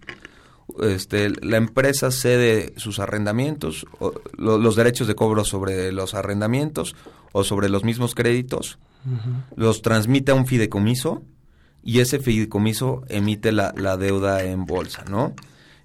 Este, 0.82 1.30
la 1.44 1.56
empresa 1.58 2.10
cede 2.10 2.72
sus 2.76 2.98
arrendamientos, 2.98 3.86
o 3.98 4.14
lo- 4.36 4.58
los 4.58 4.74
derechos 4.76 5.06
de 5.06 5.14
cobro 5.14 5.44
sobre 5.44 5.92
los 5.92 6.14
arrendamientos 6.14 6.94
o 7.32 7.44
sobre 7.44 7.68
los 7.68 7.84
mismos 7.84 8.14
créditos, 8.14 8.78
los 9.56 9.82
transmite 9.82 10.30
a 10.30 10.34
un 10.36 10.46
fideicomiso 10.46 11.22
y 11.82 11.98
ese 12.00 12.20
fideicomiso 12.20 13.02
emite 13.08 13.50
la, 13.52 13.74
la 13.76 13.96
deuda 13.96 14.44
en 14.44 14.64
bolsa, 14.64 15.04
¿no? 15.10 15.34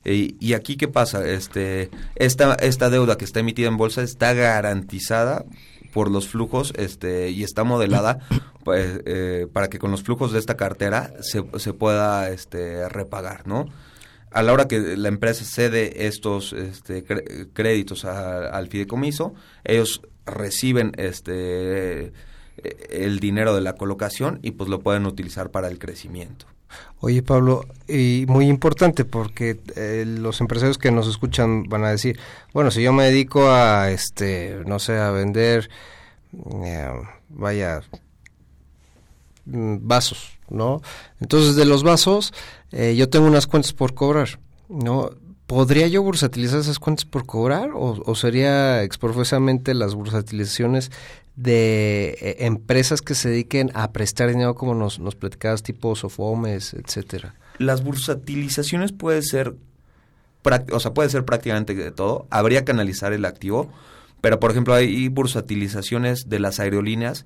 Y, 0.05 0.53
aquí 0.53 0.77
qué 0.77 0.87
pasa, 0.87 1.27
este, 1.27 1.89
esta, 2.15 2.53
esta 2.55 2.89
deuda 2.89 3.17
que 3.17 3.25
está 3.25 3.41
emitida 3.41 3.67
en 3.67 3.77
bolsa 3.77 4.03
está 4.03 4.33
garantizada 4.33 5.45
por 5.93 6.09
los 6.09 6.27
flujos, 6.27 6.73
este, 6.77 7.31
y 7.31 7.43
está 7.43 7.63
modelada 7.63 8.19
pues, 8.63 9.01
eh, 9.05 9.47
para 9.51 9.67
que 9.67 9.79
con 9.79 9.91
los 9.91 10.03
flujos 10.03 10.31
de 10.31 10.39
esta 10.39 10.55
cartera 10.55 11.13
se, 11.21 11.43
se 11.57 11.73
pueda, 11.73 12.29
este, 12.29 12.87
repagar, 12.87 13.47
¿no? 13.47 13.65
A 14.31 14.43
la 14.43 14.53
hora 14.53 14.67
que 14.67 14.95
la 14.97 15.07
empresa 15.07 15.43
cede 15.43 16.05
estos 16.05 16.53
este, 16.53 17.03
créditos 17.53 18.05
al 18.05 18.67
fideicomiso, 18.67 19.33
ellos 19.63 20.01
reciben 20.25 20.91
este 20.97 22.11
el 22.89 23.19
dinero 23.19 23.55
de 23.55 23.61
la 23.61 23.73
colocación 23.73 24.39
y 24.41 24.51
pues 24.51 24.69
lo 24.69 24.79
pueden 24.79 25.05
utilizar 25.05 25.51
para 25.51 25.67
el 25.67 25.79
crecimiento. 25.79 26.45
Oye 26.99 27.21
Pablo, 27.21 27.65
y 27.87 28.25
muy 28.27 28.47
importante 28.47 29.05
porque 29.05 29.59
eh, 29.75 30.03
los 30.07 30.41
empresarios 30.41 30.77
que 30.77 30.91
nos 30.91 31.07
escuchan 31.07 31.63
van 31.63 31.83
a 31.85 31.91
decir, 31.91 32.19
bueno, 32.53 32.71
si 32.71 32.81
yo 32.81 32.91
me 32.91 33.05
dedico 33.05 33.49
a, 33.49 33.91
este, 33.91 34.63
no 34.65 34.79
sé, 34.79 34.97
a 34.97 35.11
vender, 35.11 35.69
eh, 36.63 36.91
vaya, 37.29 37.81
mm, 39.45 39.77
vasos, 39.81 40.39
¿no? 40.49 40.81
Entonces 41.19 41.55
de 41.55 41.65
los 41.65 41.83
vasos, 41.83 42.33
eh, 42.71 42.95
yo 42.95 43.09
tengo 43.09 43.27
unas 43.27 43.47
cuentas 43.47 43.73
por 43.73 43.93
cobrar, 43.93 44.39
¿no? 44.67 45.11
¿Podría 45.45 45.87
yo 45.87 46.01
bursatilizar 46.03 46.59
esas 46.59 46.79
cuentas 46.79 47.05
por 47.05 47.25
cobrar 47.25 47.69
o, 47.73 48.01
o 48.05 48.15
sería 48.15 48.83
exprofusamente 48.83 49.73
las 49.73 49.95
bursatilizaciones 49.95 50.91
de 51.37 52.17
eh, 52.19 52.35
empresas 52.39 53.01
que 53.01 53.15
se 53.15 53.29
dediquen 53.29 53.71
a 53.75 53.93
prestar 53.93 54.27
dinero 54.27 54.55
como 54.55 54.73
nos, 54.75 54.99
nos 54.99 55.15
platicabas, 55.15 55.63
tipo 55.63 55.95
Sofomes, 55.95 56.73
etcétera? 56.73 57.35
Las 57.59 57.83
bursatilizaciones 57.83 58.91
puede 58.91 59.21
ser, 59.21 59.55
o 60.71 60.79
sea, 60.79 60.93
puede 60.93 61.09
ser 61.09 61.23
prácticamente 61.23 61.73
de 61.75 61.91
todo. 61.91 62.27
Habría 62.31 62.65
que 62.65 62.71
analizar 62.71 63.13
el 63.13 63.23
activo, 63.23 63.71
pero 64.19 64.39
por 64.39 64.51
ejemplo 64.51 64.73
hay 64.73 65.07
bursatilizaciones 65.07 66.27
de 66.27 66.39
las 66.39 66.59
aerolíneas 66.59 67.25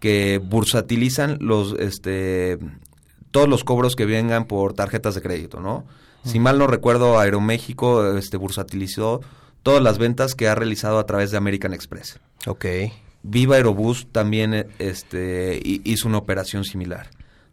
que 0.00 0.38
bursatilizan 0.42 1.36
los, 1.40 1.76
este, 1.78 2.58
todos 3.30 3.48
los 3.48 3.64
cobros 3.64 3.94
que 3.94 4.06
vengan 4.06 4.46
por 4.46 4.72
tarjetas 4.72 5.14
de 5.14 5.22
crédito, 5.22 5.60
¿no? 5.60 5.84
Si 6.24 6.38
mal 6.38 6.56
no 6.56 6.68
recuerdo, 6.68 7.18
Aeroméxico 7.18 8.16
este, 8.16 8.36
bursatilizó 8.36 9.22
todas 9.64 9.82
las 9.82 9.98
ventas 9.98 10.36
que 10.36 10.46
ha 10.46 10.54
realizado 10.54 11.00
a 11.00 11.06
través 11.06 11.32
de 11.32 11.36
American 11.36 11.74
Express. 11.74 12.20
Ok. 12.46 12.64
Viva 13.22 13.56
Aerobús 13.56 14.06
también 14.10 14.54
eh, 14.54 14.66
este, 14.78 15.60
hi- 15.64 15.80
hizo 15.84 16.08
una 16.08 16.18
operación 16.18 16.64
similar. 16.64 17.08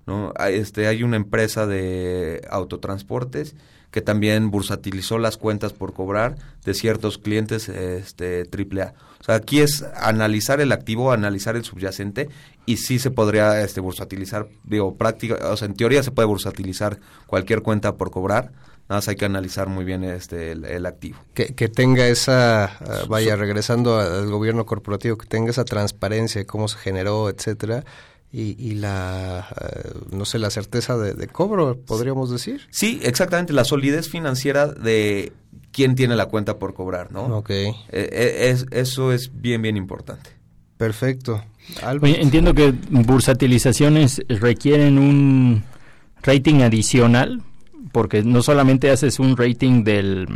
¿no? 0.08 0.34
Hay, 0.38 0.56
Este, 0.56 0.88
hay 0.88 1.04
una 1.04 1.16
empresa 1.18 1.68
de 1.68 2.42
autotransportes 2.50 3.56
que 3.92 4.02
también 4.02 4.52
bursatilizó 4.52 5.18
las 5.18 5.38
cuentas 5.38 5.74
por 5.74 5.94
cobrar 5.94 6.36
de 6.64 6.74
ciertos 6.76 7.18
clientes 7.18 7.70
este, 7.70 8.44
AAA. 8.52 8.94
O 9.20 9.24
sea, 9.24 9.36
aquí 9.36 9.62
es 9.62 9.84
analizar 9.96 10.62
el 10.62 10.72
activo, 10.72 11.12
analizar 11.12 11.56
el 11.56 11.64
subyacente 11.66 12.30
y 12.68 12.78
sí 12.78 13.00
se 13.00 13.10
podría 13.10 13.62
este, 13.62 13.82
bursatilizar, 13.82 14.48
digo, 14.64 14.96
práctica, 14.96 15.36
o 15.52 15.58
sea, 15.58 15.68
en 15.68 15.74
teoría 15.74 16.04
se 16.04 16.12
puede 16.12 16.28
bursatilizar 16.28 17.00
cualquier 17.26 17.62
cuenta 17.64 17.96
por 17.98 18.12
cobrar, 18.12 18.52
nada 18.90 18.98
más 18.98 19.08
hay 19.08 19.16
que 19.16 19.26
analizar 19.26 19.70
muy 19.70 19.86
bien 19.86 20.04
este, 20.04 20.52
el, 20.52 20.66
el 20.66 20.86
activo. 20.88 21.20
Que, 21.36 21.54
que 21.54 21.70
tenga 21.70 22.08
esa, 22.08 22.66
ah, 22.66 23.06
vaya, 23.08 23.36
regresando 23.36 24.00
al 24.00 24.30
gobierno 24.30 24.66
corporativo, 24.66 25.18
que 25.18 25.28
tenga 25.28 25.52
esa 25.52 25.64
transparencia 25.64 26.42
de 26.42 26.48
cómo 26.48 26.68
se 26.68 26.80
generó, 26.80 27.30
etcétera, 27.30 27.86
y, 28.32 28.56
y 28.64 28.74
la, 28.74 29.40
ah, 29.40 29.90
no 30.12 30.26
sé, 30.26 30.40
la 30.40 30.50
certeza 30.50 30.98
de, 30.98 31.14
de 31.14 31.28
cobro, 31.28 31.78
podríamos 31.80 32.32
decir. 32.32 32.62
Sí, 32.72 33.00
exactamente, 33.04 33.54
la 33.54 33.64
solidez 33.64 34.10
financiera 34.10 34.66
de 34.66 35.34
quién 35.72 35.96
tiene 35.96 36.16
la 36.16 36.26
cuenta 36.26 36.58
por 36.58 36.74
cobrar, 36.74 37.12
¿no? 37.12 37.26
Ok. 37.38 37.52
Eh, 37.52 37.76
eh, 37.92 38.50
es, 38.50 38.66
eso 38.72 39.14
es 39.14 39.32
bien, 39.40 39.62
bien 39.62 39.78
importante. 39.78 40.32
Perfecto. 40.78 41.44
Oye, 42.02 42.22
entiendo 42.22 42.56
que 42.56 42.74
bursatilizaciones 42.90 44.24
requieren 44.30 44.98
un 44.98 45.64
rating 46.24 46.62
adicional, 46.62 47.44
porque 47.92 48.24
no 48.24 48.42
solamente 48.42 48.90
haces 48.92 49.20
un 49.20 49.38
rating 49.38 49.84
del 49.84 50.28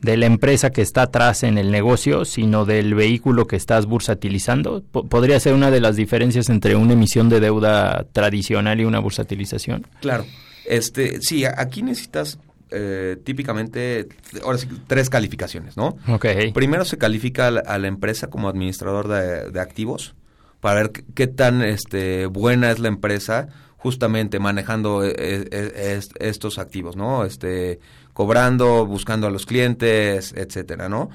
de 0.00 0.16
la 0.16 0.24
empresa 0.24 0.70
que 0.70 0.80
está 0.80 1.02
atrás 1.02 1.42
en 1.42 1.58
el 1.58 1.70
negocio, 1.70 2.24
sino 2.24 2.64
del 2.64 2.94
vehículo 2.94 3.46
que 3.46 3.56
estás 3.56 3.84
bursatilizando. 3.84 4.82
Po- 4.90 5.04
¿Podría 5.06 5.38
ser 5.40 5.52
una 5.52 5.70
de 5.70 5.80
las 5.80 5.94
diferencias 5.94 6.48
entre 6.48 6.74
una 6.74 6.94
emisión 6.94 7.28
de 7.28 7.38
deuda 7.38 8.06
tradicional 8.12 8.80
y 8.80 8.86
una 8.86 8.98
bursatilización? 8.98 9.86
Claro. 10.00 10.24
Este, 10.64 11.18
sí, 11.20 11.44
aquí 11.44 11.82
necesitas 11.82 12.38
eh, 12.70 13.18
típicamente, 13.24 14.08
ahora 14.42 14.56
sí, 14.56 14.68
tres 14.86 15.10
calificaciones, 15.10 15.76
¿no? 15.76 15.96
Ok. 16.08 16.24
Primero 16.54 16.86
se 16.86 16.96
califica 16.96 17.48
a 17.48 17.50
la, 17.50 17.60
a 17.60 17.76
la 17.78 17.88
empresa 17.88 18.28
como 18.28 18.48
administrador 18.48 19.06
de, 19.06 19.50
de 19.50 19.60
activos 19.60 20.14
para 20.60 20.76
ver 20.80 20.92
qué, 20.92 21.04
qué 21.14 21.26
tan 21.26 21.60
este, 21.60 22.24
buena 22.24 22.70
es 22.70 22.78
la 22.78 22.88
empresa 22.88 23.48
justamente 23.80 24.38
manejando 24.38 25.04
eh, 25.04 25.14
eh, 25.18 25.96
est- 25.98 26.12
estos 26.20 26.58
activos, 26.58 26.96
¿no? 26.96 27.24
Este, 27.24 27.80
cobrando, 28.12 28.86
buscando 28.86 29.26
a 29.26 29.30
los 29.30 29.46
clientes, 29.46 30.32
etcétera, 30.36 30.88
¿no? 30.88 31.10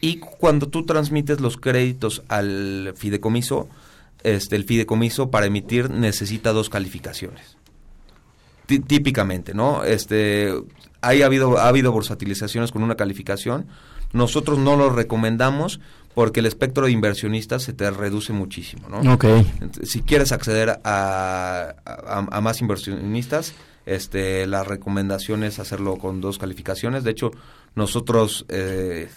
Y 0.00 0.18
cuando 0.18 0.68
tú 0.68 0.84
transmites 0.86 1.40
los 1.40 1.56
créditos 1.56 2.22
al 2.28 2.94
fideicomiso, 2.96 3.68
este, 4.22 4.56
el 4.56 4.64
fideicomiso 4.64 5.30
para 5.30 5.46
emitir 5.46 5.90
necesita 5.90 6.52
dos 6.52 6.68
calificaciones. 6.70 7.56
Tí- 8.66 8.80
típicamente, 8.80 9.52
¿no? 9.54 9.84
Este, 9.84 10.54
hay 11.00 11.22
habido, 11.22 11.58
ha 11.58 11.68
habido 11.68 11.92
bursatilizaciones 11.92 12.70
con 12.72 12.82
una 12.82 12.94
calificación. 12.96 13.66
Nosotros 14.12 14.58
no 14.58 14.76
lo 14.76 14.90
recomendamos 14.90 15.80
porque 16.14 16.40
el 16.40 16.46
espectro 16.46 16.86
de 16.86 16.92
inversionistas 16.92 17.62
se 17.62 17.72
te 17.72 17.90
reduce 17.90 18.32
muchísimo, 18.32 18.88
¿no? 18.88 19.12
Ok. 19.12 19.24
Si 19.82 20.02
quieres 20.02 20.32
acceder 20.32 20.80
a, 20.84 21.74
a- 21.84 22.26
a 22.30 22.40
más 22.40 22.60
inversionistas, 22.60 23.52
este, 23.86 24.46
la 24.46 24.64
recomendación 24.64 25.44
es 25.44 25.58
hacerlo 25.58 25.96
con 25.98 26.20
dos 26.20 26.38
calificaciones. 26.38 27.04
De 27.04 27.10
hecho, 27.10 27.32
nosotros 27.74 28.46
eh, 28.48 29.08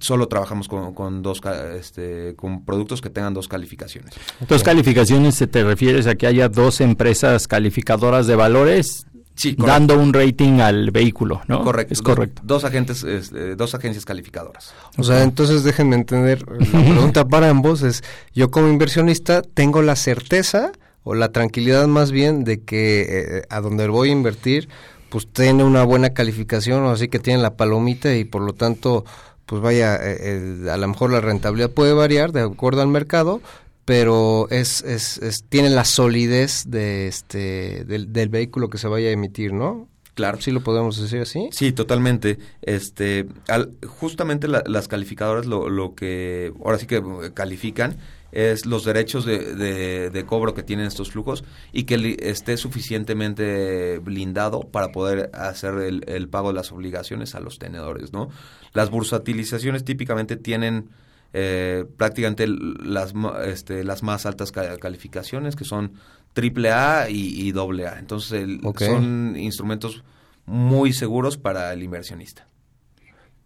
solo 0.00 0.26
trabajamos 0.26 0.66
con, 0.66 0.94
con 0.94 1.22
dos, 1.22 1.40
este, 1.78 2.34
con 2.34 2.64
productos 2.64 3.00
que 3.02 3.10
tengan 3.10 3.34
dos 3.34 3.46
calificaciones. 3.46 4.14
Dos 4.48 4.62
calificaciones, 4.64 5.36
¿se 5.36 5.46
te 5.46 5.62
refieres 5.62 6.06
a 6.08 6.14
que 6.16 6.26
haya 6.26 6.48
dos 6.48 6.80
empresas 6.80 7.46
calificadoras 7.46 8.26
de 8.26 8.34
valores 8.34 9.06
Sí, 9.40 9.56
dando 9.56 9.98
un 9.98 10.12
rating 10.12 10.60
al 10.60 10.90
vehículo, 10.90 11.40
¿no? 11.48 11.64
Correcto. 11.64 11.94
Es 11.94 12.02
correcto. 12.02 12.42
Dos 12.44 12.64
agentes, 12.64 13.02
este, 13.04 13.56
dos 13.56 13.74
agencias 13.74 14.04
calificadoras. 14.04 14.74
O 14.98 15.02
sea, 15.02 15.22
entonces 15.22 15.64
déjenme 15.64 15.96
entender, 15.96 16.44
la 16.46 16.58
pregunta 16.82 17.26
para 17.26 17.48
ambos 17.48 17.80
es, 17.80 18.04
yo 18.34 18.50
como 18.50 18.68
inversionista 18.68 19.40
tengo 19.40 19.80
la 19.80 19.96
certeza 19.96 20.72
o 21.04 21.14
la 21.14 21.32
tranquilidad 21.32 21.86
más 21.86 22.12
bien 22.12 22.44
de 22.44 22.60
que 22.60 23.06
eh, 23.08 23.42
a 23.48 23.62
donde 23.62 23.88
voy 23.88 24.10
a 24.10 24.12
invertir, 24.12 24.68
pues 25.08 25.26
tiene 25.26 25.64
una 25.64 25.84
buena 25.84 26.10
calificación, 26.10 26.82
o 26.84 26.90
así 26.90 27.08
que 27.08 27.18
tiene 27.18 27.40
la 27.40 27.56
palomita 27.56 28.14
y 28.14 28.24
por 28.24 28.42
lo 28.42 28.52
tanto, 28.52 29.06
pues 29.46 29.62
vaya, 29.62 29.96
eh, 29.96 30.18
eh, 30.20 30.70
a 30.70 30.76
lo 30.76 30.86
mejor 30.86 31.12
la 31.12 31.22
rentabilidad 31.22 31.70
puede 31.70 31.94
variar 31.94 32.32
de 32.32 32.42
acuerdo 32.42 32.82
al 32.82 32.88
mercado, 32.88 33.40
pero 33.84 34.48
es, 34.50 34.82
es, 34.82 35.18
es 35.18 35.44
tiene 35.48 35.70
la 35.70 35.84
solidez 35.84 36.64
de 36.68 37.08
este 37.08 37.84
del, 37.84 38.12
del 38.12 38.28
vehículo 38.28 38.70
que 38.70 38.78
se 38.78 38.88
vaya 38.88 39.08
a 39.08 39.12
emitir, 39.12 39.52
¿no? 39.52 39.88
Claro. 40.14 40.38
¿Sí 40.40 40.50
lo 40.50 40.60
podemos 40.62 41.00
decir 41.00 41.20
así? 41.22 41.48
Sí, 41.52 41.72
totalmente. 41.72 42.38
Este, 42.62 43.26
al, 43.48 43.76
justamente 43.86 44.48
la- 44.48 44.62
las 44.66 44.86
calificadoras 44.88 45.46
lo, 45.46 45.70
lo 45.70 45.94
que 45.94 46.52
ahora 46.62 46.78
sí 46.78 46.86
que 46.86 47.02
califican 47.32 47.96
es 48.32 48.66
los 48.66 48.84
derechos 48.84 49.24
de, 49.24 49.54
de- 49.54 50.10
de 50.10 50.26
cobro 50.26 50.52
que 50.52 50.62
tienen 50.62 50.86
estos 50.86 51.10
flujos 51.10 51.42
y 51.72 51.84
que 51.84 52.16
esté 52.20 52.56
suficientemente 52.56 53.98
blindado 53.98 54.60
para 54.60 54.92
poder 54.92 55.30
hacer 55.32 55.74
el, 55.78 56.04
el 56.06 56.28
pago 56.28 56.48
de 56.48 56.54
las 56.54 56.70
obligaciones 56.72 57.34
a 57.34 57.40
los 57.40 57.58
tenedores, 57.58 58.12
¿no? 58.12 58.28
Las 58.74 58.90
bursatilizaciones 58.90 59.84
típicamente 59.84 60.36
tienen 60.36 60.90
eh, 61.32 61.84
prácticamente 61.96 62.46
las, 62.48 63.14
este, 63.46 63.84
las 63.84 64.02
más 64.02 64.26
altas 64.26 64.52
ca- 64.52 64.76
calificaciones 64.78 65.56
que 65.56 65.64
son 65.64 65.92
triple 66.32 66.70
A 66.72 67.08
y, 67.10 67.40
y 67.40 67.52
doble 67.52 67.86
A. 67.86 67.98
Entonces 67.98 68.32
el- 68.32 68.60
son 68.86 69.36
instrumentos 69.36 70.02
muy 70.46 70.92
seguros 70.92 71.36
para 71.38 71.72
el 71.72 71.82
inversionista. 71.82 72.46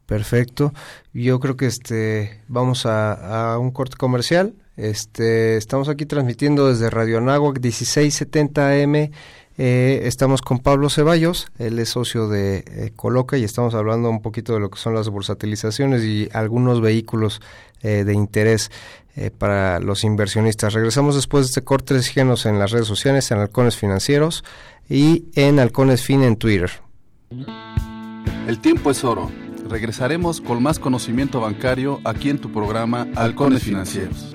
Perfecto. 0.06 0.72
Yo 1.14 1.40
creo 1.40 1.56
que 1.56 1.66
este 1.66 2.42
vamos 2.48 2.84
a, 2.84 3.52
a 3.54 3.58
un 3.58 3.70
corte 3.70 3.96
comercial. 3.96 4.54
Este 4.76 5.56
estamos 5.56 5.88
aquí 5.88 6.04
transmitiendo 6.04 6.68
desde 6.68 6.90
Radio 6.90 7.18
Anáhuac 7.18 7.58
1670 7.60 8.68
AM. 8.70 9.10
Eh, 9.56 10.00
estamos 10.04 10.42
con 10.42 10.58
Pablo 10.58 10.90
Ceballos, 10.90 11.46
él 11.58 11.78
es 11.78 11.90
socio 11.90 12.28
de 12.28 12.64
eh, 12.66 12.92
Coloca 12.96 13.38
y 13.38 13.44
estamos 13.44 13.74
hablando 13.74 14.10
un 14.10 14.20
poquito 14.20 14.54
de 14.54 14.60
lo 14.60 14.68
que 14.68 14.78
son 14.78 14.94
las 14.94 15.08
bursatilizaciones 15.08 16.02
y 16.02 16.28
algunos 16.32 16.80
vehículos 16.80 17.40
eh, 17.82 18.04
de 18.04 18.14
interés 18.14 18.70
para 19.38 19.78
los 19.78 20.02
inversionistas. 20.02 20.72
Regresamos 20.72 21.14
después 21.14 21.44
de 21.44 21.50
este 21.50 21.62
corte, 21.62 22.02
síguenos 22.02 22.46
en 22.46 22.58
las 22.58 22.72
redes 22.72 22.88
sociales, 22.88 23.30
en 23.30 23.38
Halcones 23.38 23.76
Financieros 23.76 24.42
y 24.90 25.26
en 25.36 25.60
Halcones 25.60 26.02
Fin 26.02 26.24
en 26.24 26.34
Twitter. 26.34 26.72
El 28.48 28.58
tiempo 28.58 28.90
es 28.90 29.04
oro. 29.04 29.30
Regresaremos 29.68 30.40
con 30.40 30.60
más 30.60 30.80
conocimiento 30.80 31.40
bancario 31.40 32.00
aquí 32.04 32.28
en 32.28 32.38
tu 32.38 32.50
programa 32.50 33.06
Halcones 33.14 33.62
Financieros. 33.62 34.34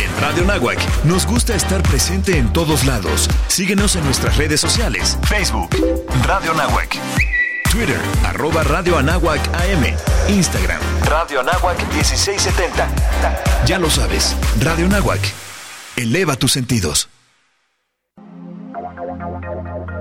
En 0.00 0.20
Radio 0.20 0.44
Nahuac 0.44 0.78
nos 1.04 1.26
gusta 1.26 1.54
estar 1.54 1.82
presente 1.82 2.38
en 2.38 2.52
todos 2.52 2.84
lados. 2.84 3.28
Síguenos 3.48 3.96
en 3.96 4.04
nuestras 4.04 4.36
redes 4.36 4.60
sociales. 4.60 5.18
Facebook, 5.22 5.70
Radio 6.24 6.54
Nahuac. 6.54 6.96
Twitter, 7.70 8.00
arroba 8.24 8.62
Radio 8.62 8.96
Anáhuac 8.96 9.40
AM. 9.54 9.84
Instagram, 10.28 10.80
Radio 11.04 11.40
Anáhuac 11.40 11.78
1670. 11.92 12.88
Ya 13.66 13.78
lo 13.78 13.90
sabes, 13.90 14.34
Radio 14.60 14.88
Nahuac. 14.88 15.20
Eleva 15.96 16.36
tus 16.36 16.52
sentidos. 16.52 17.08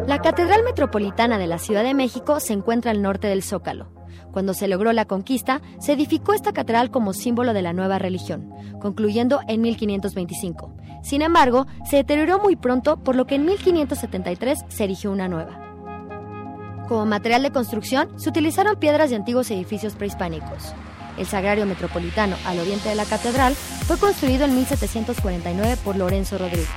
La 0.08 0.20
Catedral 0.22 0.64
Metropolitana 0.64 1.38
de 1.38 1.48
la 1.48 1.60
Ciudad 1.60 1.84
de 1.84 1.94
México 1.94 2.40
se 2.40 2.54
encuentra 2.54 2.92
al 2.92 3.02
norte 3.02 3.28
del 3.28 3.44
Zócalo. 3.44 3.97
Cuando 4.38 4.54
se 4.54 4.68
logró 4.68 4.94
la 4.94 5.06
conquista, 5.06 5.64
se 5.80 5.94
edificó 5.94 6.36
esta 6.36 6.54
catedral 6.54 6.92
como 6.92 7.14
símbolo 7.14 7.56
de 7.56 7.64
la 7.64 7.74
nueva 7.74 7.98
religión, 7.98 8.54
concluyendo 8.80 9.40
en 9.48 9.62
1525. 9.62 10.76
Sin 11.02 11.24
embargo, 11.24 11.66
se 11.90 11.96
deterioró 11.96 12.38
muy 12.38 12.56
pronto, 12.56 12.98
por 12.98 13.16
lo 13.16 13.26
que 13.26 13.34
en 13.34 13.46
1573 13.48 14.60
se 14.68 14.84
erigió 14.84 15.12
una 15.12 15.28
nueva. 15.28 16.86
Como 16.88 17.08
material 17.08 17.42
de 17.42 17.50
construcción, 17.50 18.10
se 18.20 18.30
utilizaron 18.30 18.76
piedras 18.76 19.10
de 19.10 19.16
antiguos 19.16 19.50
edificios 19.50 19.96
prehispánicos. 19.96 20.72
El 21.18 21.26
Sagrario 21.26 21.66
Metropolitano, 21.66 22.36
al 22.46 22.60
oriente 22.60 22.90
de 22.90 22.96
la 22.96 23.06
catedral, 23.06 23.56
fue 23.56 23.98
construido 23.98 24.46
en 24.46 24.54
1749 24.54 25.78
por 25.84 25.96
Lorenzo 25.96 26.38
Rodríguez. 26.38 26.70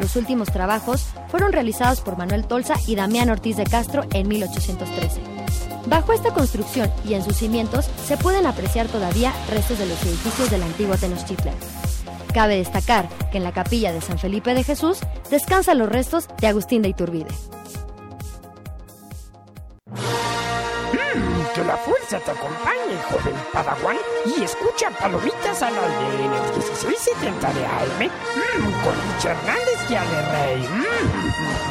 Los 0.00 0.16
últimos 0.16 0.50
trabajos 0.50 1.06
fueron 1.28 1.52
realizados 1.52 2.00
por 2.00 2.16
Manuel 2.16 2.46
Tolsa 2.46 2.74
y 2.86 2.96
Damián 2.96 3.30
Ortiz 3.30 3.56
de 3.56 3.64
Castro 3.64 4.04
en 4.12 4.28
1813. 4.28 5.20
Bajo 5.86 6.12
esta 6.12 6.32
construcción 6.32 6.90
y 7.06 7.14
en 7.14 7.22
sus 7.22 7.36
cimientos 7.36 7.88
se 8.06 8.16
pueden 8.16 8.46
apreciar 8.46 8.88
todavía 8.88 9.32
restos 9.50 9.78
de 9.78 9.86
los 9.86 10.02
edificios 10.02 10.50
de 10.50 10.58
la 10.58 10.66
antigua 10.66 10.96
Tenochtitlan. 10.96 11.54
Cabe 12.32 12.56
destacar 12.56 13.08
que 13.30 13.38
en 13.38 13.44
la 13.44 13.52
capilla 13.52 13.92
de 13.92 14.00
San 14.00 14.18
Felipe 14.18 14.54
de 14.54 14.64
Jesús 14.64 14.98
descansan 15.30 15.78
los 15.78 15.88
restos 15.88 16.28
de 16.40 16.48
Agustín 16.48 16.82
de 16.82 16.88
Iturbide. 16.88 17.28
Que 21.54 21.62
la 21.64 21.76
fuerza 21.76 22.18
te 22.18 22.32
acompañe, 22.32 23.00
joven 23.10 23.36
Padawan, 23.52 23.96
y 24.26 24.42
escucha 24.42 24.90
Palomitas 24.90 25.62
al 25.62 25.74
aire 25.74 26.24
en 26.24 26.32
el 26.32 26.42
1670 26.52 27.52
de 27.52 27.66
AM 27.66 28.10
con 28.82 28.94
Rich 28.94 29.24
Hernández 29.24 29.90
y 29.90 29.94
Ale 29.94 30.22
Rey. 30.32 30.68
Mm. 30.68 31.63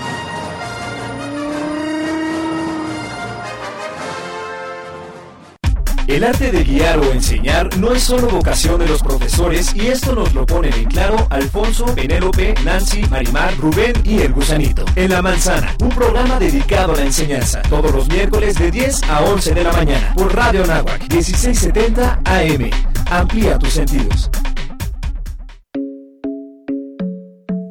El 6.07 6.23
arte 6.25 6.51
de 6.51 6.63
guiar 6.63 6.99
o 6.99 7.11
enseñar 7.11 7.77
no 7.77 7.93
es 7.93 8.03
solo 8.03 8.27
vocación 8.27 8.79
de 8.79 8.87
los 8.87 9.01
profesores 9.01 9.73
y 9.73 9.87
esto 9.87 10.13
nos 10.13 10.33
lo 10.33 10.45
ponen 10.45 10.73
en 10.73 10.85
claro 10.85 11.27
Alfonso, 11.29 11.85
Penélope, 11.95 12.53
Nancy, 12.65 13.03
Marimar, 13.09 13.55
Rubén 13.57 13.93
y 14.03 14.19
el 14.19 14.33
gusanito. 14.33 14.83
En 14.95 15.11
La 15.11 15.21
Manzana, 15.21 15.75
un 15.81 15.89
programa 15.89 16.39
dedicado 16.39 16.93
a 16.93 16.97
la 16.97 17.05
enseñanza, 17.05 17.61
todos 17.63 17.91
los 17.93 18.09
miércoles 18.09 18.55
de 18.55 18.69
10 18.69 19.03
a 19.03 19.21
11 19.21 19.53
de 19.53 19.63
la 19.63 19.71
mañana 19.71 20.13
por 20.15 20.35
Radio 20.35 20.65
Nahuac 20.67 21.01
1670 21.09 22.19
AM. 22.25 22.69
Amplía 23.09 23.57
tus 23.57 23.73
sentidos. 23.73 24.29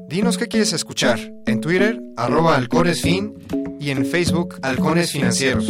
Dinos 0.09 0.39
qué 0.39 0.47
quieres 0.47 0.73
escuchar. 0.73 1.19
En 1.47 1.61
Twitter, 1.61 2.01
arroba 2.17 2.57
halconesfin 2.57 3.35
y 3.83 3.91
en 3.91 4.07
Facebook, 4.07 4.61
Halcones 4.63 5.11
Financieros. 5.11 5.67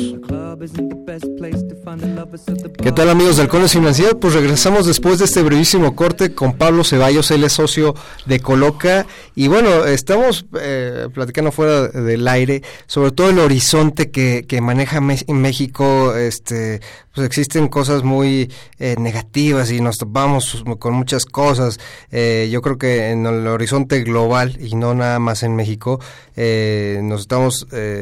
¿Qué 2.83 2.93
tal 2.93 3.09
amigos 3.09 3.37
de 3.37 3.43
Halcones 3.43 3.73
Financieros? 3.73 4.17
Pues 4.21 4.35
regresamos 4.35 4.87
después 4.87 5.19
de 5.19 5.25
este 5.25 5.43
brevísimo 5.43 5.97
corte 5.97 6.35
con 6.35 6.53
Pablo 6.53 6.85
Ceballos, 6.85 7.31
él 7.31 7.43
es 7.45 7.55
socio 7.55 7.95
de 8.27 8.39
Coloca 8.41 9.07
y 9.35 9.49
bueno, 9.49 9.87
estamos 9.87 10.45
eh, 10.61 11.09
platicando 11.15 11.53
fuera 11.53 11.89
del 11.89 12.29
aire 12.29 12.63
sobre 12.87 13.13
todo 13.13 13.31
el 13.31 13.39
horizonte 13.39 14.11
que, 14.11 14.45
que 14.47 14.61
maneja 14.61 15.01
México, 15.01 16.15
este, 16.15 16.81
pues 17.15 17.27
existen 17.27 17.69
cosas 17.69 18.03
muy 18.03 18.51
eh, 18.79 18.97
negativas 18.99 19.71
y 19.71 19.81
nos 19.81 19.99
topamos 19.99 20.65
con 20.79 20.95
muchas 20.95 21.25
cosas. 21.27 21.79
Eh, 22.11 22.49
yo 22.51 22.63
creo 22.63 22.79
que 22.79 23.11
en 23.11 23.27
el 23.27 23.47
horizonte 23.47 24.03
global 24.03 24.57
y 24.61 24.75
no 24.75 24.95
nada 24.95 25.19
más 25.19 25.43
en 25.43 25.55
México, 25.55 26.01
eh, 26.37 27.01
nos 27.03 27.23
estamos 27.23 27.67
eh, 27.73 28.02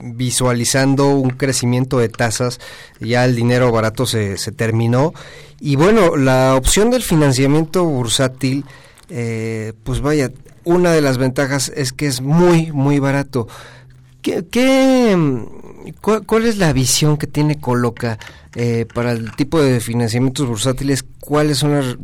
visualizando 0.00 1.08
un 1.08 1.30
crecimiento 1.30 1.98
de 1.98 2.08
tasas. 2.08 2.60
Ya 3.00 3.24
el 3.24 3.36
dinero 3.36 3.70
barato 3.72 4.06
se, 4.06 4.36
se 4.36 4.52
terminó. 4.52 5.12
Y 5.60 5.76
bueno, 5.76 6.16
la 6.16 6.54
opción 6.56 6.90
del 6.90 7.02
financiamiento 7.02 7.84
bursátil, 7.84 8.64
eh, 9.08 9.72
pues 9.84 10.00
vaya, 10.00 10.30
una 10.64 10.92
de 10.92 11.02
las 11.02 11.18
ventajas 11.18 11.70
es 11.74 11.92
que 11.92 12.06
es 12.06 12.20
muy, 12.20 12.72
muy 12.72 12.98
barato. 12.98 13.48
¿Qué, 14.22 14.46
qué, 14.50 15.16
cuál, 16.00 16.26
cuál 16.26 16.46
es 16.46 16.58
la 16.58 16.72
visión 16.72 17.16
que 17.16 17.26
tiene 17.26 17.58
Coloca 17.58 18.18
eh, 18.54 18.86
para 18.92 19.12
el 19.12 19.32
tipo 19.32 19.60
de 19.60 19.80
financiamientos 19.80 20.46
bursátiles? 20.46 21.04
¿Cuáles 21.20 21.58
son 21.58 21.74
las, 21.74 21.96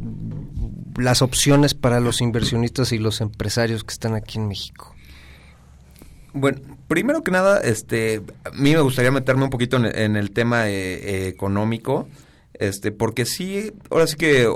las 0.96 1.22
opciones 1.22 1.74
para 1.74 2.00
los 2.00 2.20
inversionistas 2.20 2.92
y 2.92 2.98
los 2.98 3.20
empresarios 3.20 3.84
que 3.84 3.92
están 3.92 4.14
aquí 4.14 4.38
en 4.38 4.48
México? 4.48 4.94
Bueno, 6.32 6.60
primero 6.88 7.22
que 7.22 7.30
nada, 7.30 7.60
este, 7.60 8.22
a 8.44 8.50
mí 8.50 8.72
me 8.72 8.80
gustaría 8.80 9.10
meterme 9.10 9.44
un 9.44 9.50
poquito 9.50 9.76
en, 9.76 9.86
en 9.86 10.16
el 10.16 10.30
tema 10.30 10.68
eh, 10.68 10.74
eh, 10.74 11.28
económico, 11.28 12.08
este, 12.54 12.92
porque 12.92 13.26
sí, 13.26 13.72
ahora 13.90 14.06
sí 14.06 14.16
que 14.16 14.48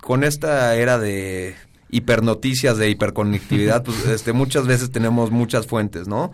con 0.00 0.24
esta 0.24 0.74
era 0.76 0.98
de 0.98 1.54
hipernoticias, 1.90 2.76
de 2.76 2.90
hiperconectividad, 2.90 3.82
pues 3.82 4.06
este, 4.06 4.32
muchas 4.32 4.66
veces 4.66 4.90
tenemos 4.90 5.30
muchas 5.30 5.66
fuentes, 5.66 6.08
¿no? 6.08 6.32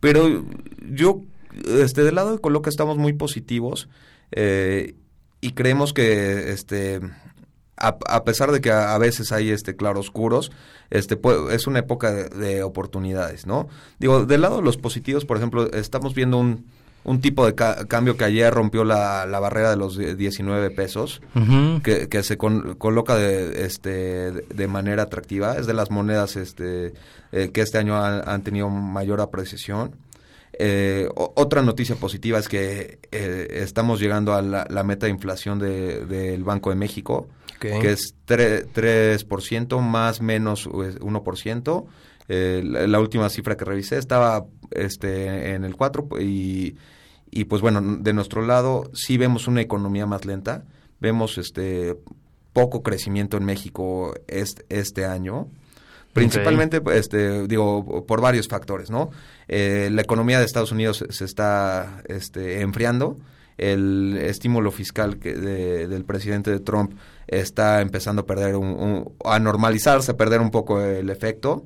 Pero 0.00 0.44
yo, 0.90 1.22
este, 1.66 2.02
del 2.02 2.16
lado 2.16 2.32
de 2.32 2.40
Coloca 2.40 2.70
estamos 2.70 2.98
muy 2.98 3.12
positivos 3.12 3.88
eh, 4.32 4.94
y 5.40 5.52
creemos 5.52 5.92
que, 5.92 6.52
este, 6.52 7.00
a, 7.76 7.96
a 8.08 8.24
pesar 8.24 8.52
de 8.52 8.60
que 8.60 8.70
a, 8.70 8.94
a 8.94 8.98
veces 8.98 9.32
hay, 9.32 9.50
este, 9.50 9.76
claroscuros, 9.76 10.50
este, 10.90 11.18
es 11.50 11.66
una 11.66 11.80
época 11.80 12.12
de, 12.12 12.28
de 12.28 12.62
oportunidades, 12.62 13.46
¿no? 13.46 13.68
Digo, 13.98 14.24
del 14.26 14.40
lado 14.42 14.56
de 14.58 14.62
los 14.62 14.76
positivos, 14.76 15.24
por 15.24 15.36
ejemplo, 15.36 15.70
estamos 15.72 16.14
viendo 16.14 16.38
un, 16.38 16.64
un 17.04 17.20
tipo 17.20 17.46
de 17.46 17.54
ca- 17.54 17.86
cambio 17.86 18.16
que 18.16 18.24
ayer 18.24 18.52
rompió 18.52 18.84
la, 18.84 19.26
la 19.26 19.38
barrera 19.38 19.70
de 19.70 19.76
los 19.76 19.96
19 19.96 20.70
pesos, 20.70 21.20
que, 21.82 22.08
que 22.08 22.22
se 22.22 22.36
con- 22.36 22.74
coloca 22.76 23.14
de, 23.16 23.64
este, 23.64 23.90
de, 24.32 24.44
de 24.52 24.66
manera 24.68 25.04
atractiva. 25.04 25.56
Es 25.56 25.66
de 25.66 25.74
las 25.74 25.90
monedas 25.90 26.34
este, 26.36 26.94
eh, 27.32 27.50
que 27.52 27.60
este 27.60 27.78
año 27.78 27.96
han, 28.02 28.28
han 28.28 28.42
tenido 28.42 28.68
mayor 28.70 29.20
apreciación. 29.20 29.94
Eh, 30.58 31.08
otra 31.14 31.60
noticia 31.62 31.96
positiva 31.96 32.38
es 32.38 32.48
que 32.48 32.98
eh, 33.12 33.46
estamos 33.62 34.00
llegando 34.00 34.34
a 34.34 34.40
la, 34.40 34.66
la 34.70 34.82
meta 34.84 35.06
de 35.06 35.12
inflación 35.12 35.58
de- 35.58 36.06
del 36.06 36.44
Banco 36.44 36.70
de 36.70 36.76
México, 36.76 37.28
Que 37.80 37.92
es 37.92 38.14
tre- 38.26 38.66
3%, 38.74 39.80
más 39.80 40.20
menos 40.20 40.68
pues, 40.70 40.98
1%. 41.00 41.86
Eh, 42.28 42.62
la, 42.64 42.86
la 42.86 43.00
última 43.00 43.28
cifra 43.28 43.56
que 43.56 43.64
revisé 43.64 43.98
estaba 43.98 44.46
este, 44.72 45.54
en 45.54 45.64
el 45.64 45.76
4 45.76 46.08
y, 46.20 46.76
y 47.30 47.44
pues 47.44 47.62
bueno, 47.62 47.80
de 48.00 48.12
nuestro 48.12 48.42
lado 48.42 48.90
sí 48.94 49.16
vemos 49.16 49.46
una 49.46 49.60
economía 49.60 50.06
más 50.06 50.24
lenta, 50.24 50.64
vemos 51.00 51.38
este 51.38 51.96
poco 52.52 52.82
crecimiento 52.82 53.36
en 53.36 53.44
México 53.44 54.14
este, 54.26 54.64
este 54.70 55.04
año. 55.04 55.48
Principalmente, 56.12 56.80
este, 56.94 57.46
digo, 57.46 58.06
por 58.06 58.22
varios 58.22 58.48
factores, 58.48 58.90
¿no? 58.90 59.10
Eh, 59.48 59.90
la 59.92 60.00
economía 60.00 60.38
de 60.38 60.46
Estados 60.46 60.72
Unidos 60.72 61.04
se 61.10 61.24
está 61.26 62.02
este, 62.08 62.62
enfriando. 62.62 63.18
El 63.58 64.16
estímulo 64.20 64.70
fiscal 64.70 65.18
que 65.18 65.34
de- 65.34 65.88
del 65.88 66.04
presidente 66.04 66.50
de 66.50 66.60
Trump 66.60 66.92
está 67.26 67.80
empezando 67.80 68.22
a 68.22 68.26
perder 68.26 68.56
un, 68.56 68.66
un- 68.66 69.12
a 69.24 69.38
normalizarse, 69.38 70.10
a 70.12 70.16
perder 70.16 70.40
un 70.40 70.50
poco 70.50 70.80
el 70.82 71.08
efecto. 71.10 71.64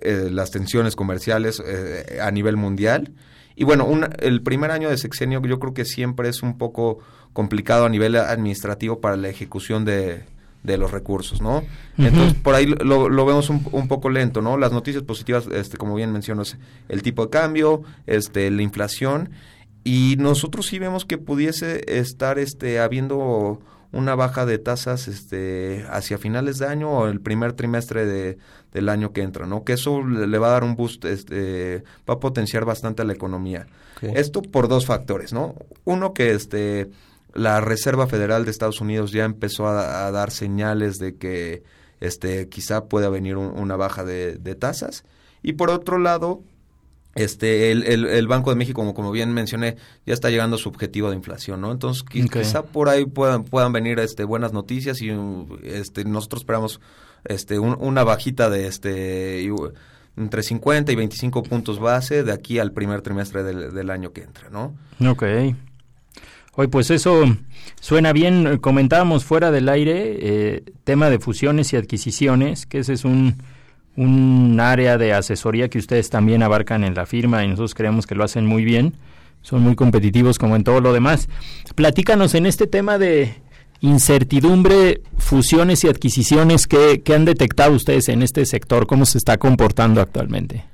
Eh, 0.00 0.28
las 0.30 0.50
tensiones 0.50 0.94
comerciales 0.94 1.60
eh, 1.64 2.18
a 2.22 2.30
nivel 2.30 2.56
mundial. 2.56 3.12
Y 3.56 3.64
bueno, 3.64 3.86
un- 3.86 4.06
el 4.18 4.42
primer 4.42 4.70
año 4.70 4.88
de 4.90 4.98
sexenio 4.98 5.40
yo 5.42 5.58
creo 5.58 5.72
que 5.74 5.84
siempre 5.84 6.28
es 6.28 6.42
un 6.42 6.58
poco 6.58 6.98
complicado 7.32 7.86
a 7.86 7.88
nivel 7.88 8.14
administrativo 8.16 9.00
para 9.00 9.16
la 9.16 9.28
ejecución 9.28 9.84
de, 9.86 10.22
de 10.62 10.76
los 10.78 10.90
recursos, 10.90 11.40
¿no? 11.40 11.62
Entonces, 11.98 12.34
por 12.34 12.54
ahí 12.54 12.66
lo, 12.66 13.08
lo 13.08 13.26
vemos 13.26 13.48
un, 13.50 13.66
un 13.72 13.88
poco 13.88 14.10
lento, 14.10 14.42
¿no? 14.42 14.58
Las 14.58 14.72
noticias 14.72 15.02
positivas, 15.02 15.46
este, 15.52 15.76
como 15.78 15.94
bien 15.94 16.12
menciono, 16.12 16.42
es 16.42 16.56
el 16.88 17.02
tipo 17.02 17.24
de 17.24 17.30
cambio, 17.30 17.82
este, 18.06 18.50
la 18.50 18.62
inflación, 18.62 19.30
y 19.86 20.16
nosotros 20.18 20.66
sí 20.66 20.78
vemos 20.78 21.04
que 21.04 21.18
pudiese 21.18 21.82
estar 21.98 22.38
este, 22.38 22.80
habiendo 22.80 23.60
una 23.92 24.14
baja 24.16 24.44
de 24.44 24.58
tasas 24.58 25.06
este, 25.08 25.86
hacia 25.90 26.18
finales 26.18 26.58
de 26.58 26.66
año 26.66 26.90
o 26.90 27.06
el 27.06 27.20
primer 27.20 27.52
trimestre 27.52 28.04
de, 28.04 28.36
del 28.72 28.88
año 28.88 29.12
que 29.12 29.22
entra, 29.22 29.46
¿no? 29.46 29.62
Que 29.64 29.74
eso 29.74 30.02
le, 30.04 30.38
va 30.38 30.48
a 30.48 30.50
dar 30.50 30.64
un 30.64 30.74
boost, 30.76 31.04
este, 31.04 31.84
va 32.08 32.14
a 32.14 32.20
potenciar 32.20 32.64
bastante 32.64 33.02
a 33.02 33.04
la 33.04 33.12
economía. 33.12 33.66
Esto 34.02 34.42
por 34.42 34.68
dos 34.68 34.84
factores, 34.86 35.32
¿no? 35.32 35.54
Uno 35.84 36.12
que 36.12 36.32
este, 36.32 36.90
la 37.32 37.60
Reserva 37.60 38.06
Federal 38.08 38.44
de 38.44 38.50
Estados 38.50 38.80
Unidos 38.80 39.12
ya 39.12 39.24
empezó 39.24 39.68
a, 39.68 40.06
a 40.06 40.10
dar 40.10 40.30
señales 40.30 40.98
de 40.98 41.14
que 41.16 41.62
este, 42.00 42.48
quizá 42.48 42.86
pueda 42.86 43.08
venir 43.08 43.36
un- 43.36 43.56
una 43.58 43.76
baja 43.76 44.04
de, 44.04 44.36
de 44.36 44.54
tasas. 44.56 45.04
Y 45.42 45.52
por 45.54 45.70
otro 45.70 45.96
lado, 45.98 46.42
este, 47.16 47.72
el, 47.72 47.82
el, 47.84 48.04
el 48.06 48.26
Banco 48.28 48.50
de 48.50 48.56
México, 48.56 48.80
como, 48.80 48.94
como 48.94 49.10
bien 49.10 49.32
mencioné, 49.32 49.76
ya 50.04 50.14
está 50.14 50.30
llegando 50.30 50.56
a 50.56 50.58
su 50.58 50.68
objetivo 50.68 51.10
de 51.10 51.16
inflación, 51.16 51.60
¿no? 51.60 51.72
Entonces, 51.72 52.04
qui- 52.04 52.26
Ok. 52.26 52.38
quizá 52.38 52.62
por 52.62 52.88
ahí 52.88 53.04
puedan, 53.06 53.44
puedan 53.44 53.72
venir 53.72 53.98
este, 53.98 54.24
buenas 54.24 54.52
noticias 54.52 55.00
y 55.02 55.10
este, 55.64 56.04
nosotros 56.04 56.42
esperamos 56.42 56.80
este, 57.24 57.58
un- 57.58 57.76
una 57.80 58.04
bajita 58.04 58.50
de 58.50 58.66
este, 58.66 59.48
entre 60.16 60.42
50 60.42 60.92
y 60.92 60.94
25 60.94 61.42
puntos 61.42 61.78
base 61.80 62.22
de 62.22 62.32
aquí 62.32 62.58
al 62.58 62.72
primer 62.72 63.02
trimestre 63.02 63.42
del, 63.42 63.74
del 63.74 63.90
año 63.90 64.12
que 64.12 64.22
entra, 64.22 64.48
¿no? 64.50 64.74
Ok. 65.08 65.24
Hoy 66.58 66.68
pues 66.68 66.90
eso 66.90 67.24
suena 67.80 68.12
bien. 68.14 68.56
Comentábamos 68.58 69.24
fuera 69.24 69.50
del 69.50 69.68
aire 69.68 70.16
eh, 70.20 70.64
tema 70.84 71.10
de 71.10 71.18
fusiones 71.18 71.72
y 71.72 71.76
adquisiciones, 71.76 72.64
que 72.64 72.78
ese 72.78 72.94
es 72.94 73.04
un, 73.04 73.36
un 73.96 74.58
área 74.60 74.98
de 74.98 75.12
asesoría 75.12 75.68
que 75.68 75.78
ustedes 75.78 76.10
también 76.10 76.42
abarcan 76.42 76.84
en 76.84 76.94
la 76.94 77.06
firma 77.06 77.44
y 77.44 77.48
nosotros 77.48 77.74
creemos 77.74 78.06
que 78.06 78.14
lo 78.14 78.24
hacen 78.24 78.46
muy 78.46 78.64
bien. 78.64 78.94
Son 79.42 79.62
muy 79.62 79.74
competitivos 79.74 80.38
como 80.38 80.56
en 80.56 80.64
todo 80.64 80.80
lo 80.80 80.92
demás. 80.92 81.28
Platícanos 81.74 82.34
en 82.34 82.46
este 82.46 82.66
tema 82.66 82.98
de 82.98 83.34
incertidumbre, 83.80 85.02
fusiones 85.18 85.84
y 85.84 85.88
adquisiciones, 85.88 86.66
¿qué, 86.66 87.02
qué 87.04 87.14
han 87.14 87.24
detectado 87.24 87.72
ustedes 87.74 88.08
en 88.08 88.22
este 88.22 88.44
sector? 88.46 88.86
¿Cómo 88.86 89.06
se 89.06 89.18
está 89.18 89.38
comportando 89.38 90.00
actualmente? 90.00 90.64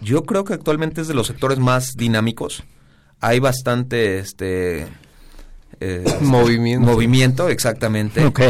Yo 0.00 0.24
creo 0.24 0.44
que 0.44 0.54
actualmente 0.54 1.00
es 1.00 1.08
de 1.08 1.14
los 1.14 1.26
sectores 1.26 1.58
más 1.58 1.96
dinámicos. 1.96 2.64
Hay 3.20 3.40
bastante 3.40 4.18
este 4.18 4.86
eh, 5.80 6.04
Movimiento. 6.20 6.86
Movimiento, 6.86 7.48
exactamente. 7.48 8.24
Ok. 8.24 8.40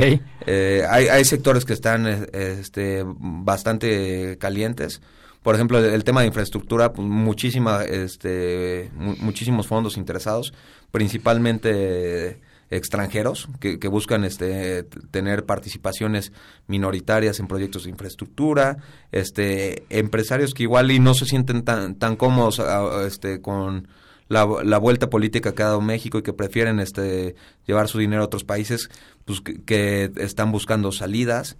Eh, 0.46 0.84
hay, 0.88 1.08
hay 1.08 1.24
sectores 1.24 1.64
que 1.64 1.72
están 1.72 2.06
eh, 2.06 2.26
este, 2.60 3.02
bastante 3.06 4.36
calientes. 4.38 5.00
Por 5.42 5.54
ejemplo, 5.54 5.78
el, 5.78 5.86
el 5.86 6.04
tema 6.04 6.20
de 6.22 6.28
infraestructura, 6.28 6.92
pues, 6.92 7.06
muchísima, 7.06 7.84
este, 7.84 8.90
mu- 8.96 9.16
muchísimos 9.18 9.66
fondos 9.66 9.96
interesados, 9.96 10.52
principalmente 10.90 12.40
extranjeros 12.68 13.48
que, 13.60 13.78
que 13.78 13.86
buscan 13.86 14.24
este, 14.24 14.82
tener 15.12 15.44
participaciones 15.44 16.32
minoritarias 16.66 17.38
en 17.38 17.46
proyectos 17.46 17.84
de 17.84 17.90
infraestructura, 17.90 18.78
este, 19.12 19.84
empresarios 19.88 20.52
que 20.52 20.64
igual 20.64 20.90
y 20.90 20.98
no 20.98 21.14
se 21.14 21.26
sienten 21.26 21.62
tan, 21.62 21.94
tan 21.94 22.16
cómodos 22.16 22.60
este, 23.06 23.40
con 23.40 23.86
la, 24.28 24.46
la 24.64 24.78
vuelta 24.78 25.08
política 25.10 25.54
que 25.54 25.62
ha 25.62 25.66
dado 25.66 25.80
México 25.80 26.18
y 26.18 26.22
que 26.22 26.32
prefieren 26.32 26.80
este, 26.80 27.34
llevar 27.66 27.88
su 27.88 27.98
dinero 27.98 28.22
a 28.22 28.26
otros 28.26 28.44
países, 28.44 28.90
pues 29.24 29.40
que, 29.40 29.60
que 29.62 30.10
están 30.16 30.52
buscando 30.52 30.92
salidas. 30.92 31.56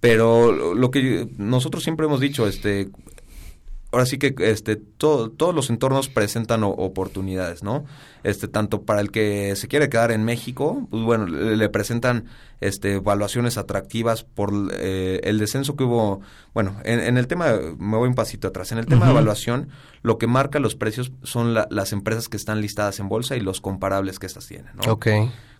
Pero 0.00 0.52
lo- 0.52 0.90
que 0.92 1.28
nosotros 1.38 1.82
siempre 1.82 2.06
hemos 2.06 2.20
dicho, 2.20 2.46
este, 2.46 2.88
ahora 3.90 4.04
sí 4.06 4.18
que 4.18 4.34
este 4.38 4.76
to- 4.76 5.30
todos 5.30 5.54
los 5.54 5.70
entornos 5.70 6.08
presentan 6.08 6.62
o- 6.64 6.68
oportunidades, 6.70 7.62
¿no? 7.62 7.84
Este 8.24 8.48
tanto 8.48 8.82
para 8.82 9.00
el 9.00 9.10
que 9.10 9.54
se 9.56 9.68
quiere 9.68 9.88
quedar 9.88 10.10
en 10.10 10.24
México, 10.24 10.86
pues 10.90 11.02
bueno, 11.04 11.26
le, 11.26 11.56
le 11.56 11.68
presentan 11.68 12.24
este 12.60 12.94
evaluaciones 12.94 13.56
atractivas 13.56 14.24
por 14.24 14.52
eh, 14.74 15.20
el 15.24 15.38
descenso 15.38 15.76
que 15.76 15.84
hubo, 15.84 16.20
bueno, 16.52 16.76
en, 16.84 17.00
en 17.00 17.16
el 17.16 17.26
tema 17.28 17.52
me 17.78 17.96
voy 17.96 18.08
un 18.08 18.14
pasito 18.14 18.48
atrás, 18.48 18.72
en 18.72 18.78
el 18.78 18.86
tema 18.86 19.06
de 19.06 19.12
evaluación, 19.12 19.68
lo 20.02 20.18
que 20.18 20.26
marca 20.26 20.58
los 20.58 20.74
precios 20.74 21.12
son 21.22 21.54
la- 21.54 21.68
las 21.70 21.92
empresas 21.92 22.28
que 22.28 22.36
están 22.36 22.60
listadas 22.60 22.98
en 23.00 23.08
bolsa 23.08 23.36
y 23.36 23.40
los 23.40 23.60
comparables 23.60 24.18
que 24.18 24.26
estas 24.26 24.46
tienen, 24.46 24.72
¿no? 24.76 24.92
Ok. 24.92 25.06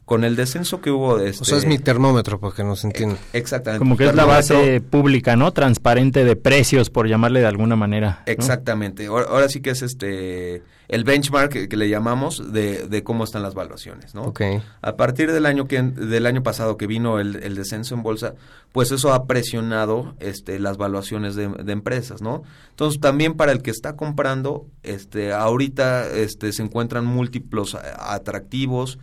Con 0.08 0.24
el 0.24 0.36
descenso 0.36 0.80
que 0.80 0.90
hubo 0.90 1.18
de 1.18 1.28
este 1.28 1.42
O 1.42 1.44
sea, 1.44 1.58
es 1.58 1.66
mi 1.66 1.78
termómetro, 1.78 2.40
para 2.40 2.54
que 2.54 2.64
nos 2.64 2.82
entiendan. 2.82 3.18
Exactamente. 3.34 3.78
Como 3.78 3.96
que 3.96 4.06
es 4.06 4.14
la 4.14 4.24
base 4.24 4.80
pública, 4.80 5.36
¿no? 5.36 5.52
Transparente 5.52 6.24
de 6.24 6.34
precios, 6.34 6.88
por 6.88 7.06
llamarle 7.06 7.40
de 7.40 7.46
alguna 7.46 7.76
manera. 7.76 8.22
¿no? 8.26 8.32
Exactamente. 8.32 9.06
Ahora, 9.06 9.26
ahora 9.28 9.48
sí 9.50 9.60
que 9.60 9.68
es 9.70 9.82
este 9.82 10.62
el 10.88 11.04
benchmark 11.04 11.52
que, 11.52 11.68
que 11.68 11.76
le 11.76 11.90
llamamos 11.90 12.50
de, 12.50 12.88
de 12.88 13.02
cómo 13.04 13.24
están 13.24 13.42
las 13.42 13.52
valuaciones, 13.52 14.14
¿no? 14.14 14.22
Ok. 14.22 14.40
A 14.80 14.96
partir 14.96 15.30
del 15.32 15.44
año 15.44 15.66
que 15.68 15.82
del 15.82 16.24
año 16.24 16.42
pasado 16.42 16.78
que 16.78 16.86
vino 16.86 17.20
el, 17.20 17.36
el 17.42 17.56
descenso 17.56 17.94
en 17.94 18.02
bolsa, 18.02 18.32
pues 18.72 18.90
eso 18.90 19.12
ha 19.12 19.26
presionado 19.26 20.14
este 20.18 20.58
las 20.58 20.78
valuaciones 20.78 21.34
de, 21.36 21.48
de 21.48 21.72
empresas, 21.72 22.22
¿no? 22.22 22.42
Entonces 22.70 22.98
también 23.02 23.34
para 23.34 23.52
el 23.52 23.60
que 23.60 23.70
está 23.70 23.96
comprando, 23.96 24.64
este 24.82 25.34
ahorita 25.34 26.08
este 26.08 26.54
se 26.54 26.62
encuentran 26.62 27.04
múltiplos 27.04 27.74
a- 27.74 28.14
atractivos, 28.14 28.98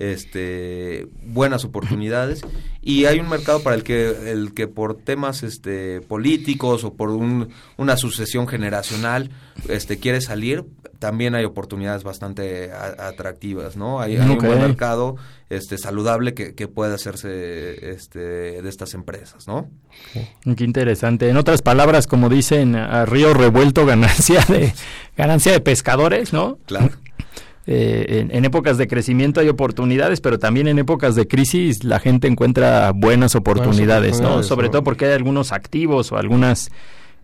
este 0.00 1.06
buenas 1.22 1.64
oportunidades 1.64 2.40
y 2.82 3.04
hay 3.04 3.18
un 3.20 3.28
mercado 3.28 3.62
para 3.62 3.76
el 3.76 3.82
que 3.84 4.30
el 4.32 4.54
que 4.54 4.66
por 4.66 4.96
temas 4.96 5.42
este 5.42 6.00
políticos 6.00 6.84
o 6.84 6.94
por 6.94 7.10
un- 7.10 7.50
una 7.76 7.96
sucesión 7.96 8.48
generacional 8.48 9.30
este 9.68 9.98
quiere 9.98 10.20
salir 10.20 10.64
también 10.98 11.34
hay 11.34 11.44
oportunidades 11.44 12.02
bastante 12.02 12.72
a- 12.72 13.08
atractivas 13.08 13.76
no 13.76 14.00
hay, 14.00 14.16
hay 14.16 14.22
un 14.30 14.38
buen 14.38 14.58
mercado 14.60 15.16
este 15.50 15.76
saludable 15.78 16.32
que, 16.34 16.54
que 16.54 16.66
puede 16.68 16.94
hacerse 16.94 17.90
este 17.92 18.18
de 18.62 18.68
estas 18.68 18.94
empresas 18.94 19.46
no 19.46 19.68
Qué 20.56 20.64
interesante. 20.64 21.28
En 21.28 21.36
otras 21.36 21.60
palabras, 21.62 22.06
como 22.06 22.28
dicen, 22.28 22.74
a 22.74 23.04
río 23.04 23.34
revuelto 23.34 23.84
ganancia 23.86 24.40
de 24.48 24.72
ganancia 25.16 25.52
de 25.52 25.60
pescadores, 25.60 26.32
¿no? 26.32 26.58
Claro. 26.66 26.90
Eh, 27.72 28.18
en, 28.18 28.34
en 28.34 28.44
épocas 28.44 28.78
de 28.78 28.88
crecimiento 28.88 29.38
hay 29.38 29.48
oportunidades, 29.48 30.20
pero 30.20 30.40
también 30.40 30.66
en 30.66 30.80
épocas 30.80 31.14
de 31.14 31.28
crisis 31.28 31.84
la 31.84 32.00
gente 32.00 32.26
encuentra 32.26 32.90
buenas 32.92 33.36
oportunidades, 33.36 34.14
¿no? 34.14 34.26
oportunidades, 34.26 34.46
Sobre 34.46 34.66
¿no? 34.66 34.70
todo 34.72 34.82
porque 34.82 35.04
hay 35.04 35.12
algunos 35.12 35.52
activos 35.52 36.10
o 36.10 36.16
algunas 36.16 36.72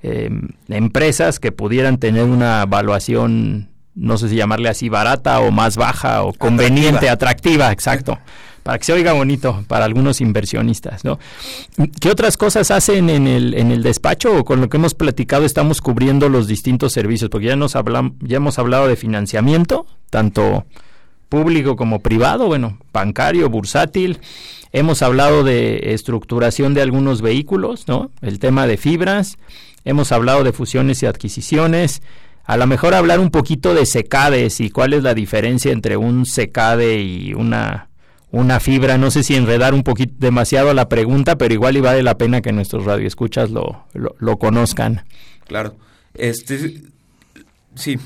eh, 0.04 0.30
empresas 0.68 1.40
que 1.40 1.50
pudieran 1.50 1.98
tener 1.98 2.22
una 2.22 2.62
evaluación, 2.62 3.70
no 3.96 4.18
sé 4.18 4.28
si 4.28 4.36
llamarle 4.36 4.68
así, 4.68 4.88
barata 4.88 5.40
o 5.40 5.50
más 5.50 5.76
baja 5.76 6.22
o 6.22 6.32
conveniente, 6.32 7.08
atractiva, 7.08 7.72
exacto. 7.72 8.16
Para 8.62 8.78
que 8.78 8.84
se 8.84 8.92
oiga 8.92 9.14
bonito 9.14 9.64
para 9.66 9.84
algunos 9.84 10.20
inversionistas, 10.20 11.04
¿no? 11.04 11.18
¿Qué 12.00 12.08
otras 12.08 12.36
cosas 12.36 12.70
hacen 12.70 13.10
en 13.10 13.26
el, 13.26 13.54
en 13.54 13.72
el 13.72 13.82
despacho 13.82 14.32
o 14.32 14.44
con 14.44 14.60
lo 14.60 14.68
que 14.68 14.76
hemos 14.76 14.94
platicado 14.94 15.44
estamos 15.44 15.80
cubriendo 15.80 16.28
los 16.28 16.46
distintos 16.46 16.92
servicios? 16.92 17.30
Porque 17.30 17.48
ya 17.48 17.56
nos 17.56 17.74
hablamos, 17.74 18.12
ya 18.20 18.36
hemos 18.36 18.60
hablado 18.60 18.86
de 18.86 18.94
financiamiento, 18.94 19.86
tanto 20.10 20.66
público 21.28 21.76
como 21.76 22.00
privado, 22.00 22.46
bueno, 22.46 22.78
bancario, 22.92 23.48
bursátil. 23.50 24.20
Hemos 24.72 25.02
hablado 25.02 25.44
de 25.44 25.94
estructuración 25.94 26.74
de 26.74 26.82
algunos 26.82 27.22
vehículos, 27.22 27.88
¿no? 27.88 28.10
El 28.20 28.38
tema 28.38 28.66
de 28.66 28.76
fibras. 28.76 29.38
Hemos 29.84 30.12
hablado 30.12 30.44
de 30.44 30.52
fusiones 30.52 31.02
y 31.02 31.06
adquisiciones. 31.06 32.02
A 32.44 32.56
lo 32.56 32.66
mejor 32.66 32.94
hablar 32.94 33.20
un 33.20 33.30
poquito 33.30 33.74
de 33.74 33.86
secades 33.86 34.60
y 34.60 34.70
cuál 34.70 34.92
es 34.92 35.02
la 35.02 35.14
diferencia 35.14 35.72
entre 35.72 35.96
un 35.96 36.26
secade 36.26 37.00
y 37.00 37.34
una, 37.34 37.88
una 38.30 38.60
fibra. 38.60 38.98
No 38.98 39.10
sé 39.10 39.22
si 39.22 39.34
enredar 39.34 39.74
un 39.74 39.82
poquito 39.82 40.14
demasiado 40.18 40.72
la 40.74 40.88
pregunta, 40.88 41.36
pero 41.36 41.54
igual 41.54 41.76
y 41.76 41.80
vale 41.80 42.02
la 42.02 42.18
pena 42.18 42.40
que 42.40 42.52
nuestros 42.52 42.84
radioescuchas 42.84 43.50
lo, 43.50 43.84
lo, 43.94 44.14
lo 44.18 44.38
conozcan. 44.38 45.04
Claro. 45.46 45.76
Este, 46.14 46.82
sí, 47.74 47.98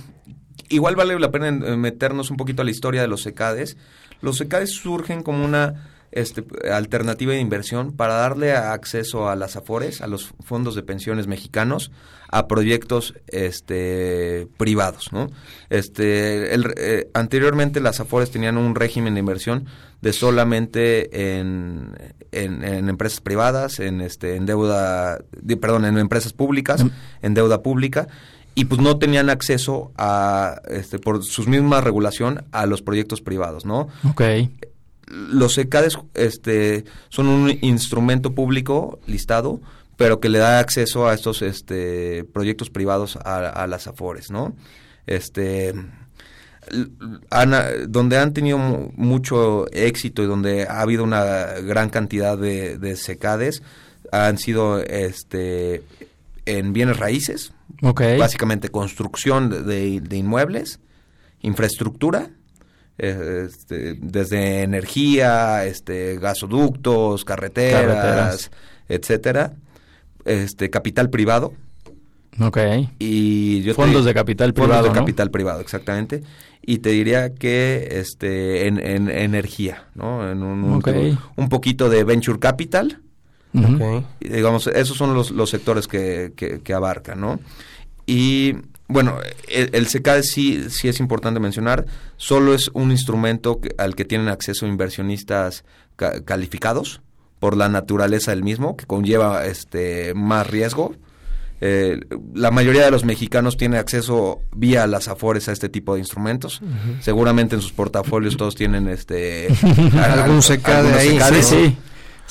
igual 0.71 0.97
vale 0.97 1.19
la 1.19 1.31
pena 1.31 1.51
meternos 1.51 2.31
un 2.31 2.37
poquito 2.37 2.63
a 2.63 2.65
la 2.65 2.71
historia 2.71 3.03
de 3.03 3.09
los 3.09 3.23
secades. 3.23 3.77
Los 4.23 4.39
secades 4.39 4.71
surgen 4.71 5.23
como 5.23 5.45
una 5.45 5.91
este, 6.13 6.45
alternativa 6.73 7.33
de 7.33 7.41
inversión 7.41 7.93
para 7.93 8.15
darle 8.15 8.53
acceso 8.53 9.29
a 9.29 9.37
las 9.37 9.57
AFORES, 9.57 10.01
a 10.01 10.07
los 10.07 10.35
fondos 10.45 10.75
de 10.75 10.83
pensiones 10.83 11.27
mexicanos, 11.27 11.93
a 12.29 12.49
proyectos 12.49 13.15
este, 13.29 14.49
privados. 14.57 15.13
¿no? 15.13 15.29
Este, 15.69 16.55
el, 16.55 16.73
eh, 16.77 17.11
anteriormente 17.15 17.81
las 17.81 18.01
AFORES 18.01 18.31
tenían 18.31 18.57
un 18.57 18.75
régimen 18.75 19.15
de 19.15 19.21
inversión 19.21 19.67
de 20.01 20.13
solamente 20.13 21.39
en, 21.39 21.97
en, 22.33 22.65
en 22.65 22.89
empresas 22.89 23.21
privadas, 23.21 23.79
en, 23.81 24.01
este, 24.01 24.37
en 24.37 24.47
deuda, 24.47 25.19
de, 25.41 25.57
perdón, 25.57 25.85
en 25.85 25.99
empresas 25.99 26.33
públicas, 26.33 26.85
en 27.23 27.35
deuda 27.35 27.63
pública 27.63 28.09
y 28.61 28.67
pues 28.67 28.79
no 28.79 28.99
tenían 28.99 29.31
acceso 29.31 29.91
a 29.97 30.61
este 30.69 30.99
por 30.99 31.25
su 31.25 31.49
misma 31.49 31.81
regulación 31.81 32.45
a 32.53 32.67
los 32.67 32.83
proyectos 32.83 33.23
privados, 33.23 33.65
¿no? 33.65 33.89
Ok. 34.07 34.21
Los 35.07 35.57
ECADES 35.57 35.97
este 36.13 36.85
son 37.09 37.29
un 37.29 37.59
instrumento 37.63 38.35
público 38.35 39.01
listado, 39.07 39.63
pero 39.97 40.21
que 40.21 40.29
le 40.29 40.41
da 40.41 40.59
acceso 40.59 41.09
a 41.09 41.15
estos 41.15 41.41
este 41.41 42.25
proyectos 42.35 42.69
privados 42.69 43.17
a, 43.17 43.49
a 43.49 43.67
las 43.67 43.87
AFORES, 43.87 44.31
¿no? 44.31 44.55
Este 45.07 45.75
donde 47.89 48.19
han 48.19 48.35
tenido 48.35 48.59
mucho 48.59 49.73
éxito 49.73 50.23
y 50.23 50.27
donde 50.27 50.67
ha 50.69 50.83
habido 50.83 51.03
una 51.03 51.47
gran 51.65 51.89
cantidad 51.89 52.37
de, 52.37 52.77
de 52.77 52.97
secades 52.97 53.63
han 54.13 54.37
sido 54.37 54.83
este 54.83 55.83
en 56.59 56.73
bienes 56.73 56.97
raíces, 56.99 57.53
Okay. 57.83 58.19
Básicamente 58.19 58.69
construcción 58.69 59.67
de, 59.67 60.01
de 60.01 60.17
inmuebles, 60.17 60.81
infraestructura, 61.41 62.31
eh, 62.99 63.47
este, 63.47 63.95
desde 63.95 64.63
energía, 64.63 65.65
este, 65.65 66.19
gasoductos, 66.19 67.25
carreteras, 67.25 67.83
carreteras, 67.83 68.51
etcétera, 68.89 69.55
este, 70.25 70.69
capital 70.69 71.09
privado. 71.09 71.55
Ok. 72.39 72.59
Y 72.99 73.63
yo 73.63 73.75
fondos 73.75 74.03
te, 74.03 74.09
de 74.09 74.15
capital 74.15 74.53
privado. 74.53 74.73
Fondos 74.73 74.93
de 74.93 75.01
¿no? 75.01 75.07
capital 75.07 75.31
privado, 75.31 75.61
exactamente. 75.61 76.23
Y 76.61 76.79
te 76.79 76.91
diría 76.91 77.35
que 77.35 77.89
este, 77.93 78.67
en, 78.67 78.79
en 78.79 79.09
energía, 79.09 79.89
¿no? 79.95 80.31
En 80.31 80.43
un, 80.43 80.75
okay. 80.75 81.13
un, 81.13 81.19
un 81.37 81.49
poquito 81.49 81.89
de 81.89 82.05
venture 82.05 82.39
capital. 82.39 83.01
Uh 83.53 83.61
-huh. 83.61 83.75
okay. 83.75 84.07
y, 84.21 84.29
digamos, 84.29 84.67
esos 84.69 84.97
son 84.97 85.15
los, 85.15 85.31
los 85.31 85.51
sectores 85.51 85.89
que, 85.89 86.33
que, 86.37 86.61
que 86.61 86.73
abarcan, 86.73 87.21
¿no? 87.21 87.41
Y 88.07 88.55
bueno, 88.91 89.19
el, 89.49 89.71
el 89.73 89.87
sí, 90.25 90.69
sí 90.69 90.89
es 90.89 90.99
importante 90.99 91.39
mencionar, 91.39 91.87
solo 92.17 92.55
es 92.55 92.71
un 92.75 92.91
instrumento 92.91 93.61
que, 93.61 93.73
al 93.79 93.95
que 93.95 94.05
tienen 94.05 94.29
acceso 94.29 94.67
inversionistas 94.67 95.65
ca 95.95 96.25
calificados 96.25 97.01
por 97.39 97.57
la 97.57 97.69
naturaleza 97.69 98.33
del 98.33 98.43
mismo, 98.43 98.77
que 98.77 98.87
conlleva 98.87 99.47
este 99.47 100.13
más 100.15 100.47
riesgo. 100.47 100.97
Eh, 101.61 102.01
la 102.35 102.51
mayoría 102.51 102.85
de 102.85 102.91
los 102.91 103.05
mexicanos 103.05 103.57
tiene 103.57 103.79
acceso 103.79 104.41
vía 104.57 104.87
las 104.87 105.09
afores 105.09 105.49
a 105.49 105.53
este 105.53 105.69
tipo 105.69 105.95
de 105.95 106.01
instrumentos. 106.01 106.61
Uh 106.61 106.67
-huh. 106.67 107.01
Seguramente 107.01 107.55
en 107.55 107.63
sus 107.63 107.73
portafolios 107.73 108.37
todos 108.37 108.57
tienen 108.57 108.89
este 108.89 109.49
algún 110.03 110.43
secade 110.43 110.93
ahí. 110.95 111.19
Sí, 111.21 111.43
sí. 111.43 111.77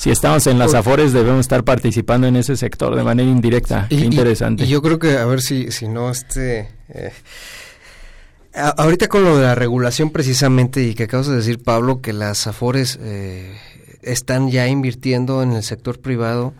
Si 0.00 0.10
estamos 0.10 0.46
en 0.46 0.58
las 0.58 0.72
Afores 0.72 1.12
debemos 1.12 1.40
estar 1.40 1.62
participando 1.62 2.26
en 2.26 2.34
ese 2.36 2.56
sector 2.56 2.96
de 2.96 3.04
manera 3.04 3.28
indirecta. 3.28 3.86
Y, 3.90 3.98
Qué 3.98 4.04
interesante. 4.06 4.64
Y, 4.64 4.66
y, 4.66 4.70
yo 4.70 4.80
creo 4.80 4.98
que, 4.98 5.18
a 5.18 5.26
ver 5.26 5.42
si, 5.42 5.70
si 5.72 5.88
no, 5.88 6.08
este... 6.10 6.70
Eh, 6.88 7.12
a, 8.54 8.70
ahorita 8.70 9.08
con 9.08 9.24
lo 9.24 9.36
de 9.36 9.42
la 9.42 9.54
regulación 9.54 10.08
precisamente 10.08 10.82
y 10.84 10.94
que 10.94 11.02
acabas 11.02 11.26
de 11.26 11.36
decir, 11.36 11.62
Pablo, 11.62 12.00
que 12.00 12.14
las 12.14 12.46
Afores 12.46 12.98
eh, 13.02 13.54
están 14.00 14.50
ya 14.50 14.68
invirtiendo 14.68 15.42
en 15.42 15.52
el 15.52 15.62
sector 15.62 16.00
privado. 16.00 16.54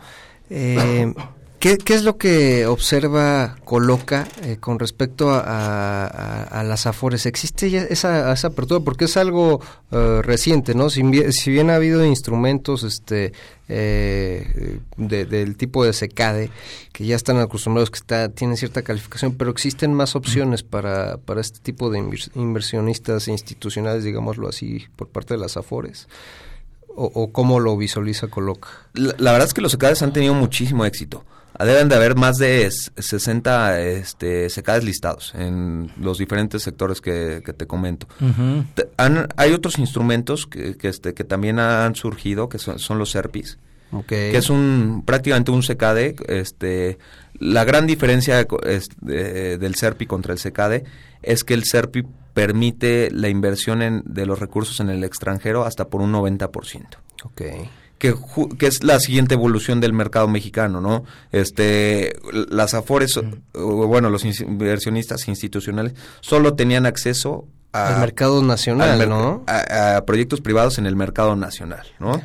Eh, 0.51 1.11
¿Qué, 1.61 1.77
¿Qué, 1.77 1.93
es 1.93 2.01
lo 2.01 2.17
que 2.17 2.65
observa 2.65 3.55
Coloca 3.65 4.27
eh, 4.41 4.57
con 4.59 4.79
respecto 4.79 5.29
a, 5.31 6.63
las 6.65 6.87
afores? 6.87 7.27
¿Existe 7.27 7.69
ya 7.69 7.83
esa, 7.83 8.33
esa 8.33 8.47
apertura? 8.47 8.79
Porque 8.79 9.05
es 9.05 9.15
algo 9.15 9.61
uh, 9.91 10.23
reciente, 10.23 10.73
¿no? 10.73 10.89
Si 10.89 11.03
bien, 11.03 11.31
si 11.31 11.51
bien, 11.51 11.69
ha 11.69 11.75
habido 11.75 12.03
instrumentos 12.03 12.81
este, 12.81 13.33
eh, 13.69 14.79
de, 14.97 15.25
del 15.25 15.55
tipo 15.55 15.85
de 15.85 15.93
secade 15.93 16.49
que 16.93 17.05
ya 17.05 17.15
están 17.15 17.37
acostumbrados, 17.37 17.91
que 17.91 17.99
está, 17.99 18.29
tienen 18.29 18.57
cierta 18.57 18.81
calificación, 18.81 19.35
pero 19.35 19.51
existen 19.51 19.93
más 19.93 20.15
opciones 20.15 20.63
para, 20.63 21.17
para 21.17 21.41
este 21.41 21.59
tipo 21.59 21.91
de 21.91 21.99
inversionistas 22.33 23.27
institucionales, 23.27 24.03
digámoslo 24.03 24.49
así, 24.49 24.87
por 24.95 25.09
parte 25.09 25.35
de 25.35 25.39
las 25.39 25.57
afores. 25.57 26.07
O, 26.87 27.05
o, 27.05 27.31
cómo 27.31 27.59
lo 27.59 27.77
visualiza 27.77 28.29
Coloca? 28.29 28.67
La, 28.93 29.13
la, 29.19 29.31
verdad 29.31 29.47
es 29.47 29.53
que 29.53 29.61
los 29.61 29.73
secades 29.73 30.01
han 30.01 30.11
tenido 30.11 30.33
muchísimo 30.33 30.85
éxito. 30.85 31.23
Deben 31.65 31.89
de 31.89 31.95
haber 31.95 32.15
más 32.15 32.37
de 32.37 32.69
60 32.71 33.81
este, 33.81 34.49
secades 34.49 34.83
listados 34.83 35.33
en 35.35 35.91
los 35.99 36.17
diferentes 36.17 36.63
sectores 36.63 37.01
que, 37.01 37.41
que 37.45 37.53
te 37.53 37.67
comento. 37.67 38.07
Uh 38.19 38.25
-huh. 38.25 38.65
te, 38.73 38.89
han, 38.97 39.27
hay 39.37 39.53
otros 39.53 39.77
instrumentos 39.79 40.47
que, 40.47 40.77
que, 40.77 40.87
este, 40.87 41.13
que 41.13 41.23
también 41.23 41.59
han 41.59 41.95
surgido, 41.95 42.49
que 42.49 42.57
son, 42.57 42.79
son 42.79 42.97
los 42.97 43.11
SERPIs. 43.11 43.57
Okay. 43.93 44.31
que 44.31 44.37
es 44.37 44.49
un 44.49 45.03
prácticamente 45.05 45.51
un 45.51 45.63
secade 45.63 46.15
este 46.29 46.97
la 47.33 47.65
gran 47.65 47.85
diferencia 47.85 48.47
del 49.01 49.75
SERPI 49.75 50.05
contra 50.05 50.31
el 50.31 50.39
secade 50.39 50.85
es 51.21 51.43
que 51.43 51.53
el 51.53 51.65
SERPI 51.65 52.05
permite 52.33 53.09
la 53.11 53.29
inversión 53.29 53.81
en, 53.81 54.01
de 54.05 54.25
los 54.25 54.39
recursos 54.39 54.79
en 54.79 54.89
el 54.89 55.03
extranjero 55.03 55.65
hasta 55.65 55.89
por 55.89 56.01
un 56.01 56.13
90%. 56.13 56.49
Okay. 57.23 57.69
Que, 58.01 58.15
que, 58.57 58.65
es 58.65 58.83
la 58.83 58.99
siguiente 58.99 59.35
evolución 59.35 59.79
del 59.79 59.93
mercado 59.93 60.27
mexicano, 60.27 60.81
¿no? 60.81 61.03
Este, 61.31 62.15
las 62.49 62.73
afores, 62.73 63.19
bueno, 63.53 64.09
los 64.09 64.25
inversionistas 64.25 65.27
institucionales 65.27 65.93
solo 66.19 66.55
tenían 66.55 66.87
acceso 66.87 67.45
a, 67.73 67.93
al 67.93 67.99
mercado 67.99 68.41
nacional, 68.41 69.07
¿no? 69.07 69.43
A, 69.45 69.97
a, 69.97 70.05
proyectos 70.05 70.41
privados 70.41 70.79
en 70.79 70.87
el 70.87 70.95
mercado 70.95 71.35
nacional, 71.35 71.85
¿no? 71.99 72.19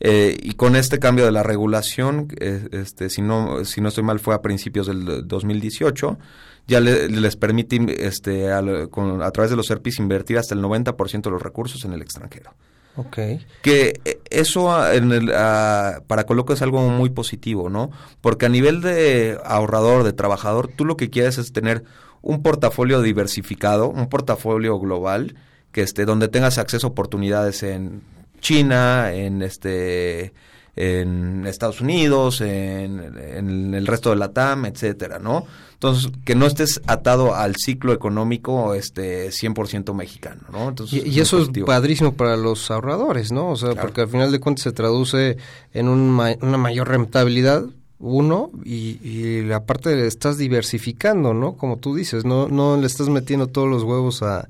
Eh, 0.00 0.36
y 0.42 0.54
con 0.54 0.74
este 0.74 0.98
cambio 0.98 1.24
de 1.24 1.30
la 1.30 1.44
regulación, 1.44 2.26
eh, 2.40 2.68
este, 2.72 3.08
si 3.08 3.22
no 3.22 3.64
si 3.64 3.80
no 3.80 3.90
estoy 3.90 4.02
mal 4.02 4.18
fue 4.18 4.34
a 4.34 4.42
principios 4.42 4.88
del 4.88 5.28
2018, 5.28 6.18
ya 6.66 6.80
le, 6.80 7.08
les 7.08 7.36
permite 7.36 8.04
este, 8.04 8.50
a, 8.50 8.60
con, 8.90 9.22
a 9.22 9.30
través 9.30 9.50
de 9.50 9.56
los 9.56 9.66
SERPIs 9.66 10.00
invertir 10.00 10.38
hasta 10.38 10.56
el 10.56 10.60
90% 10.60 11.22
de 11.22 11.30
los 11.30 11.40
recursos 11.40 11.84
en 11.84 11.92
el 11.92 12.02
extranjero. 12.02 12.52
Okay. 12.94 13.46
Que 13.62 14.00
eso 14.28 14.92
en 14.92 15.12
el, 15.12 15.30
uh, 15.30 16.02
para 16.06 16.24
Coloco 16.26 16.52
es 16.52 16.60
algo 16.60 16.88
muy 16.88 17.08
positivo, 17.08 17.70
¿no? 17.70 17.90
Porque 18.20 18.46
a 18.46 18.50
nivel 18.50 18.82
de 18.82 19.38
ahorrador, 19.44 20.04
de 20.04 20.12
trabajador, 20.12 20.68
tú 20.68 20.84
lo 20.84 20.96
que 20.96 21.08
quieres 21.08 21.38
es 21.38 21.52
tener 21.52 21.84
un 22.20 22.42
portafolio 22.42 23.00
diversificado, 23.00 23.88
un 23.88 24.08
portafolio 24.08 24.78
global, 24.78 25.36
que 25.72 25.80
esté 25.80 26.04
donde 26.04 26.28
tengas 26.28 26.58
acceso 26.58 26.86
a 26.86 26.90
oportunidades 26.90 27.62
en 27.62 28.02
China, 28.40 29.12
en 29.12 29.42
este 29.42 30.34
en 30.74 31.46
Estados 31.46 31.80
Unidos, 31.80 32.40
en, 32.40 33.18
en, 33.18 33.74
el 33.74 33.86
resto 33.86 34.10
de 34.10 34.16
la 34.16 34.28
TAM, 34.28 34.64
etcétera, 34.64 35.18
¿no? 35.18 35.44
Entonces, 35.74 36.10
que 36.24 36.34
no 36.34 36.46
estés 36.46 36.80
atado 36.86 37.34
al 37.34 37.56
ciclo 37.56 37.92
económico 37.92 38.74
este 38.74 39.28
100% 39.28 39.92
mexicano, 39.94 40.42
¿no? 40.50 40.68
Entonces, 40.68 41.04
y, 41.04 41.08
y 41.10 41.20
eso 41.20 41.40
es 41.40 41.48
padrísimo 41.66 42.14
para 42.14 42.36
los 42.36 42.70
ahorradores, 42.70 43.32
¿no? 43.32 43.50
O 43.50 43.56
sea, 43.56 43.70
claro. 43.70 43.82
porque 43.82 44.00
al 44.02 44.08
final 44.08 44.32
de 44.32 44.40
cuentas 44.40 44.62
se 44.62 44.72
traduce 44.72 45.36
en 45.74 45.88
un 45.88 46.10
ma 46.10 46.34
una 46.40 46.56
mayor 46.56 46.88
rentabilidad 46.88 47.64
uno 47.98 48.50
y, 48.64 48.98
y 49.06 49.42
la 49.42 49.64
parte 49.64 49.94
de 49.94 50.06
estás 50.06 50.38
diversificando, 50.38 51.34
¿no? 51.34 51.54
Como 51.54 51.76
tú 51.76 51.94
dices, 51.94 52.24
no 52.24 52.48
no 52.48 52.76
le 52.76 52.86
estás 52.86 53.08
metiendo 53.08 53.46
todos 53.48 53.68
los 53.68 53.82
huevos 53.82 54.22
a, 54.22 54.48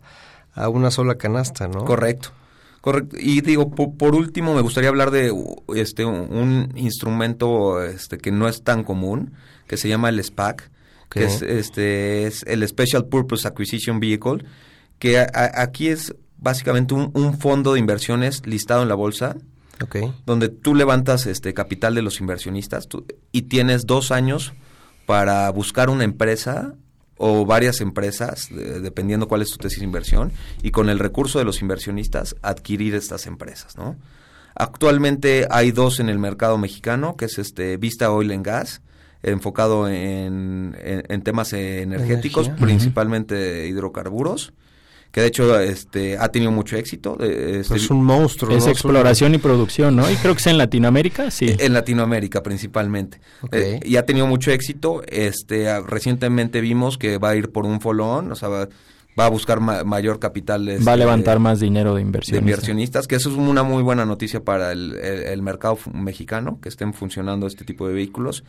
a 0.55 0.69
una 0.69 0.91
sola 0.91 1.17
canasta, 1.17 1.67
¿no? 1.67 1.85
Correcto. 1.85 2.31
Correcto. 2.83 3.17
Y 3.19 3.41
digo, 3.43 3.71
por, 3.71 3.97
por, 3.97 4.17
último, 4.17 4.55
me 4.55 4.61
gustaría 4.61 4.91
hablar 4.91 5.13
de 5.13 5.33
este 5.77 6.05
un 6.05 6.73
instrumento 6.75 7.81
este 7.83 8.19
que 8.19 8.33
no 8.33 8.49
es 8.49 8.65
tan 8.65 8.83
común, 8.83 9.35
que 9.69 9.77
se 9.77 9.89
llama 9.89 10.09
el 10.09 10.23
SPAC, 10.23 10.69
que 11.09 11.25
es 11.25 11.43
este 11.43 12.27
es 12.27 12.43
el 12.43 12.67
Special 12.67 13.07
Purpose 13.07 13.47
Acquisition 13.47 14.01
Vehicle, 14.01 14.45
que 14.99 15.21
a, 15.21 15.29
a, 15.33 15.63
aquí 15.63 15.89
es 15.89 16.13
básicamente 16.39 16.95
un, 16.95 17.13
un, 17.15 17.39
fondo 17.39 17.75
de 17.75 17.79
inversiones 17.79 18.45
listado 18.49 18.83
en 18.83 18.89
la 18.89 18.97
bolsa, 18.97 19.37
okay. 19.81 20.13
donde 20.27 20.49
tú 20.49 20.75
levantas 20.75 21.27
este 21.27 21.55
capital 21.55 21.95
de 21.95 22.03
los 22.03 22.21
inversionistas 22.21 22.89
tú, 22.89 23.07
y 23.31 23.43
tienes 23.43 23.87
dos 23.87 24.11
años 24.11 24.55
para 25.07 25.49
buscar 25.51 25.89
una 25.89 26.03
empresa 26.03 26.75
o 27.25 27.47
varias 27.47 27.81
empresas, 27.81 28.49
de, 28.51 28.81
dependiendo 28.81 29.29
cuál 29.29 29.43
es 29.43 29.51
tu 29.53 29.59
tesis 29.59 29.79
de 29.79 29.85
inversión, 29.85 30.33
y 30.61 30.73
con 30.73 30.89
el 30.91 30.99
recurso 30.99 31.39
de 31.39 31.45
los 31.45 31.63
inversionistas 31.63 32.35
adquirir 32.43 32.97
estas 32.97 33.27
empresas, 33.27 33.77
¿no? 33.77 33.95
Actualmente 34.57 35.47
hay 35.49 35.71
dos 35.71 36.01
en 36.01 36.09
el 36.09 36.19
mercado 36.19 36.59
mexicano, 36.59 37.17
que 37.17 37.27
es 37.27 37.39
este 37.39 37.77
Vista 37.77 38.11
Oil 38.11 38.33
and 38.33 38.45
Gas, 38.45 38.83
enfocado 39.23 39.89
en, 39.89 40.77
en, 40.83 41.05
en 41.09 41.23
temas 41.23 41.53
energéticos, 41.53 42.49
Energía. 42.49 42.67
principalmente 42.67 43.35
uh 43.35 43.39
-huh. 43.39 43.69
hidrocarburos, 43.71 44.53
que 45.13 45.21
de 45.21 45.27
hecho 45.27 45.61
este 45.61 46.17
ha 46.17 46.29
tenido 46.31 46.51
mucho 46.51 46.77
éxito. 46.77 47.19
Este, 47.21 47.77
es 47.77 47.91
un 47.91 48.03
monstruo. 48.03 48.57
Es 48.57 48.65
¿no? 48.65 48.73
exploración 48.73 49.35
y 49.35 49.39
producción, 49.39 49.95
¿no? 49.95 50.11
Y 50.11 50.17
creo 50.17 50.35
que 50.35 50.41
es 50.41 50.47
en 50.47 50.57
Latinoamérica, 50.57 51.31
sí. 51.31 51.55
En 51.59 51.75
Latinoamérica 51.75 52.43
principalmente. 52.43 53.21
Okay. 53.43 53.75
Eh, 53.75 53.81
y 53.85 53.97
ha 53.97 54.07
tenido 54.07 54.27
mucho 54.27 54.51
éxito. 54.51 55.03
Este 55.07 55.81
recientemente 55.83 56.63
vimos 56.63 56.97
que 56.97 57.19
va 57.19 57.31
a 57.31 57.37
ir 57.37 57.53
por 57.53 57.67
un 57.67 57.83
folón, 57.83 58.33
o 58.33 58.35
sea, 58.35 58.49
va, 58.49 58.69
va 59.19 59.27
a 59.27 59.29
buscar 59.29 59.61
ma 59.61 59.85
mayor 59.85 60.19
capital. 60.19 60.67
Este, 60.67 60.83
va 60.83 60.95
a 60.95 60.97
levantar 60.97 61.39
más 61.41 61.61
dinero 61.61 61.95
de 61.95 62.01
inversionistas. 62.01 62.47
De 62.47 62.51
inversionistas, 62.51 63.07
que 63.07 63.17
eso 63.17 63.29
es 63.29 63.37
una 63.37 63.63
muy 63.63 63.83
buena 63.83 64.07
noticia 64.07 64.43
para 64.43 64.73
el, 64.73 64.97
el, 64.97 65.25
el 65.25 65.43
mercado 65.43 65.79
mexicano, 65.93 66.59
que 66.63 66.71
estén 66.71 66.95
funcionando 66.95 67.47
este 67.47 67.67
tipo 67.67 67.87
de 67.87 67.93
vehículos. 67.93 68.45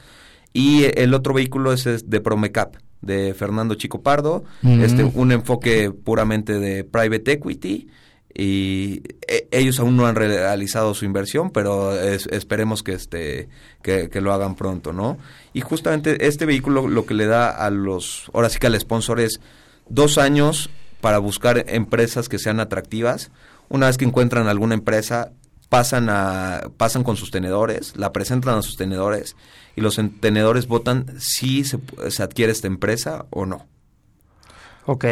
Y 0.54 0.86
el 0.96 1.14
otro 1.14 1.34
vehículo 1.34 1.74
es, 1.74 1.88
es 1.88 2.10
de 2.10 2.22
Promecap, 2.22 2.76
de 3.04 3.34
Fernando 3.34 3.76
Chico 3.76 4.02
Pardo, 4.02 4.44
este, 4.64 5.04
un 5.04 5.32
enfoque 5.32 5.92
puramente 5.92 6.60
de 6.60 6.84
private 6.84 7.34
equity 7.34 7.88
y 8.36 9.04
e 9.28 9.48
ellos 9.52 9.80
aún 9.80 9.96
no 9.96 10.08
han 10.08 10.16
realizado 10.16 10.96
su 10.96 11.06
inversión, 11.06 11.52
pero 11.52 11.94
es, 12.00 12.26
esperemos 12.28 12.82
que 12.82 12.94
este 12.94 13.48
que, 13.84 14.10
que, 14.10 14.22
lo 14.22 14.34
hagan 14.34 14.56
pronto, 14.56 14.92
¿no? 14.92 15.18
Y 15.54 15.62
justamente 15.62 16.26
este 16.26 16.48
vehículo 16.48 16.88
lo 16.88 17.06
que 17.06 17.14
le 17.14 17.28
da 17.28 17.50
a 17.50 17.70
los, 17.70 18.32
ahora 18.34 18.50
sí 18.50 18.58
que 18.58 18.68
al 18.68 18.80
sponsor 18.80 19.20
es 19.20 19.40
dos 19.88 20.18
años 20.18 20.72
para 21.00 21.20
buscar 21.20 21.66
empresas 21.68 22.28
que 22.28 22.40
sean 22.40 22.60
atractivas. 22.60 23.30
Una 23.70 23.88
vez 23.88 23.98
que 23.98 24.06
encuentran 24.06 24.48
alguna 24.48 24.74
empresa, 24.74 25.32
pasan 25.70 26.10
a 26.10 26.70
pasan 26.78 27.04
con 27.04 27.18
sus 27.18 27.30
tenedores, 27.30 27.98
la 27.98 28.14
presentan 28.14 28.58
a 28.58 28.62
sus 28.62 28.78
tenedores 28.78 29.36
y 29.76 29.82
los 29.82 30.00
tenedores 30.20 30.68
votan 30.68 31.06
si 31.20 31.64
se, 31.64 31.80
se 32.10 32.24
adquiere 32.24 32.52
esta 32.52 32.68
empresa 32.68 33.26
o 33.30 33.46
no. 33.46 33.68
Ok. 34.86 35.06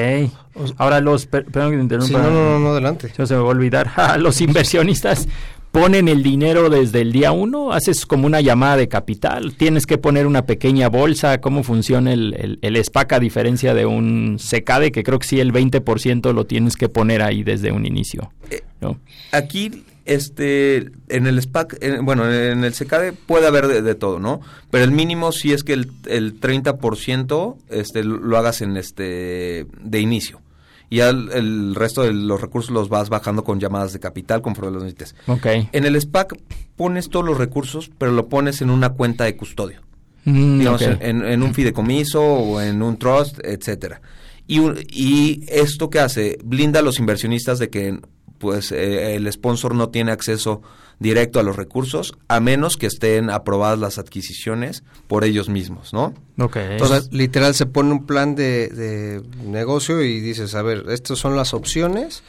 Ahora 0.77 0.99
los... 0.99 1.25
Per, 1.25 1.45
perdón 1.45 1.71
que 1.71 1.77
te 1.77 1.83
interrumpa. 1.83 2.07
Sí, 2.07 2.13
no, 2.13 2.29
no, 2.29 2.59
no, 2.59 2.69
adelante. 2.69 3.11
Yo 3.17 3.25
se 3.25 3.35
me 3.35 3.39
va 3.41 3.47
a 3.47 3.51
olvidar. 3.51 3.91
los 4.19 4.41
inversionistas 4.41 5.27
ponen 5.71 6.07
el 6.07 6.21
dinero 6.21 6.69
desde 6.69 7.01
el 7.01 7.13
día 7.13 7.31
uno, 7.31 7.71
haces 7.71 8.05
como 8.05 8.27
una 8.27 8.41
llamada 8.41 8.75
de 8.75 8.89
capital, 8.89 9.55
tienes 9.55 9.85
que 9.85 9.97
poner 9.97 10.27
una 10.27 10.45
pequeña 10.45 10.89
bolsa, 10.89 11.39
cómo 11.39 11.63
funciona 11.63 12.11
el, 12.11 12.35
el, 12.37 12.59
el 12.61 12.83
SPAC 12.83 13.13
a 13.13 13.19
diferencia 13.19 13.73
de 13.73 13.85
un 13.85 14.37
SECADE, 14.37 14.91
que 14.91 15.03
creo 15.03 15.17
que 15.19 15.27
sí 15.27 15.39
el 15.39 15.53
20% 15.53 16.33
lo 16.33 16.45
tienes 16.45 16.75
que 16.75 16.89
poner 16.89 17.21
ahí 17.21 17.43
desde 17.43 17.71
un 17.71 17.85
inicio. 17.85 18.33
¿no? 18.81 18.99
Aquí 19.31 19.85
este 20.13 20.91
en 21.09 21.27
el 21.27 21.41
SPAC, 21.41 21.77
en, 21.81 22.05
bueno, 22.05 22.31
en 22.31 22.63
el 22.63 22.73
SECADE 22.73 23.13
puede 23.13 23.47
haber 23.47 23.67
de, 23.67 23.81
de, 23.81 23.95
todo, 23.95 24.19
¿no? 24.19 24.41
Pero 24.69 24.83
el 24.83 24.91
mínimo 24.91 25.31
sí 25.31 25.53
es 25.53 25.63
que 25.63 25.73
el, 25.73 25.91
el 26.05 26.39
30% 26.39 27.55
este, 27.69 28.03
lo 28.03 28.37
hagas 28.37 28.61
en 28.61 28.77
este 28.77 29.67
de 29.81 29.99
inicio. 29.99 30.41
Y 30.89 30.97
ya 30.97 31.09
el, 31.09 31.31
el, 31.31 31.75
resto 31.75 32.03
de 32.03 32.11
los 32.11 32.41
recursos 32.41 32.71
los 32.71 32.89
vas 32.89 33.09
bajando 33.09 33.45
con 33.45 33.59
llamadas 33.59 33.93
de 33.93 33.99
capital 33.99 34.41
conforme 34.41 34.71
los 34.71 34.83
necesites. 34.83 35.15
Okay. 35.25 35.69
En 35.71 35.85
el 35.85 35.99
SPAC 35.99 36.35
pones 36.75 37.09
todos 37.09 37.25
los 37.25 37.37
recursos, 37.37 37.89
pero 37.97 38.11
lo 38.11 38.27
pones 38.27 38.61
en 38.61 38.69
una 38.69 38.89
cuenta 38.89 39.23
de 39.23 39.37
custodio. 39.37 39.81
Mm, 40.25 40.59
digamos, 40.59 40.81
okay. 40.81 40.97
en, 40.99 41.23
en, 41.23 41.43
un 41.43 41.53
fideicomiso 41.53 42.21
o 42.21 42.61
en 42.61 42.81
un 42.81 42.97
trust, 42.97 43.39
etcétera. 43.41 44.01
Y, 44.47 44.59
y 44.89 45.45
esto 45.47 45.89
que 45.89 45.99
hace, 45.99 46.37
blinda 46.43 46.81
a 46.81 46.83
los 46.83 46.99
inversionistas 46.99 47.57
de 47.57 47.69
que 47.69 47.97
pues 48.41 48.71
eh, 48.71 49.15
el 49.15 49.31
sponsor 49.31 49.75
no 49.75 49.89
tiene 49.89 50.11
acceso 50.11 50.61
directo 50.99 51.39
a 51.39 51.43
los 51.43 51.55
recursos 51.55 52.13
a 52.27 52.39
menos 52.39 52.75
que 52.75 52.87
estén 52.87 53.29
aprobadas 53.29 53.79
las 53.79 53.97
adquisiciones 53.97 54.83
por 55.07 55.23
ellos 55.23 55.47
mismos, 55.47 55.93
¿no? 55.93 56.13
Okay. 56.37 56.73
Entonces, 56.73 57.11
literal 57.11 57.55
se 57.55 57.65
pone 57.65 57.91
un 57.91 58.05
plan 58.05 58.35
de, 58.35 58.67
de, 58.69 59.21
negocio 59.45 60.01
y 60.03 60.19
dices, 60.19 60.53
a 60.55 60.61
ver, 60.61 60.85
estas 60.89 61.17
son 61.17 61.35
las 61.35 61.53
opciones, 61.53 62.23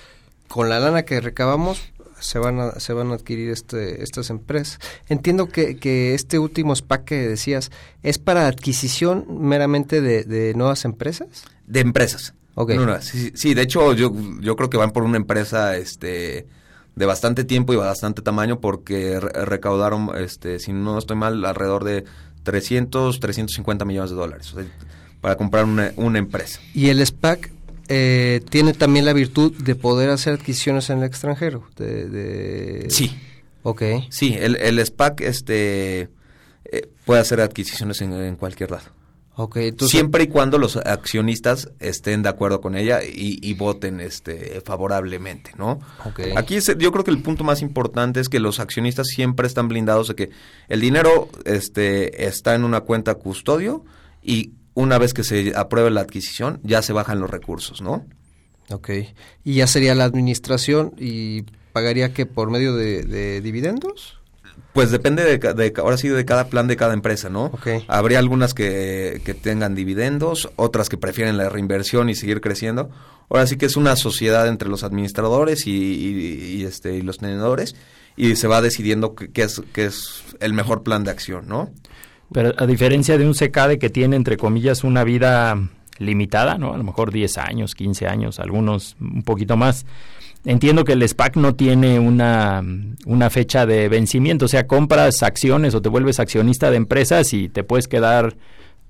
con 0.48 0.68
la 0.68 0.78
lana 0.78 1.02
que 1.02 1.20
recabamos 1.20 1.80
se 2.20 2.38
van 2.38 2.60
a, 2.60 2.78
se 2.78 2.92
van 2.92 3.10
a 3.10 3.14
adquirir 3.14 3.50
este, 3.50 4.02
estas 4.02 4.30
empresas. 4.30 4.78
Entiendo 5.08 5.48
que, 5.48 5.76
que 5.76 6.14
este 6.14 6.38
último 6.38 6.74
SPAC 6.74 7.04
que 7.04 7.28
decías, 7.28 7.70
¿es 8.02 8.18
para 8.18 8.46
adquisición 8.46 9.26
meramente 9.28 10.00
de, 10.00 10.24
de 10.24 10.54
nuevas 10.54 10.84
empresas? 10.84 11.44
De 11.66 11.80
empresas. 11.80 12.34
Okay. 12.54 12.76
No, 12.76 12.86
no, 12.86 13.00
sí, 13.00 13.32
sí, 13.34 13.54
de 13.54 13.62
hecho 13.62 13.94
yo, 13.94 14.12
yo 14.40 14.56
creo 14.56 14.68
que 14.68 14.76
van 14.76 14.90
por 14.90 15.04
una 15.04 15.16
empresa 15.16 15.76
este 15.76 16.46
de 16.94 17.06
bastante 17.06 17.44
tiempo 17.44 17.72
y 17.72 17.76
bastante 17.76 18.20
tamaño 18.20 18.60
porque 18.60 19.18
re 19.18 19.44
recaudaron, 19.46 20.10
este 20.18 20.58
si 20.58 20.72
no 20.72 20.98
estoy 20.98 21.16
mal, 21.16 21.44
alrededor 21.44 21.84
de 21.84 22.04
300, 22.42 23.20
350 23.20 23.84
millones 23.84 24.10
de 24.10 24.16
dólares 24.16 24.52
o 24.52 24.60
sea, 24.60 24.70
para 25.22 25.36
comprar 25.36 25.64
una, 25.64 25.92
una, 25.96 26.18
empresa. 26.18 26.60
¿Y 26.74 26.88
el 26.88 27.04
SPAC 27.04 27.50
eh, 27.88 28.42
tiene 28.50 28.74
también 28.74 29.06
la 29.06 29.12
virtud 29.12 29.56
de 29.56 29.74
poder 29.74 30.10
hacer 30.10 30.34
adquisiciones 30.34 30.90
en 30.90 30.98
el 30.98 31.04
extranjero? 31.04 31.64
De, 31.76 32.08
de... 32.08 32.90
Sí. 32.90 33.16
Ok. 33.62 33.82
Sí, 34.10 34.36
el, 34.38 34.56
el 34.56 34.84
SPAC 34.84 35.20
este, 35.20 36.08
eh, 36.64 36.88
puede 37.04 37.20
hacer 37.20 37.40
adquisiciones 37.40 38.00
en, 38.00 38.12
en 38.12 38.36
cualquier 38.36 38.72
lado. 38.72 39.01
Okay, 39.44 39.68
entonces... 39.68 39.90
Siempre 39.90 40.24
y 40.24 40.26
cuando 40.28 40.56
los 40.58 40.76
accionistas 40.76 41.70
estén 41.80 42.22
de 42.22 42.28
acuerdo 42.28 42.60
con 42.60 42.76
ella 42.76 43.02
y, 43.02 43.38
y 43.42 43.54
voten 43.54 44.00
este 44.00 44.60
favorablemente, 44.64 45.50
¿no? 45.58 45.80
Okay. 46.04 46.32
Aquí 46.36 46.56
es, 46.56 46.66
yo 46.78 46.92
creo 46.92 47.02
que 47.02 47.10
el 47.10 47.22
punto 47.22 47.42
más 47.42 47.60
importante 47.60 48.20
es 48.20 48.28
que 48.28 48.38
los 48.38 48.60
accionistas 48.60 49.08
siempre 49.08 49.46
están 49.46 49.66
blindados 49.66 50.08
de 50.08 50.14
que 50.14 50.30
el 50.68 50.80
dinero 50.80 51.28
este 51.44 52.26
está 52.26 52.54
en 52.54 52.62
una 52.62 52.82
cuenta 52.82 53.16
custodio 53.16 53.84
y 54.22 54.52
una 54.74 54.98
vez 54.98 55.12
que 55.12 55.24
se 55.24 55.52
apruebe 55.56 55.90
la 55.90 56.02
adquisición 56.02 56.60
ya 56.62 56.80
se 56.82 56.92
bajan 56.92 57.18
los 57.18 57.28
recursos, 57.28 57.82
¿no? 57.82 58.06
Ok. 58.70 58.90
Y 59.44 59.54
ya 59.54 59.66
sería 59.66 59.94
la 59.96 60.04
administración 60.04 60.94
y 60.98 61.42
pagaría 61.72 62.12
que 62.14 62.26
por 62.26 62.50
medio 62.50 62.74
de, 62.76 63.02
de 63.02 63.40
dividendos? 63.40 64.21
Pues 64.72 64.90
depende 64.90 65.22
de, 65.24 65.38
de, 65.38 65.72
ahora 65.76 65.98
sí 65.98 66.08
de 66.08 66.24
cada 66.24 66.46
plan 66.46 66.66
de 66.66 66.76
cada 66.76 66.94
empresa, 66.94 67.28
¿no? 67.28 67.46
Okay. 67.46 67.84
Habría 67.88 68.18
algunas 68.18 68.54
que, 68.54 69.20
que, 69.24 69.34
tengan 69.34 69.74
dividendos, 69.74 70.50
otras 70.56 70.88
que 70.88 70.96
prefieren 70.96 71.36
la 71.36 71.50
reinversión 71.50 72.08
y 72.08 72.14
seguir 72.14 72.40
creciendo. 72.40 72.90
Ahora 73.28 73.46
sí 73.46 73.56
que 73.56 73.66
es 73.66 73.76
una 73.76 73.96
sociedad 73.96 74.48
entre 74.48 74.68
los 74.68 74.82
administradores 74.82 75.66
y, 75.66 75.72
y, 75.72 76.56
y 76.56 76.64
este 76.64 76.94
y 76.94 77.02
los 77.02 77.18
tenedores 77.18 77.74
y 78.16 78.36
se 78.36 78.46
va 78.46 78.60
decidiendo 78.60 79.14
qué 79.14 79.42
es 79.42 79.62
qué 79.72 79.86
es 79.86 80.22
el 80.40 80.54
mejor 80.54 80.82
plan 80.82 81.04
de 81.04 81.10
acción, 81.10 81.48
¿no? 81.48 81.70
Pero 82.32 82.54
a 82.56 82.66
diferencia 82.66 83.18
de 83.18 83.26
un 83.26 83.34
SECADE 83.34 83.78
que 83.78 83.90
tiene 83.90 84.16
entre 84.16 84.36
comillas 84.36 84.84
una 84.84 85.04
vida 85.04 85.68
limitada, 85.98 86.58
¿no? 86.58 86.74
A 86.74 86.76
lo 86.76 86.84
mejor 86.84 87.12
10 87.12 87.38
años, 87.38 87.74
15 87.74 88.06
años, 88.06 88.40
algunos 88.40 88.96
un 89.00 89.22
poquito 89.22 89.56
más 89.56 89.86
entiendo 90.44 90.84
que 90.84 90.92
el 90.92 91.08
SPAC 91.08 91.36
no 91.36 91.54
tiene 91.54 91.98
una, 91.98 92.62
una 93.06 93.30
fecha 93.30 93.66
de 93.66 93.88
vencimiento, 93.88 94.46
o 94.46 94.48
sea, 94.48 94.66
compras 94.66 95.22
acciones 95.22 95.74
o 95.74 95.82
te 95.82 95.88
vuelves 95.88 96.20
accionista 96.20 96.70
de 96.70 96.76
empresas 96.76 97.32
y 97.32 97.48
te 97.48 97.64
puedes 97.64 97.88
quedar 97.88 98.36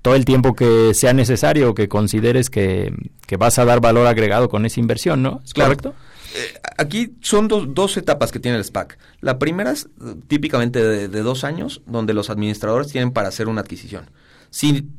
todo 0.01 0.15
el 0.15 0.25
tiempo 0.25 0.53
que 0.53 0.93
sea 0.93 1.13
necesario 1.13 1.69
o 1.69 1.75
que 1.75 1.87
consideres 1.87 2.49
que, 2.49 2.93
que, 3.25 3.37
vas 3.37 3.57
a 3.57 3.65
dar 3.65 3.79
valor 3.79 4.05
agregado 4.07 4.49
con 4.49 4.65
esa 4.65 4.79
inversión, 4.79 5.23
¿no? 5.23 5.41
¿Es 5.45 5.53
claro. 5.53 5.69
correcto? 5.69 5.95
Eh, 6.35 6.59
aquí 6.77 7.13
son 7.21 7.47
do, 7.47 7.65
dos 7.65 7.95
etapas 7.95 8.31
que 8.31 8.39
tiene 8.39 8.57
el 8.57 8.65
SPAC. 8.65 8.97
La 9.21 9.39
primera 9.39 9.71
es 9.71 9.87
típicamente 10.27 10.83
de, 10.83 11.07
de, 11.07 11.21
dos 11.21 11.45
años, 11.45 11.81
donde 11.85 12.13
los 12.13 12.29
administradores 12.29 12.91
tienen 12.91 13.11
para 13.11 13.29
hacer 13.29 13.47
una 13.47 13.61
adquisición. 13.61 14.09
Si 14.49 14.89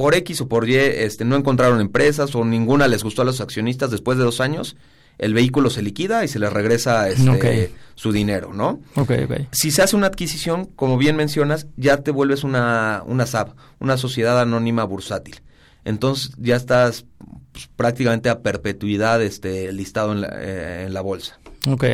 por 0.00 0.14
X 0.14 0.40
o 0.40 0.48
por 0.48 0.66
Y 0.66 0.76
este, 0.76 1.26
no 1.26 1.36
encontraron 1.36 1.78
empresas 1.78 2.34
o 2.34 2.42
ninguna 2.42 2.88
les 2.88 3.04
gustó 3.04 3.20
a 3.20 3.26
los 3.26 3.42
accionistas 3.42 3.90
después 3.90 4.16
de 4.16 4.24
dos 4.24 4.40
años, 4.40 4.74
el 5.18 5.34
vehículo 5.34 5.68
se 5.68 5.82
liquida 5.82 6.24
y 6.24 6.28
se 6.28 6.38
les 6.38 6.50
regresa 6.50 7.10
este, 7.10 7.70
su 7.96 8.10
dinero, 8.10 8.54
¿no? 8.54 8.80
Ok, 8.96 9.12
ok. 9.24 9.32
Si 9.52 9.70
se 9.70 9.82
hace 9.82 9.96
una 9.96 10.06
adquisición, 10.06 10.64
como 10.64 10.96
bien 10.96 11.16
mencionas, 11.16 11.66
ya 11.76 11.98
te 11.98 12.12
vuelves 12.12 12.44
una, 12.44 13.02
una 13.04 13.26
SAB, 13.26 13.52
una 13.78 13.98
sociedad 13.98 14.40
anónima 14.40 14.84
bursátil. 14.84 15.42
Entonces 15.84 16.32
ya 16.38 16.56
estás 16.56 17.04
pues, 17.52 17.68
prácticamente 17.76 18.30
a 18.30 18.40
perpetuidad 18.40 19.20
este, 19.20 19.70
listado 19.70 20.12
en 20.12 20.22
la, 20.22 20.28
eh, 20.40 20.84
en 20.86 20.94
la 20.94 21.02
bolsa. 21.02 21.38
Ok. 21.68 21.84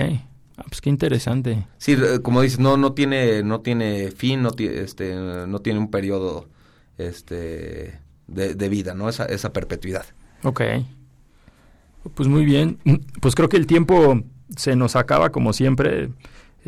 Ah, 0.59 0.65
pues 0.69 0.81
qué 0.81 0.91
interesante. 0.91 1.67
Sí, 1.79 1.97
como 2.23 2.41
dices, 2.41 2.61
no, 2.61 2.77
no 2.77 2.93
tiene, 2.93 3.43
no 3.43 3.63
tiene 3.63 4.13
fin, 4.13 4.43
no 4.43 4.53
tiene, 4.53 4.79
este, 4.79 5.13
no 5.13 5.59
tiene 5.59 5.81
un 5.81 5.91
periodo, 5.91 6.49
este, 6.99 8.01
de, 8.27 8.55
de 8.55 8.69
vida, 8.69 8.95
¿no? 8.95 9.09
Esa, 9.09 9.25
esa 9.27 9.53
perpetuidad. 9.53 10.07
Ok. 10.43 10.61
Pues 12.15 12.29
muy 12.29 12.45
bien. 12.45 12.79
Pues 13.21 13.35
creo 13.35 13.49
que 13.49 13.57
el 13.57 13.67
tiempo 13.67 14.23
se 14.57 14.77
nos 14.77 14.97
acaba 14.97 15.31
como 15.31 15.53
siempre, 15.53 16.11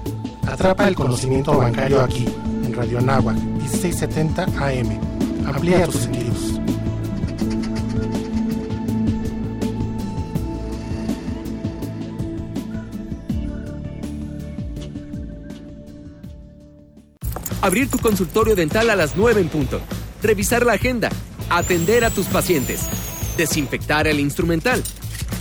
Atrapa 0.48 0.88
el 0.88 0.96
conocimiento 0.96 1.56
bancario 1.58 2.02
aquí, 2.02 2.26
en 2.66 2.74
Radio 2.74 3.02
Nahuac, 3.02 3.38
1670 3.38 4.44
AM. 4.44 5.00
Amplía 5.46 5.86
tus 5.86 6.02
sentidos. 6.02 6.63
Abrir 17.64 17.90
tu 17.90 17.98
consultorio 17.98 18.58
dental 18.58 18.90
a 18.90 18.96
las 18.98 19.16
9 19.16 19.40
en 19.40 19.48
punto. 19.48 19.80
Revisar 20.22 20.66
la 20.66 20.74
agenda. 20.74 21.10
Atender 21.50 22.04
a 22.04 22.10
tus 22.10 22.26
pacientes. 22.26 22.82
Desinfectar 23.38 24.06
el 24.06 24.20
instrumental. 24.20 24.84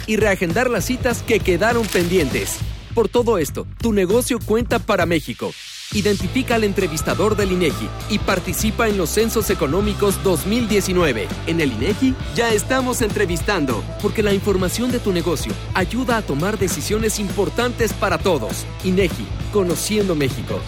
Y 0.06 0.14
reagendar 0.14 0.70
las 0.70 0.84
citas 0.84 1.24
que 1.24 1.40
quedaron 1.40 1.84
pendientes. 1.84 2.58
Por 2.94 3.08
todo 3.08 3.38
esto, 3.38 3.66
tu 3.80 3.92
negocio 3.92 4.38
cuenta 4.38 4.78
para 4.78 5.04
México. 5.04 5.52
Identifica 5.94 6.54
al 6.54 6.62
entrevistador 6.62 7.34
del 7.34 7.50
INEGI 7.50 7.88
y 8.10 8.20
participa 8.20 8.88
en 8.88 8.98
los 8.98 9.10
Censos 9.10 9.50
Económicos 9.50 10.22
2019. 10.22 11.26
En 11.48 11.60
el 11.60 11.72
INEGI 11.72 12.14
ya 12.36 12.52
estamos 12.52 13.02
entrevistando, 13.02 13.82
porque 14.00 14.22
la 14.22 14.32
información 14.32 14.92
de 14.92 15.00
tu 15.00 15.12
negocio 15.12 15.52
ayuda 15.74 16.18
a 16.18 16.22
tomar 16.22 16.56
decisiones 16.56 17.18
importantes 17.18 17.92
para 17.92 18.18
todos. 18.18 18.64
INEGI, 18.84 19.26
conociendo 19.52 20.14
México. 20.14 20.60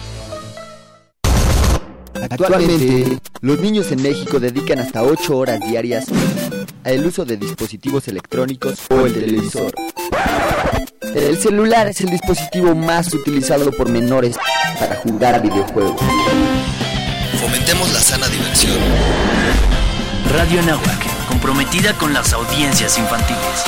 Actualmente, 2.29 3.19
los 3.41 3.59
niños 3.59 3.91
en 3.91 4.01
México 4.01 4.39
dedican 4.39 4.79
hasta 4.79 5.03
8 5.03 5.37
horas 5.37 5.59
diarias 5.59 6.05
al 6.83 7.05
uso 7.05 7.25
de 7.25 7.37
dispositivos 7.37 8.07
electrónicos 8.07 8.79
o 8.89 9.05
el 9.05 9.13
televisor. 9.13 9.73
El 11.13 11.37
celular 11.37 11.87
es 11.87 12.01
el 12.01 12.09
dispositivo 12.09 12.75
más 12.75 13.13
utilizado 13.13 13.71
por 13.71 13.89
menores 13.89 14.37
para 14.79 14.95
jugar 14.95 15.41
videojuegos. 15.41 16.01
Fomentemos 17.39 17.93
la 17.93 17.99
sana 17.99 18.27
diversión. 18.27 18.77
Radio 20.31 20.61
Nahuac, 20.63 21.27
comprometida 21.27 21.93
con 21.93 22.13
las 22.13 22.33
audiencias 22.33 22.97
infantiles. 22.97 23.63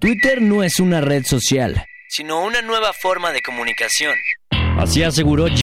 Twitter 0.00 0.42
no 0.42 0.64
es 0.64 0.80
una 0.80 1.00
red 1.00 1.24
social, 1.24 1.84
sino 2.08 2.42
una 2.42 2.60
nueva 2.62 2.92
forma 2.92 3.30
de 3.30 3.40
comunicación. 3.40 4.16
Así 4.78 5.02
aseguró 5.02 5.48